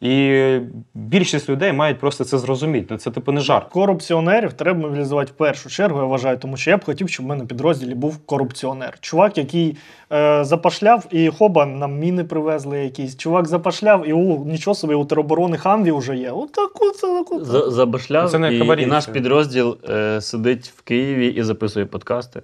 І 0.00 0.58
більшість 0.94 1.48
людей 1.48 1.72
мають 1.72 1.98
просто 1.98 2.24
це 2.24 2.38
зрозуміти. 2.38 2.86
Ну, 2.90 2.96
Це 2.96 3.10
типу 3.10 3.32
не 3.32 3.40
жарт. 3.40 3.68
Корупціонерів 3.68 4.52
треба 4.52 4.80
мобілізувати 4.80 5.32
в 5.32 5.34
першу 5.36 5.68
чергу, 5.68 5.98
я 5.98 6.04
вважаю, 6.04 6.38
тому 6.38 6.56
що 6.56 6.70
я 6.70 6.76
б 6.76 6.84
хотів, 6.84 7.08
щоб 7.08 7.26
в 7.26 7.28
мене 7.28 7.44
в 7.44 7.48
підрозділі 7.48 7.94
був 7.94 8.18
корупціонер. 8.26 8.98
Чувак, 9.00 9.38
який 9.38 9.76
е, 10.12 10.44
запашляв, 10.44 11.06
і 11.10 11.28
хоба 11.28 11.66
нам 11.66 11.98
міни 11.98 12.24
привезли 12.24 12.78
якісь. 12.78 13.16
Чувак 13.16 13.48
запашляв, 13.48 14.08
і 14.08 14.12
у 14.12 14.44
нічого 14.44 14.74
собі 14.74 14.94
у 14.94 15.04
тероборони 15.04 15.56
Хамві 15.56 15.92
вже 15.92 16.16
є. 16.16 16.30
Отаку 16.30 16.90
це 16.90 17.06
таку. 17.06 17.44
За- 17.44 17.70
Забашляв, 17.70 18.30
Це 18.30 18.38
не 18.38 18.54
і, 18.54 18.58
хабарі, 18.58 18.82
і 18.82 18.86
наш 18.86 19.06
підрозділ 19.06 19.78
е, 19.90 20.20
сидить 20.20 20.72
в 20.76 20.82
Києві 20.82 21.26
і 21.26 21.42
записує 21.42 21.86
подкасти. 21.86 22.42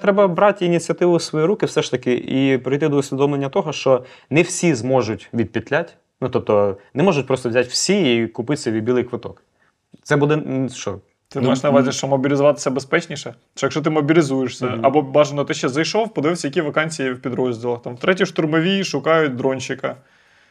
Треба 0.00 0.28
брати 0.28 0.66
ініціативу 0.66 1.16
в 1.16 1.22
свої 1.22 1.46
руки, 1.46 1.66
все 1.66 1.82
ж 1.82 1.90
таки, 1.90 2.14
і 2.14 2.58
прийти 2.58 2.88
до 2.88 2.96
усвідомлення 2.96 3.48
того, 3.48 3.72
що 3.72 4.04
не 4.30 4.42
всі 4.42 4.74
зможуть 4.74 5.28
відпетлять. 5.34 5.96
Ну 6.20 6.28
тобто, 6.28 6.76
не 6.94 7.02
можуть 7.02 7.26
просто 7.26 7.48
взяти 7.48 7.68
всі 7.68 8.16
і 8.16 8.26
купити 8.26 8.62
собі 8.62 8.80
білий 8.80 9.04
квиток. 9.04 9.42
Це 10.02 10.16
буде 10.16 10.42
що? 10.74 10.98
Ти 11.28 11.40
Ну, 11.40 11.46
маєш 11.46 11.62
на 11.62 11.70
увазі, 11.70 11.92
що 11.92 12.06
мобілізуватися 12.08 12.70
безпечніше? 12.70 13.34
Що 13.54 13.66
якщо 13.66 13.80
ти 13.80 13.90
мобілізуєшся, 13.90 14.66
Мгм. 14.66 14.86
або 14.86 15.02
бажано 15.02 15.44
ти 15.44 15.54
ще 15.54 15.68
зайшов, 15.68 16.14
подивився, 16.14 16.48
які 16.48 16.60
вакансії 16.60 17.12
в 17.12 17.22
підрозділах. 17.22 17.82
Там 17.82 17.94
в 17.94 17.98
третій 18.00 18.26
штурмовій 18.26 18.84
шукають 18.84 19.36
дронщика. 19.36 19.96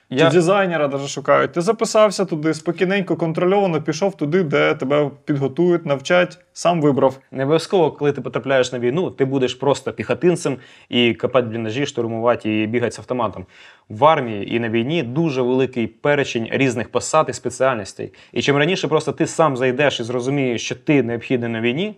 Я, 0.10 0.26
Чи 0.26 0.36
дизайнера 0.36 0.88
даже 0.88 1.08
шукають. 1.08 1.52
Ти 1.52 1.62
записався 1.62 2.26
туди, 2.26 2.54
спокійненько, 2.54 3.16
контрольовано 3.16 3.82
пішов 3.82 4.18
туди, 4.18 4.44
де 4.44 4.74
тебе 4.74 5.12
підготують, 5.26 5.86
навчать, 5.86 6.40
сам 6.54 6.82
вибрав. 6.82 7.20
Не 7.32 7.44
обов'язково, 7.44 7.92
коли 7.92 8.12
ти 8.12 8.22
потрапляєш 8.22 8.72
на 8.72 8.80
війну, 8.80 9.12
ти 9.12 9.26
будеш 9.26 9.54
просто 9.54 9.94
піхотинцем 9.94 10.58
і 10.90 11.14
копати 11.14 11.48
бліндажі, 11.48 11.86
штурмувати 11.86 12.62
і 12.62 12.68
бігати 12.68 12.92
з 12.92 13.00
автоматом. 13.00 13.46
В 13.90 14.06
армії 14.06 14.56
і 14.56 14.60
на 14.60 14.70
війні 14.70 15.04
дуже 15.04 15.42
великий 15.42 15.88
перечень 15.88 16.48
різних 16.52 16.92
посад 16.92 17.26
і 17.30 17.34
спеціальностей. 17.34 18.14
І 18.34 18.42
чим 18.42 18.58
раніше 18.58 18.88
просто 18.88 19.12
ти 19.12 19.28
сам 19.28 19.58
зайдеш 19.58 20.00
і 20.00 20.04
зрозумієш, 20.04 20.66
що 20.66 20.76
ти 20.76 21.04
необхідний 21.04 21.50
на 21.50 21.62
війні, 21.62 21.96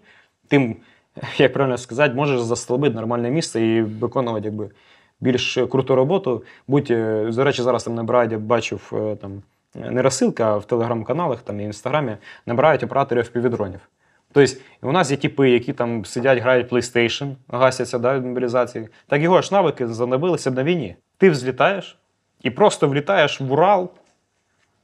тим, 0.48 0.76
як 1.38 1.54
правильно 1.54 1.78
сказати, 1.78 2.16
можеш 2.16 2.42
застолбити 2.42 2.96
нормальне 2.96 3.30
місце 3.30 3.62
і 3.62 3.82
виконувати 3.82 4.46
якби, 4.46 4.70
більш 5.20 5.58
круту 5.72 5.96
роботу. 5.96 6.44
Будь, 6.68 6.92
е, 6.92 7.32
до 7.36 7.44
речі, 7.44 7.62
зараз 7.62 7.84
там 7.84 7.96
набирають, 7.96 8.32
я 8.32 8.38
бачив 8.38 8.92
е, 8.94 9.16
там. 9.16 9.44
Не 9.76 10.02
розсилка, 10.02 10.54
а 10.54 10.58
в 10.58 10.66
телеграм-каналах 10.66 11.42
там 11.42 11.60
і 11.60 11.64
інстаграмі 11.64 12.18
набирають 12.46 12.84
операторів 12.84 13.30
півдронів. 13.30 13.80
Тобто, 14.32 14.54
у 14.82 14.92
нас 14.92 15.12
є 15.12 15.18
типи, 15.18 15.50
які 15.50 15.74
там 15.74 16.06
сидять, 16.06 16.40
грають 16.40 16.72
PlayStation, 16.72 17.36
гасяться 17.48 18.00
да, 18.00 18.16
від 18.16 18.26
мобілізації. 18.26 18.88
Так 19.08 19.22
його 19.22 19.42
ж 19.42 19.54
навики 19.54 19.88
занавилися 19.88 20.52
на 20.52 20.64
війні. 20.64 20.96
Ти 21.18 21.30
взлітаєш 21.30 21.98
і 22.42 22.50
просто 22.50 22.88
влітаєш 22.88 23.42
в 23.42 23.52
Урал 23.52 23.90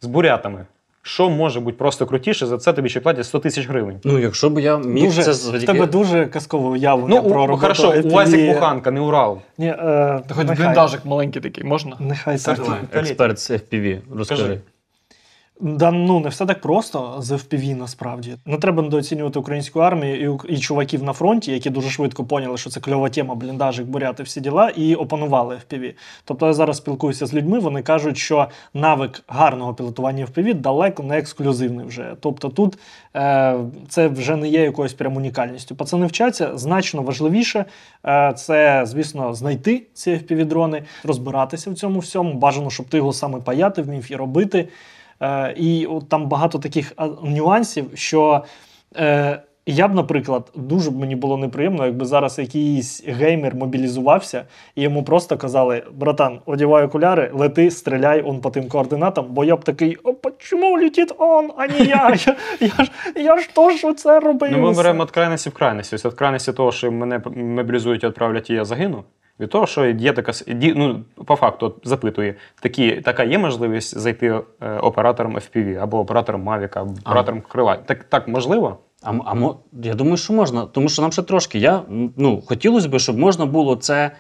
з 0.02 0.06
бурятами. 0.06 0.66
Що 1.04 1.30
може 1.30 1.60
бути 1.60 1.78
просто 1.78 2.06
крутіше, 2.06 2.46
за 2.46 2.58
це 2.58 2.74
тобі 2.74 2.90
ще 2.90 3.00
платять 3.00 3.26
100 3.26 3.40
тисяч 3.40 3.68
гривень. 3.68 4.00
Ну, 4.04 4.20
якщо 4.20 4.50
б 4.50 4.60
я 4.60 4.78
міг 4.78 5.06
Дуже, 5.06 5.24
це 5.24 5.32
в 5.32 5.34
завдяки... 5.34 5.66
тебе 5.66 5.86
дуже 5.88 6.26
казкове 6.26 6.70
уявлення 6.70 7.16
Ну, 7.16 7.30
про 7.30 7.34
роботу. 7.34 7.52
Ну, 7.52 7.58
хорошо, 7.58 8.02
у 8.04 8.10
вас 8.10 8.34
як 8.34 8.54
Буханка, 8.56 8.92
не 8.92 9.02
Урал. 9.02 9.42
Ні, 9.58 9.68
е, 9.68 10.22
хоч 10.30 10.48
нехай. 10.48 10.66
бліндажик 10.66 11.06
маленький 11.06 11.42
такий, 11.42 11.64
можна? 11.64 11.96
Нехай 12.00 12.38
Це 12.38 12.56
так. 12.56 12.80
Експерт 12.94 13.40
з 13.40 13.52
FPV, 13.52 14.00
розкажи. 14.16 14.44
Скажи. 14.44 14.60
Да, 15.64 15.92
ну 15.92 16.20
не 16.20 16.30
все 16.30 16.46
так 16.46 16.62
просто 16.62 17.16
з 17.20 17.32
FPV 17.32 17.76
насправді. 17.76 18.36
Не 18.46 18.58
треба 18.58 18.84
недооцінювати 18.84 19.40
українську 19.40 19.80
армію 19.80 20.40
і, 20.50 20.54
і 20.54 20.58
чуваків 20.58 21.04
на 21.04 21.14
фронті, 21.14 21.52
які 21.52 21.70
дуже 21.70 21.90
швидко 21.90 22.26
поняли, 22.26 22.58
що 22.58 22.70
це 22.70 22.80
кльова 22.80 23.10
тема, 23.10 23.36
бліндажик, 23.36 23.86
буряти, 23.86 24.24
всі 24.24 24.42
діла, 24.42 24.70
і 24.70 24.96
опанували 24.96 25.56
FPV. 25.56 25.94
Тобто 26.26 26.48
я 26.48 26.54
зараз 26.54 26.78
спілкуюся 26.78 27.26
з 27.26 27.34
людьми, 27.34 27.60
вони 27.60 27.82
кажуть, 27.82 28.18
що 28.18 28.48
навик 28.74 29.24
гарного 29.28 29.74
пілотування 29.74 30.26
FPV 30.26 30.54
далеко 30.54 31.04
не 31.04 31.18
ексклюзивний 31.18 31.86
вже. 31.86 32.16
Тобто 32.20 32.50
тут 32.50 32.78
е, 33.16 33.56
це 33.90 34.08
вже 34.08 34.36
не 34.36 34.48
є 34.48 34.62
якоюсь 34.62 34.94
прям 34.94 35.18
унікальністю. 35.18 35.76
Пацани 35.76 36.06
вчаться 36.06 36.58
значно 36.58 37.02
важливіше. 37.02 37.66
Е, 38.06 38.34
це, 38.38 38.84
звісно, 38.86 39.34
знайти 39.34 39.84
ці 39.94 40.12
FPV-дрони, 40.12 40.84
розбиратися 41.04 41.72
в 41.72 41.74
цьому 41.74 42.00
всьому. 42.00 42.34
Бажано, 42.34 42.70
щоб 42.70 42.86
ти 42.86 42.98
його 42.98 43.14
саме 43.14 43.40
паяти 43.40 43.82
вмів 43.82 44.12
і 44.12 44.16
робити. 44.16 44.68
Е, 45.22 45.54
і 45.58 45.86
от 45.86 46.10
там 46.10 46.28
багато 46.28 46.60
таких 46.60 46.94
нюансів, 47.24 47.86
що 47.94 48.44
е, 48.98 49.42
я 49.66 49.88
б, 49.88 49.96
наприклад, 49.96 50.52
дуже 50.56 50.92
б 50.92 50.98
мені 50.98 51.16
було 51.16 51.38
неприємно, 51.38 51.86
якби 51.86 52.06
зараз 52.06 52.40
якийсь 52.40 53.04
геймер 53.08 53.56
мобілізувався, 53.56 54.46
і 54.76 54.82
йому 54.82 55.04
просто 55.04 55.38
казали: 55.38 55.84
братан, 55.94 56.40
одівай 56.46 56.86
окуляри, 56.86 57.32
лети, 57.34 57.72
стріляй 57.72 58.24
он 58.26 58.42
по 58.42 58.50
тим 58.50 58.68
координатам, 58.68 59.26
бо 59.30 59.44
я 59.44 59.56
б 59.56 59.64
такий, 59.64 59.98
а 60.06 60.30
чому 60.38 60.78
летить 60.78 61.14
он, 61.18 61.52
а 61.58 61.68
не 61.68 61.80
я? 61.80 62.16
Я, 62.26 62.36
я, 62.60 62.86
ж, 62.86 62.92
я 63.16 63.38
ж 63.38 63.50
теж 63.56 63.96
це 63.96 64.20
робив. 64.20 64.52
Ну, 64.52 64.58
ми 64.58 64.74
беремо 64.74 65.04
від 65.04 65.12
крайності 65.12 65.50
в 65.50 65.54
крайності. 65.54 65.96
Ось 65.96 66.06
від 66.06 66.14
крайності 66.14 66.54
того, 66.54 66.72
що 66.72 66.92
мене 66.92 67.22
мобілізують 67.36 68.04
і 68.04 68.08
відправлять, 68.08 68.50
і 68.50 68.54
я 68.54 68.66
загину. 68.66 69.04
Від 69.40 69.50
того, 69.50 69.68
що 69.68 69.86
є 69.86 70.14
така 70.14 70.32
ну, 70.76 71.04
по 71.26 71.36
факту 71.36 71.76
запитує, 71.84 72.36
такі, 72.60 72.92
така 72.92 73.24
є 73.24 73.38
можливість 73.38 73.98
зайти 73.98 74.28
е, 74.62 74.78
оператором 74.78 75.36
FPV 75.38 75.76
або 75.76 76.00
оператором 76.00 76.50
Mavic, 76.50 76.80
або 76.80 76.94
А. 77.04 77.10
оператором 77.10 77.42
крила. 77.42 77.76
Так, 77.76 78.04
так 78.04 78.28
можливо? 78.28 78.78
А, 79.04 79.14
а 79.26 79.34
мо- 79.34 79.60
я 79.84 79.94
думаю, 79.94 80.18
що 80.18 80.34
можна, 80.34 80.66
тому 80.66 80.90
що 80.90 81.02
нам 81.02 81.12
ще 81.12 81.22
трошки. 81.22 81.60
Я, 81.60 81.82
ну, 82.18 82.42
хотілося 82.46 82.90
б, 82.90 83.00
щоб 83.00 83.18
можна 83.18 83.46
було 83.46 83.76
це 83.76 84.12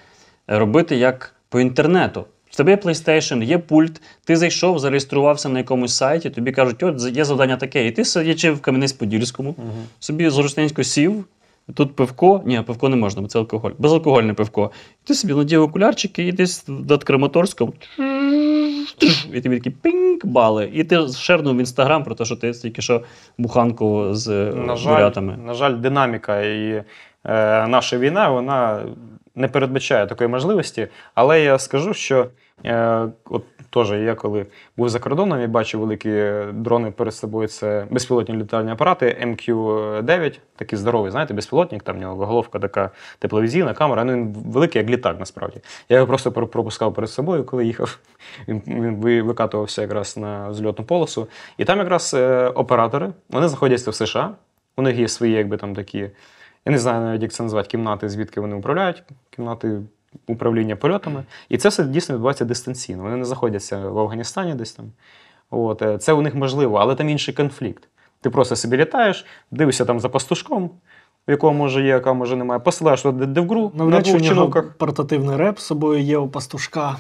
робити 0.47 0.95
як 0.95 1.35
по 1.49 1.59
інтернету. 1.59 2.25
В 2.49 2.55
тебе 2.55 2.71
є 2.71 2.77
PlayStation, 2.77 3.43
є 3.43 3.57
пульт, 3.57 4.01
ти 4.25 4.35
зайшов, 4.35 4.79
зареєструвався 4.79 5.49
на 5.49 5.59
якомусь 5.59 5.93
сайті, 5.97 6.29
тобі 6.29 6.51
кажуть, 6.51 6.83
от 6.83 7.01
є 7.17 7.25
завдання 7.25 7.57
таке, 7.57 7.87
і 7.87 7.91
ти 7.91 8.05
сидячи 8.05 8.51
в 8.51 8.59
Кам'янець-Подільському, 8.59 9.53
собі 9.99 10.29
зручненько 10.29 10.83
сів, 10.83 11.25
тут 11.73 11.95
пивко, 11.95 12.41
ні, 12.45 12.61
пивко 12.61 12.89
не 12.89 12.95
можна, 12.95 13.21
бо 13.21 13.27
це 13.27 13.39
алкоголь, 13.39 13.71
безалкогольне 13.77 14.33
пивко. 14.33 14.71
І 15.03 15.07
ти 15.07 15.13
собі 15.13 15.33
надів 15.33 15.61
окулярчики, 15.61 16.27
і 16.27 16.31
десь 16.31 16.65
над 16.67 17.03
Краматорськом, 17.03 17.73
і 19.33 19.41
тобі 19.41 19.57
такі 19.57 19.69
пінк 19.69 20.25
бали. 20.25 20.69
І 20.73 20.83
ти 20.83 21.07
шернув 21.07 21.55
в 21.55 21.59
інстаграм 21.59 22.03
про 22.03 22.15
те, 22.15 22.25
що 22.25 22.35
ти 22.35 22.51
тільки 22.51 22.81
що 22.81 23.03
буханку 23.37 24.13
з 24.13 24.27
е, 24.27 24.53
На 24.55 24.75
жаль, 24.75 24.93
бурятами. 24.93 25.37
на 25.37 25.53
жаль, 25.53 25.73
динаміка 25.75 26.41
і 26.41 26.83
е, 27.23 27.67
наша 27.67 27.97
війна, 27.97 28.29
вона 28.29 28.85
не 29.35 29.47
передбачає 29.47 30.07
такої 30.07 30.29
можливості, 30.29 30.87
але 31.15 31.41
я 31.41 31.59
скажу, 31.59 31.93
що 31.93 32.27
е, 32.65 33.07
от 33.25 33.43
теж 33.71 33.91
я 33.91 34.15
коли 34.15 34.45
був 34.77 34.89
за 34.89 34.99
кордоном 34.99 35.41
і 35.41 35.47
бачив 35.47 35.79
великі 35.79 36.31
дрони 36.53 36.91
перед 36.91 37.13
собою, 37.13 37.47
це 37.47 37.85
безпілотні 37.89 38.35
літальні 38.35 38.71
апарати 38.71 39.17
MQ-9, 39.23 40.39
такий 40.55 40.79
здоровий, 40.79 41.11
знаєте, 41.11 41.33
безпілотник, 41.33 41.83
там 41.83 41.97
в 41.97 41.99
нього 41.99 42.25
головка 42.25 42.59
така 42.59 42.89
тепловізійна, 43.19 43.73
камера, 43.73 44.03
ну 44.03 44.13
він 44.13 44.33
великий, 44.45 44.81
як 44.81 44.91
літак 44.91 45.19
насправді. 45.19 45.61
Я 45.89 45.95
його 45.95 46.07
просто 46.07 46.31
пропускав 46.31 46.93
перед 46.93 47.09
собою, 47.09 47.43
коли 47.43 47.65
їхав. 47.65 47.99
Він, 48.47 49.23
викатувався 49.25 49.81
якраз 49.81 50.17
на 50.17 50.53
зльотну 50.53 50.85
полосу. 50.85 51.27
І 51.57 51.65
там 51.65 51.79
якраз 51.79 52.13
е, 52.13 52.47
оператори, 52.47 53.13
вони 53.29 53.47
знаходяться 53.47 53.91
в 53.91 53.95
США, 53.95 54.35
у 54.77 54.81
них 54.81 54.97
є 54.97 55.07
свої, 55.07 55.33
якби 55.33 55.57
там 55.57 55.75
такі. 55.75 56.09
Я 56.65 56.71
не 56.71 56.77
знаю 56.77 57.01
навіть, 57.01 57.21
як 57.21 57.31
це 57.31 57.43
назвати, 57.43 57.67
кімнати, 57.67 58.09
звідки 58.09 58.41
вони 58.41 58.55
управляють, 58.55 59.03
кімнати 59.29 59.81
управління 60.27 60.75
польотами. 60.75 61.23
І 61.49 61.57
це 61.57 61.69
все 61.69 61.83
дійсно 61.83 62.15
відбувається 62.15 62.45
дистанційно. 62.45 63.03
Вони 63.03 63.15
не 63.15 63.25
знаходяться 63.25 63.77
в 63.77 63.99
Афганістані 63.99 64.53
десь 64.53 64.71
там. 64.71 64.85
От, 65.49 65.81
е, 65.81 65.97
це 65.97 66.13
у 66.13 66.21
них 66.21 66.35
можливо, 66.35 66.77
але 66.77 66.95
там 66.95 67.09
інший 67.09 67.33
конфлікт. 67.33 67.87
Ти 68.21 68.29
просто 68.29 68.55
собі 68.55 68.77
літаєш, 68.77 69.25
дивишся 69.51 69.85
там 69.85 69.99
за 69.99 70.09
пастушком, 70.09 70.63
у 71.27 71.31
якого 71.31 71.53
може 71.53 71.81
є, 71.81 71.87
яка 71.87 72.13
може 72.13 72.35
немає, 72.35 72.59
посилаєш 72.59 73.01
туди 73.01 73.25
дивгру 73.25 73.71
на 73.75 73.85
Навряд 73.85 74.05
чи 74.05 74.13
у 74.13 74.19
нього 74.19 74.63
портативний 74.77 75.37
реп 75.37 75.59
з 75.59 75.63
собою 75.63 76.01
є 76.01 76.17
у 76.17 76.27
пастушка. 76.27 76.97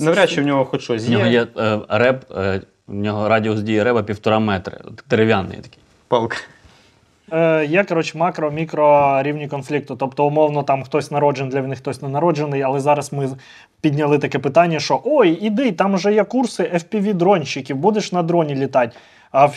Навряд 0.00 0.30
чи 0.30 0.42
в 0.42 0.46
нього 0.46 0.64
хоч 0.64 0.82
щось 0.82 1.08
В 1.08 1.10
нього 1.10 1.26
є. 1.26 1.32
є 1.32 1.46
е, 1.58 1.80
реп, 1.88 2.24
е, 2.36 2.62
в 2.86 2.94
нього 2.94 3.28
радіус 3.28 3.60
дії 3.60 3.82
реба 3.82 4.02
півтора 4.02 4.38
метри. 4.38 4.80
Дерев'яний 5.10 5.56
такий. 5.56 5.78
Палка. 6.08 6.36
Е, 7.32 7.66
є, 7.66 7.84
коротше, 7.84 8.18
макро, 8.18 8.50
мікро 8.50 9.18
рівні 9.22 9.48
конфлікту. 9.48 9.96
Тобто, 9.96 10.26
умовно, 10.26 10.62
там 10.62 10.82
хтось 10.82 11.10
народжений, 11.10 11.52
для 11.52 11.62
них 11.62 11.78
хтось 11.78 12.02
не 12.02 12.08
народжений, 12.08 12.62
але 12.62 12.80
зараз 12.80 13.12
ми 13.12 13.28
підняли 13.80 14.18
таке 14.18 14.38
питання, 14.38 14.80
що 14.80 15.00
ой, 15.04 15.30
іди, 15.30 15.72
там 15.72 15.94
вже 15.94 16.14
є 16.14 16.24
курси 16.24 16.70
FPV-дронщиків, 16.74 17.74
будеш 17.74 18.12
на 18.12 18.22
дроні 18.22 18.54
літати. 18.54 18.96
А 19.32 19.48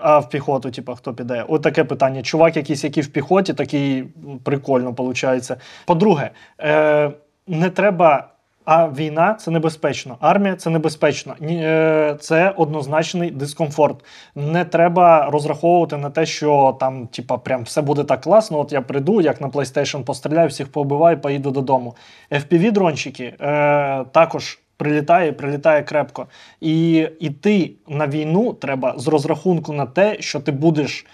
а 0.00 0.18
в 0.18 0.28
піхоту, 0.28 0.70
типу, 0.70 0.94
хто 0.94 1.14
піде? 1.14 1.44
От 1.48 1.62
таке 1.62 1.84
питання. 1.84 2.22
Чувак, 2.22 2.56
якийсь, 2.56 2.84
який 2.84 3.02
в 3.02 3.08
піхоті, 3.08 3.54
такий 3.54 4.04
прикольно 4.44 4.90
виходить. 4.90 5.50
По-друге, 5.86 6.30
е, 6.60 7.10
не 7.46 7.70
треба. 7.70 8.31
А 8.64 8.88
війна 8.88 9.34
це 9.34 9.50
небезпечно, 9.50 10.16
армія 10.20 10.56
це 10.56 10.70
небезпечно. 10.70 11.34
Е, 11.42 12.16
Це 12.20 12.50
однозначний 12.50 13.30
дискомфорт. 13.30 14.04
Не 14.34 14.64
треба 14.64 15.30
розраховувати 15.30 15.96
на 15.96 16.10
те, 16.10 16.26
що 16.26 16.76
там, 16.80 17.06
типа, 17.06 17.38
прям 17.38 17.62
все 17.62 17.82
буде 17.82 18.04
так 18.04 18.20
класно. 18.20 18.58
От 18.58 18.72
я 18.72 18.80
прийду, 18.80 19.20
як 19.20 19.40
на 19.40 19.48
PlayStation 19.48 20.04
постріляю, 20.04 20.48
всіх 20.48 20.72
побиваю, 20.72 21.20
поїду 21.20 21.50
додому. 21.50 21.96
FPV-дрончики 22.30 23.32
е, 23.40 24.04
також 24.12 24.58
прилітає, 24.76 25.32
прилітає 25.32 25.82
крепко. 25.82 26.26
І 26.60 27.08
йти 27.20 27.72
на 27.88 28.06
війну 28.06 28.52
треба 28.52 28.94
з 28.96 29.08
розрахунку 29.08 29.72
на 29.72 29.86
те, 29.86 30.16
що 30.20 30.40
ти 30.40 30.52
будеш. 30.52 31.06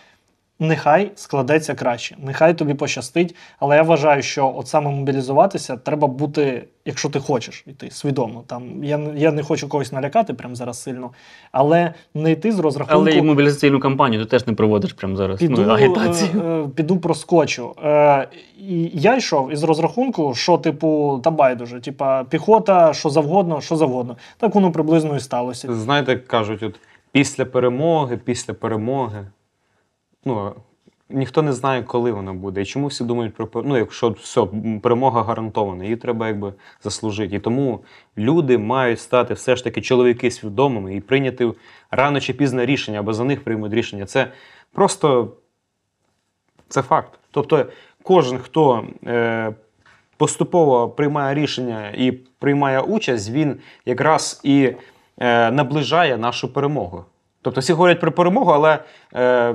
Нехай 0.60 1.10
складеться 1.14 1.74
краще, 1.74 2.16
нехай 2.22 2.54
тобі 2.54 2.74
пощастить. 2.74 3.34
Але 3.58 3.76
я 3.76 3.82
вважаю, 3.82 4.22
що 4.22 4.54
от 4.56 4.68
саме 4.68 4.90
мобілізуватися 4.90 5.76
треба 5.76 6.08
бути, 6.08 6.64
якщо 6.84 7.08
ти 7.08 7.20
хочеш 7.20 7.64
йти 7.66 7.90
свідомо. 7.90 8.44
Там 8.46 8.84
я, 8.84 8.98
не- 8.98 9.20
я 9.20 9.32
не 9.32 9.42
хочу 9.42 9.68
когось 9.68 9.92
налякати 9.92 10.34
прямо 10.34 10.54
зараз 10.54 10.82
сильно, 10.82 11.10
але 11.52 11.94
не 12.14 12.30
йти 12.32 12.52
з 12.52 12.58
розрахунку. 12.58 13.00
Але 13.00 13.12
і 13.12 13.22
мобілізаційну 13.22 13.80
кампанію 13.80 14.24
ти 14.24 14.30
теж 14.30 14.46
не 14.46 14.52
проводиш 14.52 14.92
прямо 14.92 15.16
зараз. 15.16 15.38
Піду, 15.38 15.62
ну, 15.62 15.72
агітацію. 15.72 16.42
е, 16.42 16.64
е, 16.64 16.68
піду 16.74 16.96
проскочу. 16.98 17.74
Е, 17.84 18.28
і 18.68 18.90
я 18.94 19.16
йшов 19.16 19.52
із 19.52 19.62
розрахунку, 19.62 20.34
що, 20.34 20.58
типу, 20.58 21.20
та 21.24 21.30
байдуже, 21.30 21.80
типа 21.80 22.24
піхота, 22.24 22.92
що 22.94 23.10
завгодно, 23.10 23.60
що 23.60 23.76
завгодно. 23.76 24.16
Так 24.38 24.54
воно 24.54 24.72
приблизно 24.72 25.16
і 25.16 25.20
сталося. 25.20 25.74
Знаєте, 25.74 26.16
кажуть, 26.16 26.62
от 26.62 26.74
після 27.12 27.44
перемоги, 27.44 28.16
після 28.24 28.54
перемоги. 28.54 29.26
Ну, 30.28 30.54
ніхто 31.08 31.42
не 31.42 31.52
знає, 31.52 31.82
коли 31.82 32.12
вона 32.12 32.32
буде. 32.32 32.62
І 32.62 32.64
чому 32.64 32.86
всі 32.86 33.04
думають 33.04 33.34
про 33.34 33.62
ну, 33.62 33.76
якщо 33.76 34.10
все, 34.10 34.46
перемога 34.82 35.22
гарантована, 35.22 35.84
її 35.84 35.96
треба 35.96 36.26
якби 36.26 36.52
заслужити. 36.82 37.36
І 37.36 37.38
тому 37.38 37.80
люди 38.18 38.58
мають 38.58 39.00
стати 39.00 39.34
все 39.34 39.56
ж 39.56 39.64
таки 39.64 39.80
чоловіки 39.80 40.30
свідомими 40.30 40.96
і 40.96 41.00
прийняти 41.00 41.52
рано 41.90 42.20
чи 42.20 42.32
пізно 42.32 42.64
рішення, 42.64 42.98
або 42.98 43.12
за 43.12 43.24
них 43.24 43.44
приймуть 43.44 43.72
рішення. 43.72 44.06
Це 44.06 44.32
просто 44.72 45.32
це 46.68 46.82
факт. 46.82 47.18
Тобто, 47.30 47.66
кожен, 48.02 48.38
хто 48.38 48.84
е, 49.06 49.54
поступово 50.16 50.88
приймає 50.88 51.34
рішення 51.34 51.92
і 51.96 52.12
приймає 52.12 52.80
участь, 52.80 53.30
він 53.30 53.56
якраз 53.86 54.40
і 54.44 54.72
е, 55.18 55.50
наближає 55.50 56.18
нашу 56.18 56.52
перемогу. 56.52 57.04
Тобто 57.42 57.60
всі 57.60 57.72
говорять 57.72 58.00
про 58.00 58.12
перемогу, 58.12 58.50
але 58.50 58.78
е, 59.14 59.54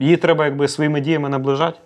її 0.00 0.16
треба 0.16 0.44
якби 0.44 0.68
своїми 0.68 1.00
діями 1.00 1.28
наближати. 1.28 1.78